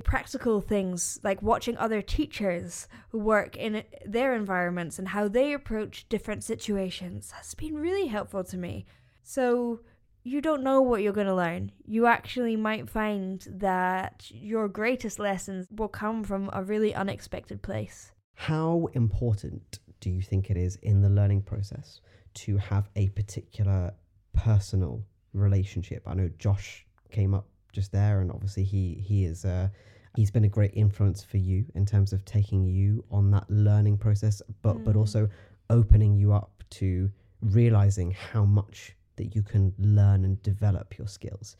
practical 0.04 0.60
things 0.60 1.18
like 1.22 1.42
watching 1.42 1.76
other 1.76 2.02
teachers 2.02 2.88
work 3.12 3.56
in 3.56 3.82
their 4.04 4.34
environments 4.34 4.98
and 4.98 5.08
how 5.08 5.28
they 5.28 5.52
approach 5.52 6.08
different 6.08 6.44
situations 6.44 7.32
has 7.32 7.54
been 7.54 7.76
really 7.76 8.06
helpful 8.06 8.44
to 8.44 8.56
me. 8.56 8.86
So, 9.22 9.80
you 10.24 10.40
don't 10.40 10.62
know 10.62 10.82
what 10.82 11.02
you're 11.02 11.12
going 11.12 11.26
to 11.26 11.34
learn. 11.34 11.72
You 11.86 12.06
actually 12.06 12.56
might 12.56 12.90
find 12.90 13.46
that 13.50 14.26
your 14.30 14.68
greatest 14.68 15.18
lessons 15.18 15.66
will 15.70 15.88
come 15.88 16.22
from 16.22 16.50
a 16.52 16.62
really 16.62 16.94
unexpected 16.94 17.62
place. 17.62 18.12
How 18.38 18.88
important 18.92 19.80
do 19.98 20.10
you 20.10 20.22
think 20.22 20.48
it 20.48 20.56
is 20.56 20.76
in 20.76 21.02
the 21.02 21.08
learning 21.08 21.42
process 21.42 22.00
to 22.34 22.56
have 22.56 22.88
a 22.94 23.08
particular 23.08 23.92
personal 24.32 25.04
relationship? 25.32 26.04
I 26.06 26.14
know 26.14 26.30
Josh 26.38 26.86
came 27.10 27.34
up 27.34 27.46
just 27.72 27.90
there, 27.90 28.20
and 28.20 28.30
obviously 28.30 28.62
he 28.62 28.94
he 28.94 29.24
is 29.24 29.44
uh, 29.44 29.70
he's 30.14 30.30
been 30.30 30.44
a 30.44 30.48
great 30.48 30.70
influence 30.74 31.24
for 31.24 31.38
you 31.38 31.66
in 31.74 31.84
terms 31.84 32.12
of 32.12 32.24
taking 32.24 32.64
you 32.64 33.04
on 33.10 33.32
that 33.32 33.50
learning 33.50 33.98
process, 33.98 34.40
but 34.62 34.84
but 34.84 34.94
Mm. 34.94 35.00
also 35.00 35.28
opening 35.68 36.14
you 36.16 36.32
up 36.32 36.62
to 36.70 37.10
realizing 37.42 38.12
how 38.12 38.44
much 38.44 38.94
that 39.16 39.34
you 39.34 39.42
can 39.42 39.74
learn 39.78 40.24
and 40.24 40.40
develop 40.44 40.96
your 40.96 41.08
skills. 41.08 41.56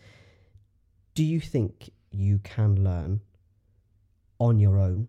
Do 1.14 1.24
you 1.24 1.40
think 1.40 1.90
you 2.12 2.38
can 2.38 2.84
learn 2.84 3.20
on 4.38 4.60
your 4.60 4.78
own 4.78 5.08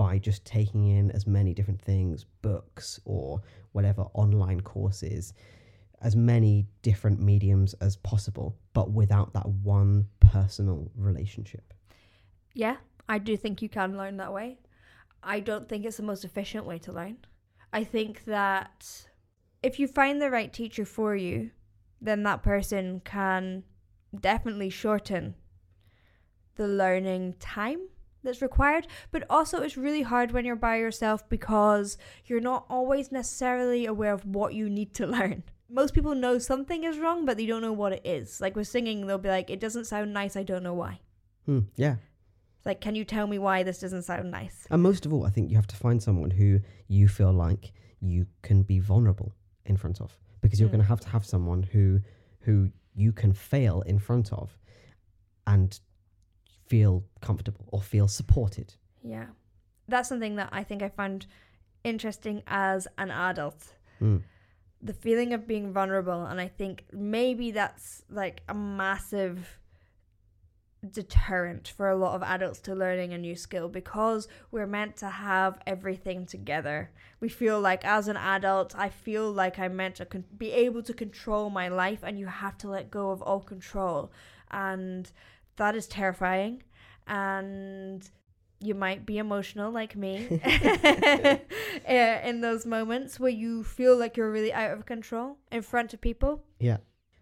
by 0.00 0.16
just 0.16 0.46
taking 0.46 0.86
in 0.86 1.10
as 1.10 1.26
many 1.26 1.52
different 1.52 1.78
things, 1.78 2.24
books 2.40 2.98
or 3.04 3.42
whatever 3.72 4.06
online 4.14 4.62
courses, 4.62 5.34
as 6.00 6.16
many 6.16 6.66
different 6.80 7.20
mediums 7.20 7.74
as 7.82 7.96
possible, 7.96 8.56
but 8.72 8.90
without 8.92 9.34
that 9.34 9.46
one 9.46 10.06
personal 10.20 10.90
relationship? 10.96 11.74
Yeah, 12.54 12.76
I 13.10 13.18
do 13.18 13.36
think 13.36 13.60
you 13.60 13.68
can 13.68 13.98
learn 13.98 14.16
that 14.16 14.32
way. 14.32 14.60
I 15.22 15.40
don't 15.40 15.68
think 15.68 15.84
it's 15.84 15.98
the 15.98 16.02
most 16.02 16.24
efficient 16.24 16.64
way 16.64 16.78
to 16.78 16.92
learn. 16.92 17.18
I 17.70 17.84
think 17.84 18.24
that 18.24 19.06
if 19.62 19.78
you 19.78 19.86
find 19.86 20.18
the 20.18 20.30
right 20.30 20.50
teacher 20.50 20.86
for 20.86 21.14
you, 21.14 21.50
then 22.00 22.22
that 22.22 22.42
person 22.42 23.02
can 23.04 23.64
definitely 24.18 24.70
shorten 24.70 25.34
the 26.56 26.66
learning 26.66 27.34
time 27.38 27.80
that's 28.22 28.42
required. 28.42 28.86
But 29.10 29.24
also, 29.30 29.62
it's 29.62 29.76
really 29.76 30.02
hard 30.02 30.32
when 30.32 30.44
you're 30.44 30.56
by 30.56 30.76
yourself 30.76 31.28
because 31.28 31.96
you're 32.26 32.40
not 32.40 32.66
always 32.68 33.10
necessarily 33.12 33.86
aware 33.86 34.12
of 34.12 34.24
what 34.26 34.54
you 34.54 34.68
need 34.68 34.94
to 34.94 35.06
learn. 35.16 35.42
Most 35.68 35.94
people 35.94 36.14
know 36.14 36.38
something 36.38 36.82
is 36.84 36.98
wrong, 36.98 37.24
but 37.24 37.36
they 37.36 37.46
don't 37.46 37.62
know 37.62 37.72
what 37.72 37.92
it 37.92 38.02
is. 38.04 38.40
Like 38.40 38.56
with 38.56 38.66
singing, 38.68 39.06
they'll 39.06 39.18
be 39.18 39.28
like, 39.28 39.50
it 39.50 39.60
doesn't 39.60 39.84
sound 39.84 40.12
nice, 40.12 40.36
I 40.36 40.42
don't 40.42 40.62
know 40.64 40.74
why. 40.74 41.00
Hmm, 41.46 41.60
yeah. 41.76 41.96
It's 42.56 42.66
like, 42.66 42.80
can 42.80 42.94
you 42.94 43.04
tell 43.04 43.26
me 43.26 43.38
why 43.38 43.62
this 43.62 43.78
doesn't 43.78 44.02
sound 44.02 44.30
nice? 44.30 44.66
And 44.70 44.82
most 44.82 45.06
of 45.06 45.12
all, 45.12 45.24
I 45.24 45.30
think 45.30 45.48
you 45.48 45.56
have 45.56 45.68
to 45.68 45.76
find 45.76 46.02
someone 46.02 46.30
who 46.30 46.60
you 46.88 47.08
feel 47.08 47.32
like 47.32 47.72
you 48.00 48.26
can 48.42 48.62
be 48.62 48.80
vulnerable 48.80 49.32
in 49.64 49.76
front 49.76 50.00
of 50.00 50.18
because 50.40 50.58
you're 50.58 50.68
Mm. 50.68 50.72
going 50.72 50.82
to 50.82 50.88
have 50.88 51.00
to 51.00 51.08
have 51.08 51.24
someone 51.24 51.62
who 51.62 52.00
who 52.40 52.70
you 52.94 53.12
can 53.12 53.32
fail 53.32 53.82
in 53.82 53.98
front 53.98 54.32
of 54.32 54.58
and 55.46 55.78
feel 56.70 57.04
comfortable 57.20 57.66
or 57.72 57.82
feel 57.82 58.06
supported. 58.06 58.74
Yeah. 59.02 59.26
That's 59.88 60.08
something 60.08 60.36
that 60.36 60.50
I 60.52 60.62
think 60.62 60.82
I 60.82 60.88
found 60.88 61.26
interesting 61.82 62.42
as 62.46 62.86
an 62.96 63.10
adult. 63.10 63.74
Mm. 64.00 64.22
The 64.80 64.94
feeling 64.94 65.34
of 65.34 65.48
being 65.48 65.72
vulnerable. 65.72 66.24
And 66.24 66.40
I 66.40 66.46
think 66.46 66.84
maybe 66.92 67.50
that's 67.50 68.04
like 68.08 68.42
a 68.48 68.54
massive 68.54 69.58
deterrent 70.88 71.74
for 71.76 71.90
a 71.90 71.96
lot 71.96 72.14
of 72.14 72.22
adults 72.22 72.60
to 72.60 72.74
learning 72.74 73.12
a 73.12 73.18
new 73.18 73.34
skill 73.34 73.68
because 73.68 74.28
we're 74.50 74.66
meant 74.66 74.96
to 74.96 75.10
have 75.10 75.58
everything 75.66 76.24
together. 76.24 76.90
We 77.18 77.28
feel 77.28 77.60
like 77.60 77.84
as 77.84 78.08
an 78.08 78.16
adult, 78.16 78.74
I 78.78 78.88
feel 78.88 79.30
like 79.30 79.58
I'm 79.58 79.76
meant 79.76 79.96
to 79.96 80.06
con- 80.06 80.24
be 80.38 80.52
able 80.52 80.82
to 80.84 80.94
control 80.94 81.50
my 81.50 81.68
life, 81.68 81.98
and 82.02 82.18
you 82.18 82.26
have 82.26 82.56
to 82.58 82.68
let 82.68 82.90
go 82.90 83.10
of 83.10 83.20
all 83.20 83.40
control. 83.40 84.10
And 84.50 85.10
that 85.60 85.76
is 85.76 85.86
terrifying. 85.86 86.62
and 87.06 88.10
you 88.62 88.74
might 88.74 89.06
be 89.06 89.16
emotional 89.16 89.72
like 89.72 89.96
me 89.96 90.16
in 91.88 92.40
those 92.42 92.66
moments 92.66 93.18
where 93.18 93.30
you 93.30 93.64
feel 93.64 93.96
like 93.96 94.16
you're 94.16 94.30
really 94.30 94.52
out 94.52 94.72
of 94.72 94.84
control 94.84 95.38
in 95.50 95.62
front 95.62 95.94
of 95.94 96.00
people. 96.00 96.44
Yeah. 96.58 96.76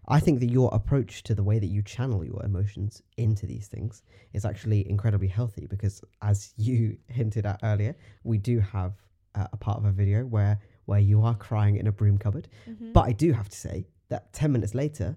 I 0.09 0.19
think 0.19 0.39
that 0.41 0.49
your 0.49 0.69
approach 0.73 1.23
to 1.23 1.35
the 1.35 1.43
way 1.43 1.59
that 1.59 1.67
you 1.67 1.81
channel 1.81 2.25
your 2.25 2.43
emotions 2.43 3.01
into 3.17 3.45
these 3.45 3.67
things 3.67 4.03
is 4.33 4.43
actually 4.43 4.89
incredibly 4.89 5.27
healthy 5.27 5.67
because, 5.67 6.01
as 6.21 6.53
you 6.57 6.97
hinted 7.07 7.45
at 7.45 7.59
earlier, 7.63 7.95
we 8.23 8.37
do 8.37 8.59
have 8.59 8.93
uh, 9.35 9.47
a 9.53 9.57
part 9.57 9.77
of 9.77 9.85
a 9.85 9.91
video 9.91 10.25
where 10.25 10.59
where 10.85 10.99
you 10.99 11.21
are 11.21 11.35
crying 11.35 11.75
in 11.77 11.87
a 11.87 11.91
broom 11.91 12.17
cupboard. 12.17 12.47
Mm-hmm. 12.67 12.91
But 12.91 13.01
I 13.01 13.11
do 13.11 13.31
have 13.33 13.49
to 13.49 13.57
say 13.57 13.85
that 14.09 14.33
ten 14.33 14.51
minutes 14.51 14.73
later, 14.73 15.15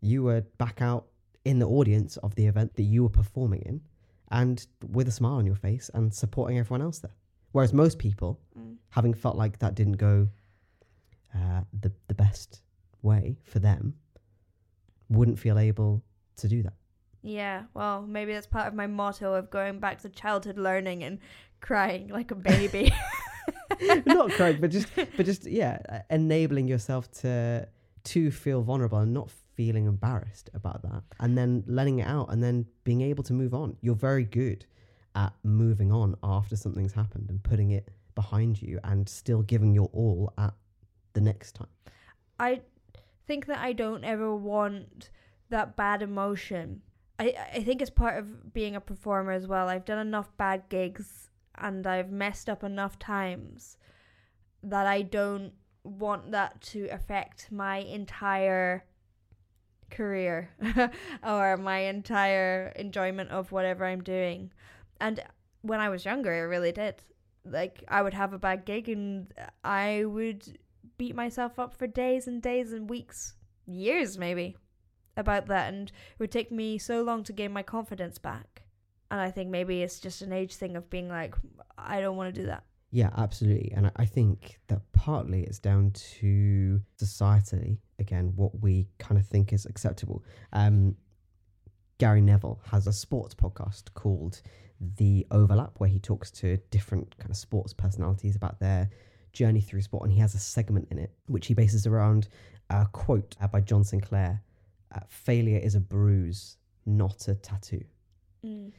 you 0.00 0.24
were 0.24 0.42
back 0.58 0.82
out 0.82 1.06
in 1.50 1.58
the 1.58 1.66
audience 1.78 2.12
of 2.18 2.30
the 2.38 2.46
event 2.52 2.70
that 2.76 2.82
you 2.92 3.00
were 3.04 3.14
performing 3.22 3.62
in, 3.70 3.76
and 4.40 4.56
with 4.96 5.06
a 5.08 5.10
smile 5.20 5.36
on 5.40 5.46
your 5.46 5.60
face 5.68 5.86
and 5.94 6.12
supporting 6.22 6.58
everyone 6.58 6.82
else 6.82 6.98
there. 7.04 7.16
Whereas 7.52 7.72
most 7.72 7.98
people, 7.98 8.30
Mm. 8.58 8.76
having 8.98 9.14
felt 9.14 9.36
like 9.42 9.54
that 9.62 9.74
didn't 9.80 9.98
go 10.08 10.14
uh, 11.38 11.62
the 11.82 11.90
the 12.10 12.14
best 12.14 12.50
way 13.02 13.22
for 13.52 13.58
them, 13.68 13.94
wouldn't 15.16 15.38
feel 15.38 15.58
able 15.58 16.02
to 16.36 16.48
do 16.48 16.62
that. 16.62 16.74
Yeah, 17.22 17.64
well, 17.74 18.02
maybe 18.16 18.32
that's 18.32 18.46
part 18.46 18.66
of 18.68 18.74
my 18.74 18.86
motto 18.86 19.34
of 19.34 19.50
going 19.50 19.80
back 19.80 19.96
to 20.02 20.08
childhood 20.08 20.58
learning 20.58 21.02
and 21.04 21.18
crying 21.60 22.08
like 22.08 22.30
a 22.30 22.34
baby. 22.52 22.92
not 24.06 24.30
crying, 24.32 24.58
but 24.60 24.70
just 24.70 24.88
but 25.16 25.26
just 25.26 25.46
yeah, 25.46 25.78
uh, 25.88 25.98
enabling 26.10 26.68
yourself 26.68 27.10
to 27.22 27.66
to 28.04 28.30
feel 28.30 28.62
vulnerable 28.62 28.98
and 28.98 29.12
not 29.12 29.30
feeling 29.58 29.86
embarrassed 29.86 30.48
about 30.54 30.82
that, 30.82 31.02
and 31.18 31.36
then 31.36 31.64
letting 31.66 31.98
it 31.98 32.06
out, 32.06 32.32
and 32.32 32.40
then 32.40 32.64
being 32.84 33.00
able 33.00 33.24
to 33.24 33.32
move 33.32 33.52
on. 33.52 33.76
You're 33.80 33.96
very 33.96 34.24
good 34.24 34.64
at 35.16 35.32
moving 35.42 35.90
on 35.90 36.14
after 36.22 36.54
something's 36.54 36.92
happened 36.92 37.28
and 37.28 37.42
putting 37.42 37.72
it 37.72 37.88
behind 38.14 38.62
you, 38.62 38.78
and 38.84 39.08
still 39.08 39.42
giving 39.42 39.74
your 39.74 39.90
all 39.92 40.32
at 40.38 40.54
the 41.14 41.20
next 41.20 41.56
time. 41.56 41.74
I 42.38 42.60
think 43.26 43.46
that 43.46 43.58
I 43.58 43.72
don't 43.72 44.04
ever 44.04 44.34
want 44.34 45.10
that 45.50 45.76
bad 45.76 46.02
emotion. 46.02 46.82
I 47.18 47.34
I 47.52 47.62
think 47.64 47.82
it's 47.82 47.90
part 47.90 48.16
of 48.16 48.54
being 48.54 48.76
a 48.76 48.80
performer 48.80 49.32
as 49.32 49.48
well. 49.48 49.68
I've 49.68 49.84
done 49.84 49.98
enough 49.98 50.30
bad 50.36 50.68
gigs 50.68 51.30
and 51.56 51.84
I've 51.84 52.12
messed 52.12 52.48
up 52.48 52.62
enough 52.62 52.96
times 53.00 53.76
that 54.62 54.86
I 54.86 55.02
don't 55.02 55.52
want 55.82 56.30
that 56.30 56.60
to 56.60 56.86
affect 56.90 57.50
my 57.50 57.78
entire 57.78 58.84
career 59.90 60.50
or 61.26 61.56
my 61.56 61.78
entire 61.78 62.72
enjoyment 62.76 63.30
of 63.30 63.52
whatever 63.52 63.84
I'm 63.84 64.02
doing. 64.02 64.52
And 65.00 65.22
when 65.62 65.80
I 65.80 65.88
was 65.88 66.04
younger, 66.04 66.32
it 66.32 66.48
really 66.48 66.72
did. 66.72 67.02
Like 67.44 67.84
I 67.88 68.02
would 68.02 68.14
have 68.14 68.32
a 68.32 68.38
bad 68.38 68.64
gig 68.64 68.88
and 68.88 69.32
I 69.64 70.04
would 70.04 70.58
beat 70.98 71.14
myself 71.14 71.58
up 71.58 71.74
for 71.74 71.86
days 71.86 72.26
and 72.26 72.42
days 72.42 72.72
and 72.72 72.90
weeks, 72.90 73.34
years 73.66 74.18
maybe, 74.18 74.56
about 75.16 75.46
that. 75.46 75.72
And 75.72 75.88
it 75.88 76.18
would 76.18 76.32
take 76.32 76.50
me 76.50 76.78
so 76.78 77.02
long 77.02 77.24
to 77.24 77.32
gain 77.32 77.52
my 77.52 77.62
confidence 77.62 78.18
back. 78.18 78.62
And 79.10 79.20
I 79.20 79.30
think 79.30 79.48
maybe 79.48 79.82
it's 79.82 80.00
just 80.00 80.20
an 80.20 80.32
age 80.32 80.56
thing 80.56 80.76
of 80.76 80.90
being 80.90 81.08
like, 81.08 81.34
I 81.78 82.00
don't 82.00 82.16
want 82.16 82.34
to 82.34 82.40
do 82.40 82.46
that. 82.46 82.64
Yeah, 82.90 83.10
absolutely. 83.16 83.72
And 83.72 83.90
I- 83.96 84.06
think 84.06 84.58
that 84.68 84.80
partly 84.92 85.42
it's 85.44 85.58
down 85.58 85.90
to 86.20 86.80
societally, 86.96 87.78
again, 87.98 88.32
what 88.34 88.60
we 88.62 88.88
kind 88.98 89.18
of 89.20 89.26
think 89.26 89.52
is 89.52 89.66
acceptable. 89.66 90.24
Um, 90.52 90.96
Gary 91.98 92.20
Neville 92.20 92.60
has 92.70 92.86
a 92.86 92.92
sports 92.92 93.34
podcast 93.34 93.92
called 93.94 94.40
The 94.96 95.26
Overlap, 95.30 95.72
where 95.78 95.90
he 95.90 95.98
talks 95.98 96.30
to 96.32 96.56
different 96.70 97.16
kind 97.18 97.30
of 97.30 97.36
sports 97.36 97.72
personalities 97.72 98.36
about 98.36 98.58
their 98.60 98.88
journey 99.32 99.60
through 99.60 99.82
sport. 99.82 100.04
And 100.04 100.12
he 100.12 100.20
has 100.20 100.34
a 100.34 100.38
segment 100.38 100.88
in 100.90 100.98
it, 100.98 101.12
which 101.26 101.46
he 101.48 101.54
bases 101.54 101.86
around 101.86 102.28
a 102.70 102.86
quote 102.86 103.36
uh, 103.40 103.48
by 103.48 103.60
John 103.60 103.84
Sinclair 103.84 104.42
uh, 104.94 105.00
Failure 105.08 105.58
is 105.58 105.74
a 105.74 105.80
bruise, 105.80 106.56
not 106.86 107.28
a 107.28 107.34
tattoo 107.34 107.84
Mm. 108.44 108.70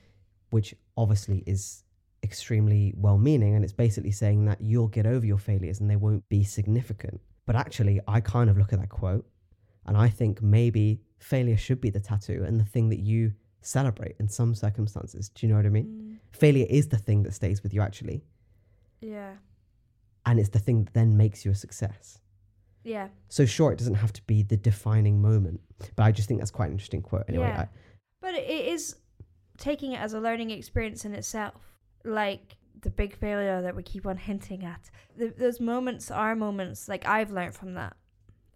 which 0.52 0.74
obviously 0.96 1.44
is 1.46 1.84
extremely 2.24 2.94
well 2.98 3.18
meaning. 3.18 3.56
And 3.56 3.64
it's 3.64 3.74
basically 3.74 4.12
saying 4.12 4.46
that 4.46 4.62
you'll 4.62 4.88
get 4.88 5.06
over 5.06 5.26
your 5.26 5.38
failures 5.38 5.80
and 5.80 5.90
they 5.90 5.96
won't 5.96 6.28
be 6.30 6.44
significant. 6.44 7.22
But 7.46 7.56
actually, 7.56 8.00
I 8.08 8.22
kind 8.22 8.50
of 8.50 8.58
look 8.58 8.74
at 8.74 8.80
that 8.80 8.90
quote 8.90 9.26
and 9.86 9.98
I 9.98 10.10
think 10.10 10.42
maybe 10.42 11.02
failure 11.20 11.58
should 11.58 11.82
be 11.82 11.90
the 11.90 12.00
tattoo 12.00 12.44
and 12.46 12.60
the 12.60 12.66
thing 12.66 12.90
that 12.90 13.00
you 13.00 13.34
celebrate 13.62 14.16
in 14.20 14.30
some 14.30 14.56
circumstances. 14.56 15.30
Do 15.30 15.46
you 15.46 15.52
know 15.52 15.58
what 15.58 15.66
I 15.66 15.70
mean? 15.70 15.86
Mm. 15.86 16.38
Failure 16.38 16.68
is 16.70 16.88
the 16.88 16.98
thing 16.98 17.24
that 17.24 17.34
stays 17.34 17.64
with 17.64 17.74
you 17.74 17.82
actually. 17.82 18.24
Yeah. 19.02 19.34
And 20.26 20.40
it's 20.40 20.50
the 20.50 20.60
thing 20.60 20.84
that 20.84 20.94
then 20.94 21.18
makes 21.18 21.44
you 21.44 21.52
a 21.52 21.56
success. 21.56 22.20
Yeah. 22.84 23.10
So, 23.28 23.46
sure, 23.46 23.72
it 23.72 23.78
doesn't 23.78 23.96
have 23.96 24.14
to 24.14 24.22
be 24.24 24.44
the 24.44 24.58
defining 24.58 25.22
moment, 25.22 25.60
but 25.96 26.04
I 26.04 26.12
just 26.12 26.28
think 26.28 26.40
that's 26.40 26.52
quite 26.52 26.68
an 26.68 26.74
interesting 26.74 27.02
quote. 27.02 27.26
Anyway, 27.28 27.48
Yeah. 27.48 27.62
I, 27.62 27.68
But 28.22 28.36
it 28.36 28.50
is 28.50 28.96
taking 29.58 29.94
it 29.94 30.00
as 30.00 30.14
a 30.14 30.20
learning 30.20 30.52
experience 30.52 31.06
in 31.06 31.14
itself. 31.14 31.69
Like 32.04 32.58
the 32.82 32.90
big 32.90 33.16
failure 33.16 33.62
that 33.62 33.76
we 33.76 33.84
keep 33.84 34.06
on 34.06 34.18
hinting 34.18 34.64
at. 34.64 34.90
Th 35.18 35.34
those 35.38 35.60
moments 35.60 36.12
are 36.12 36.36
moments, 36.36 36.88
like 36.88 37.06
I've 37.08 37.32
learned 37.32 37.56
from 37.56 37.74
that. 37.74 37.96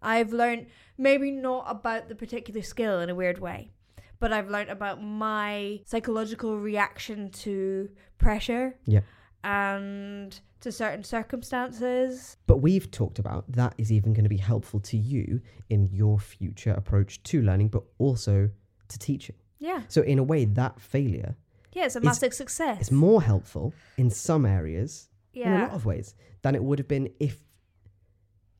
I've 0.02 0.32
learned 0.32 0.66
maybe 0.98 1.30
not 1.30 1.64
about 1.68 2.08
the 2.08 2.14
particular 2.14 2.62
skill 2.62 3.00
in 3.00 3.08
a 3.10 3.14
weird 3.14 3.38
way, 3.38 3.70
but 4.18 4.32
I've 4.32 4.50
learned 4.50 4.70
about 4.70 5.02
my 5.02 5.80
psychological 5.86 6.58
reaction 6.58 7.30
to 7.44 7.90
pressure. 8.18 8.76
Yeah. 8.86 9.00
And 9.42 10.40
to 10.64 10.72
certain 10.72 11.04
circumstances. 11.04 12.38
But 12.46 12.58
we've 12.58 12.90
talked 12.90 13.18
about 13.18 13.44
that 13.52 13.74
is 13.76 13.92
even 13.92 14.14
going 14.14 14.24
to 14.24 14.30
be 14.30 14.38
helpful 14.38 14.80
to 14.80 14.96
you 14.96 15.42
in 15.68 15.90
your 15.92 16.18
future 16.18 16.72
approach 16.72 17.22
to 17.24 17.42
learning, 17.42 17.68
but 17.68 17.82
also 17.98 18.48
to 18.88 18.98
teaching. 18.98 19.36
Yeah. 19.58 19.82
So, 19.88 20.00
in 20.00 20.18
a 20.18 20.22
way, 20.22 20.46
that 20.46 20.80
failure 20.80 21.36
Yeah, 21.74 21.86
it's 21.86 21.96
a 21.96 21.98
It's- 21.98 22.04
massive 22.04 22.32
success. 22.34 22.80
It's 22.80 22.90
more 22.90 23.22
helpful 23.22 23.74
in 23.96 24.08
some 24.10 24.46
areas, 24.46 25.08
in 25.32 25.46
a 25.52 25.58
lot 25.64 25.70
of 25.72 25.84
ways, 25.84 26.14
than 26.42 26.54
it 26.54 26.62
would 26.62 26.78
have 26.78 26.88
been 26.88 27.12
if 27.20 27.44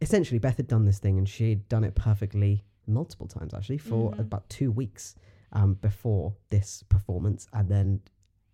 essentially 0.00 0.38
Beth 0.38 0.56
had 0.56 0.66
done 0.66 0.84
this 0.84 0.98
thing 0.98 1.16
and 1.18 1.28
she'd 1.28 1.68
done 1.68 1.84
it 1.84 1.94
perfectly 1.94 2.64
multiple 2.86 3.26
times, 3.26 3.54
actually, 3.54 3.78
for 3.78 4.12
Mhm. 4.12 4.18
about 4.18 4.48
two 4.50 4.70
weeks 4.70 5.14
um, 5.52 5.74
before 5.74 6.34
this 6.50 6.82
performance, 6.82 7.46
and 7.52 7.68
then 7.68 8.00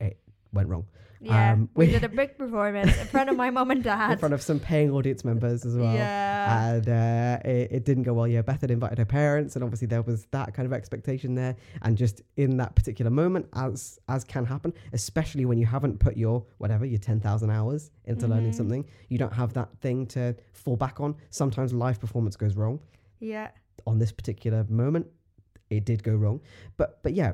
it 0.00 0.20
went 0.52 0.68
wrong. 0.68 0.86
Yeah. 1.22 1.52
Um, 1.52 1.68
we 1.74 1.84
we- 1.86 1.92
did 1.92 2.02
a 2.04 2.08
big 2.08 2.38
performance 2.38 2.96
in 2.98 3.06
front 3.06 3.28
of 3.28 3.36
my 3.36 3.50
mum 3.50 3.70
and 3.70 3.82
dad. 3.84 4.12
In 4.12 4.18
front 4.18 4.32
of 4.32 4.40
some 4.42 4.58
paying 4.58 4.90
audience 4.90 5.22
members 5.24 5.66
as 5.66 5.76
well. 5.76 5.92
Yeah. 5.94 6.72
and 6.72 6.88
uh, 6.88 7.38
it, 7.48 7.68
it 7.72 7.84
didn't 7.84 8.04
go 8.04 8.14
well. 8.14 8.26
Yeah, 8.26 8.40
Beth 8.40 8.62
had 8.62 8.70
invited 8.70 8.96
her 8.98 9.04
parents, 9.04 9.54
and 9.54 9.62
obviously 9.62 9.86
there 9.86 10.00
was 10.00 10.24
that 10.30 10.54
kind 10.54 10.64
of 10.64 10.72
expectation 10.72 11.34
there. 11.34 11.56
And 11.82 11.96
just 11.98 12.22
in 12.38 12.56
that 12.56 12.74
particular 12.74 13.10
moment, 13.10 13.46
as 13.52 13.98
as 14.08 14.24
can 14.24 14.46
happen, 14.46 14.72
especially 14.94 15.44
when 15.44 15.58
you 15.58 15.66
haven't 15.66 16.00
put 16.00 16.16
your 16.16 16.46
whatever 16.56 16.86
your 16.86 16.98
ten 16.98 17.20
thousand 17.20 17.50
hours 17.50 17.90
into 18.06 18.26
learning 18.26 18.52
Mhm. 18.52 18.56
something, 18.56 18.84
you 19.10 19.18
don't 19.18 19.34
have 19.34 19.52
that 19.52 19.68
thing 19.80 20.06
to 20.16 20.34
fall 20.54 20.76
back 20.76 21.00
on. 21.00 21.14
Sometimes 21.28 21.74
live 21.74 22.00
performance 22.00 22.36
goes 22.36 22.56
wrong. 22.56 22.80
yeah. 23.18 23.48
On 23.86 23.98
this 23.98 24.12
particular 24.12 24.64
moment, 24.68 25.06
it 25.70 25.84
did 25.84 26.02
go 26.02 26.14
wrong. 26.14 26.40
But 26.78 27.02
but 27.02 27.12
yeah, 27.14 27.32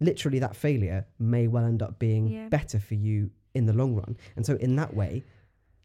literally 0.00 0.38
that 0.40 0.54
failure 0.56 1.06
may 1.18 1.46
well 1.48 1.64
end 1.64 1.82
up 1.82 1.98
being 1.98 2.28
Yeah. 2.28 2.48
better 2.48 2.78
for 2.78 2.94
you 2.94 3.30
in 3.54 3.66
the 3.66 3.72
long 3.72 3.94
run. 3.94 4.16
And 4.36 4.44
so 4.44 4.56
in 4.56 4.76
that 4.76 4.94
way, 4.94 5.24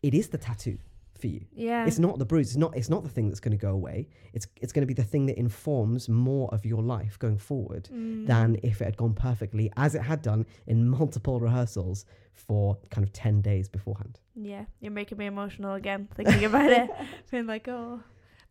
it 0.03 0.13
is 0.13 0.29
the 0.29 0.37
tattoo 0.37 0.77
for 1.19 1.27
you. 1.27 1.45
Yeah. 1.53 1.85
It's 1.85 1.99
not 1.99 2.17
the 2.17 2.25
bruise. 2.25 2.47
It's 2.49 2.57
not. 2.57 2.75
It's 2.75 2.89
not 2.89 3.03
the 3.03 3.09
thing 3.09 3.27
that's 3.27 3.39
going 3.39 3.57
to 3.57 3.61
go 3.61 3.71
away. 3.71 4.07
It's 4.33 4.47
it's 4.59 4.73
going 4.73 4.81
to 4.81 4.87
be 4.87 4.93
the 4.95 5.03
thing 5.03 5.27
that 5.27 5.37
informs 5.37 6.09
more 6.09 6.49
of 6.53 6.65
your 6.65 6.81
life 6.81 7.19
going 7.19 7.37
forward 7.37 7.87
Mm. 7.93 8.25
than 8.25 8.57
if 8.63 8.81
it 8.81 8.85
had 8.85 8.97
gone 8.97 9.13
perfectly 9.13 9.71
as 9.77 9.93
it 9.95 10.01
had 10.01 10.21
done 10.23 10.45
in 10.65 10.89
multiple 10.89 11.39
rehearsals 11.39 12.05
for 12.33 12.77
kind 12.89 13.05
of 13.05 13.13
ten 13.13 13.41
days 13.41 13.69
beforehand. 13.69 14.19
Yeah, 14.35 14.65
you're 14.79 14.91
making 14.91 15.17
me 15.19 15.27
emotional 15.27 15.75
again 15.75 16.07
thinking 16.15 16.43
about 16.45 16.71
it. 16.71 16.89
Being 17.31 17.45
like, 17.45 17.67
oh, 17.67 18.01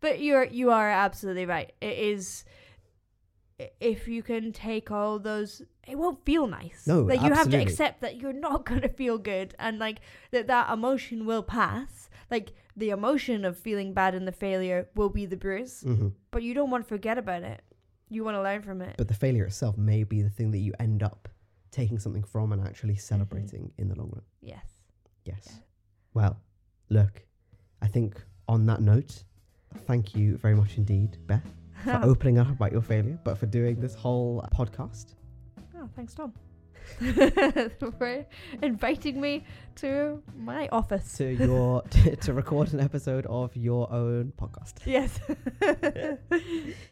but 0.01 0.21
you're 0.21 0.45
you 0.45 0.71
are 0.71 0.89
absolutely 0.89 1.47
right. 1.47 1.73
It 1.81 1.99
is. 1.99 2.45
If 3.81 4.09
you 4.09 4.23
can 4.23 4.53
take 4.53 4.91
all 4.91 5.19
those, 5.19 5.63
it 5.87 5.97
won't 5.99 6.25
feel 6.25 6.47
nice. 6.47 6.87
No, 6.87 7.03
like 7.03 7.21
you 7.23 7.33
have 7.33 7.51
to 7.51 7.57
accept 7.57 8.01
that 8.01 8.21
you're 8.21 8.33
not 8.33 8.65
gonna 8.69 8.89
feel 8.89 9.19
good, 9.19 9.55
and 9.59 9.79
like 9.79 9.99
that 10.31 10.47
that 10.47 10.71
emotion 10.71 11.27
will 11.27 11.43
pass. 11.43 12.09
Like 12.31 12.53
the 12.77 12.91
emotion 12.91 13.45
of 13.45 13.59
feeling 13.59 13.93
bad 13.93 14.15
and 14.15 14.27
the 14.27 14.33
failure 14.33 14.89
will 14.95 15.09
be 15.11 15.27
the 15.27 15.37
bruise, 15.37 15.83
hmm 15.83 16.09
but 16.31 16.43
you 16.43 16.55
don't 16.55 16.71
want 16.71 16.85
to 16.85 16.89
forget 16.89 17.19
about 17.19 17.43
it. 17.43 17.61
You 18.09 18.25
want 18.25 18.37
to 18.37 18.43
learn 18.43 18.63
from 18.63 18.81
it. 18.83 18.95
But 18.97 19.09
the 19.09 19.15
failure 19.15 19.45
itself 19.45 19.77
may 19.77 20.05
be 20.05 20.23
the 20.23 20.31
thing 20.31 20.51
that 20.53 20.59
you 20.59 20.73
end 20.79 21.03
up 21.03 21.29
taking 21.71 21.99
something 21.99 22.23
from 22.25 22.53
and 22.53 22.67
actually 22.67 22.97
celebrating 22.97 23.73
in 23.79 23.89
the 23.89 23.95
long 23.97 24.11
run. 24.13 24.23
yes. 24.41 24.65
Yes. 25.25 25.43
Yeah. 25.47 25.53
Well, 26.15 26.41
look, 26.89 27.23
I 27.83 27.87
think 27.87 28.21
on 28.49 28.67
that 28.67 28.81
note, 28.81 29.23
thank 29.87 30.15
you 30.17 30.37
very 30.39 30.55
much 30.57 30.77
indeed, 30.77 31.19
Beth, 31.27 31.47
for 31.85 32.01
opening 32.03 32.39
up 32.39 32.51
about 32.51 32.73
your 32.73 32.83
failure, 32.83 33.19
but 33.25 33.39
for 33.39 33.47
doing 33.47 33.81
this 33.81 33.95
whole 33.95 34.47
podcast. 34.55 35.15
oh, 35.77 35.89
thanks, 35.97 36.15
Tom. 36.15 36.33
for 36.99 38.27
inviting 38.63 39.21
me 39.21 39.45
to 39.77 40.23
my 40.37 40.69
office. 40.73 41.17
to 41.19 41.25
your 41.25 41.83
to, 41.91 42.17
to 42.17 42.33
record 42.33 42.73
an 42.73 42.81
episode 42.81 43.27
of 43.27 43.55
your 43.57 43.93
own 43.93 44.33
podcast. 44.41 44.75
Yes. 44.85 45.21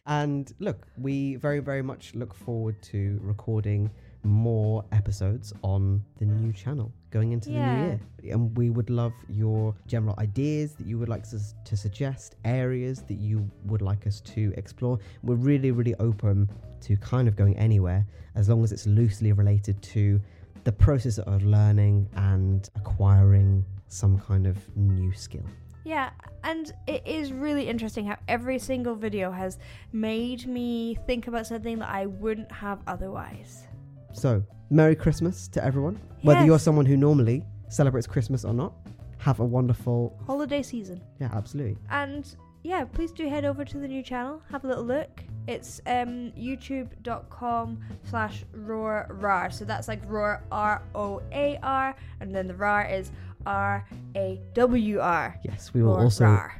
And 0.07 0.53
look, 0.61 0.86
we 0.97 1.36
very 1.36 1.61
very 1.61 1.82
much 1.82 2.14
look 2.14 2.34
forward 2.34 2.80
to 2.82 3.18
recording 3.22 3.91
more 4.28 4.84
episodes 4.92 5.52
on 5.62 6.02
the 6.18 6.24
new 6.24 6.52
channel 6.52 6.92
going 7.10 7.32
into 7.32 7.48
the 7.48 7.54
new 7.54 7.86
year. 7.86 8.00
And 8.32 8.56
we 8.56 8.70
would 8.70 8.90
love 8.90 9.12
your 9.28 9.74
general 9.86 10.14
ideas 10.18 10.74
that 10.74 10.86
you 10.86 10.98
would 10.98 11.08
like 11.08 11.22
us 11.22 11.54
to 11.64 11.76
suggest, 11.76 12.36
areas 12.44 13.02
that 13.02 13.18
you 13.18 13.48
would 13.64 13.82
like 13.82 14.06
us 14.06 14.20
to 14.20 14.52
explore. 14.56 14.98
We're 15.22 15.36
really, 15.36 15.70
really 15.70 15.94
open 15.96 16.50
to 16.82 16.96
kind 16.98 17.28
of 17.28 17.36
going 17.36 17.56
anywhere 17.56 18.06
as 18.34 18.48
long 18.48 18.62
as 18.62 18.72
it's 18.72 18.86
loosely 18.86 19.32
related 19.32 19.80
to 19.82 20.20
the 20.64 20.72
process 20.72 21.18
of 21.18 21.42
learning 21.44 22.08
and 22.14 22.68
acquiring 22.76 23.64
some 23.88 24.18
kind 24.18 24.46
of 24.46 24.56
new 24.76 25.12
skill. 25.12 25.44
Yeah, 25.84 26.10
and 26.44 26.70
it 26.86 27.06
is 27.06 27.32
really 27.32 27.66
interesting 27.66 28.04
how 28.04 28.18
every 28.28 28.58
single 28.58 28.94
video 28.94 29.30
has 29.30 29.58
made 29.92 30.46
me 30.46 30.98
think 31.06 31.26
about 31.28 31.46
something 31.46 31.78
that 31.78 31.88
I 31.88 32.04
wouldn't 32.04 32.52
have 32.52 32.80
otherwise. 32.86 33.66
So, 34.12 34.42
Merry 34.70 34.96
Christmas 34.96 35.48
to 35.48 35.64
everyone. 35.64 35.98
Whether 36.22 36.44
you're 36.44 36.59
someone 36.59 36.86
who 36.86 36.96
normally 36.96 37.44
celebrates 37.68 38.06
Christmas 38.06 38.44
or 38.44 38.52
not, 38.52 38.74
have 39.18 39.40
a 39.40 39.44
wonderful. 39.44 40.18
Holiday 40.26 40.62
season. 40.62 41.00
Yeah, 41.20 41.30
absolutely. 41.32 41.76
And 41.90 42.34
yeah, 42.62 42.84
please 42.84 43.12
do 43.12 43.28
head 43.28 43.44
over 43.44 43.64
to 43.64 43.78
the 43.78 43.86
new 43.88 44.02
channel, 44.02 44.42
have 44.50 44.64
a 44.64 44.68
little 44.68 44.84
look. 44.84 45.22
It's 45.46 45.80
um, 45.86 46.32
youtube.com 46.38 47.78
slash 48.04 48.44
roar 48.52 49.09
rawr. 49.20 49.52
So 49.52 49.64
that's 49.64 49.88
like 49.88 50.00
roar 50.06 50.42
R 50.52 50.82
O 50.94 51.22
A 51.32 51.59
R, 51.62 51.94
and 52.20 52.34
then 52.34 52.46
the 52.46 52.54
rawr 52.54 52.92
is 52.92 53.11
R 53.46 53.86
A 54.16 54.40
W 54.54 54.98
R. 55.00 55.38
Yes, 55.44 55.72
we 55.72 55.82
will 55.82 55.94
Roar 55.94 56.04
also 56.04 56.24
rawr. 56.24 56.52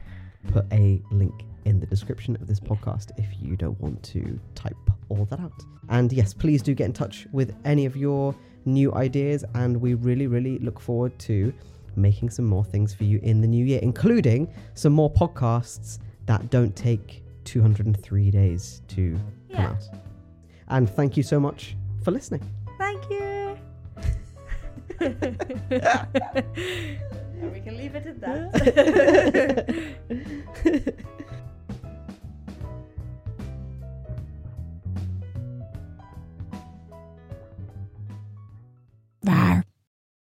put 0.53 0.65
a 0.73 1.03
link 1.11 1.35
in 1.65 1.81
the 1.81 1.87
description 1.87 2.37
of 2.37 2.47
this 2.47 2.61
podcast 2.61 3.11
if 3.19 3.27
you 3.41 3.57
don't 3.57 3.79
want 3.81 4.03
to 4.05 4.39
type 4.55 4.77
all 5.09 5.25
that 5.27 5.41
out. 5.41 5.65
And 5.89 6.13
yes, 6.13 6.35
please 6.35 6.63
do 6.63 6.75
get 6.75 6.85
in 6.85 6.93
touch 6.93 7.27
with 7.33 7.55
any 7.65 7.87
of 7.87 7.97
your 7.97 8.35
new 8.65 8.93
ideas, 8.95 9.45
and 9.55 9.81
we 9.81 9.95
really, 9.95 10.27
really 10.27 10.59
look 10.59 10.81
forward 10.81 11.17
to 11.21 11.53
making 11.97 12.31
some 12.31 12.45
more 12.45 12.65
things 12.65 12.95
for 12.95 13.05
you 13.05 13.19
in 13.23 13.41
the 13.41 13.47
new 13.47 13.65
year, 13.65 13.81
including 13.83 14.53
some 14.75 14.93
more 14.93 15.13
podcasts 15.13 15.99
that 16.27 16.51
don't 16.51 16.77
take 16.77 17.23
203 17.45 18.31
days 18.31 18.83
to 18.89 19.19
come 19.51 19.65
out. 19.65 19.83
And 20.69 20.89
thank 20.89 21.17
you 21.17 21.23
so 21.23 21.41
much 21.41 21.77
for 22.03 22.11
listening. 22.11 22.43
Thank 22.79 23.09
you. 23.11 23.57
and 25.01 25.17
we 27.53 27.61
can 27.61 27.77
leave 27.77 27.95
it 27.95 28.07
at 28.07 28.21
that. 28.21 29.95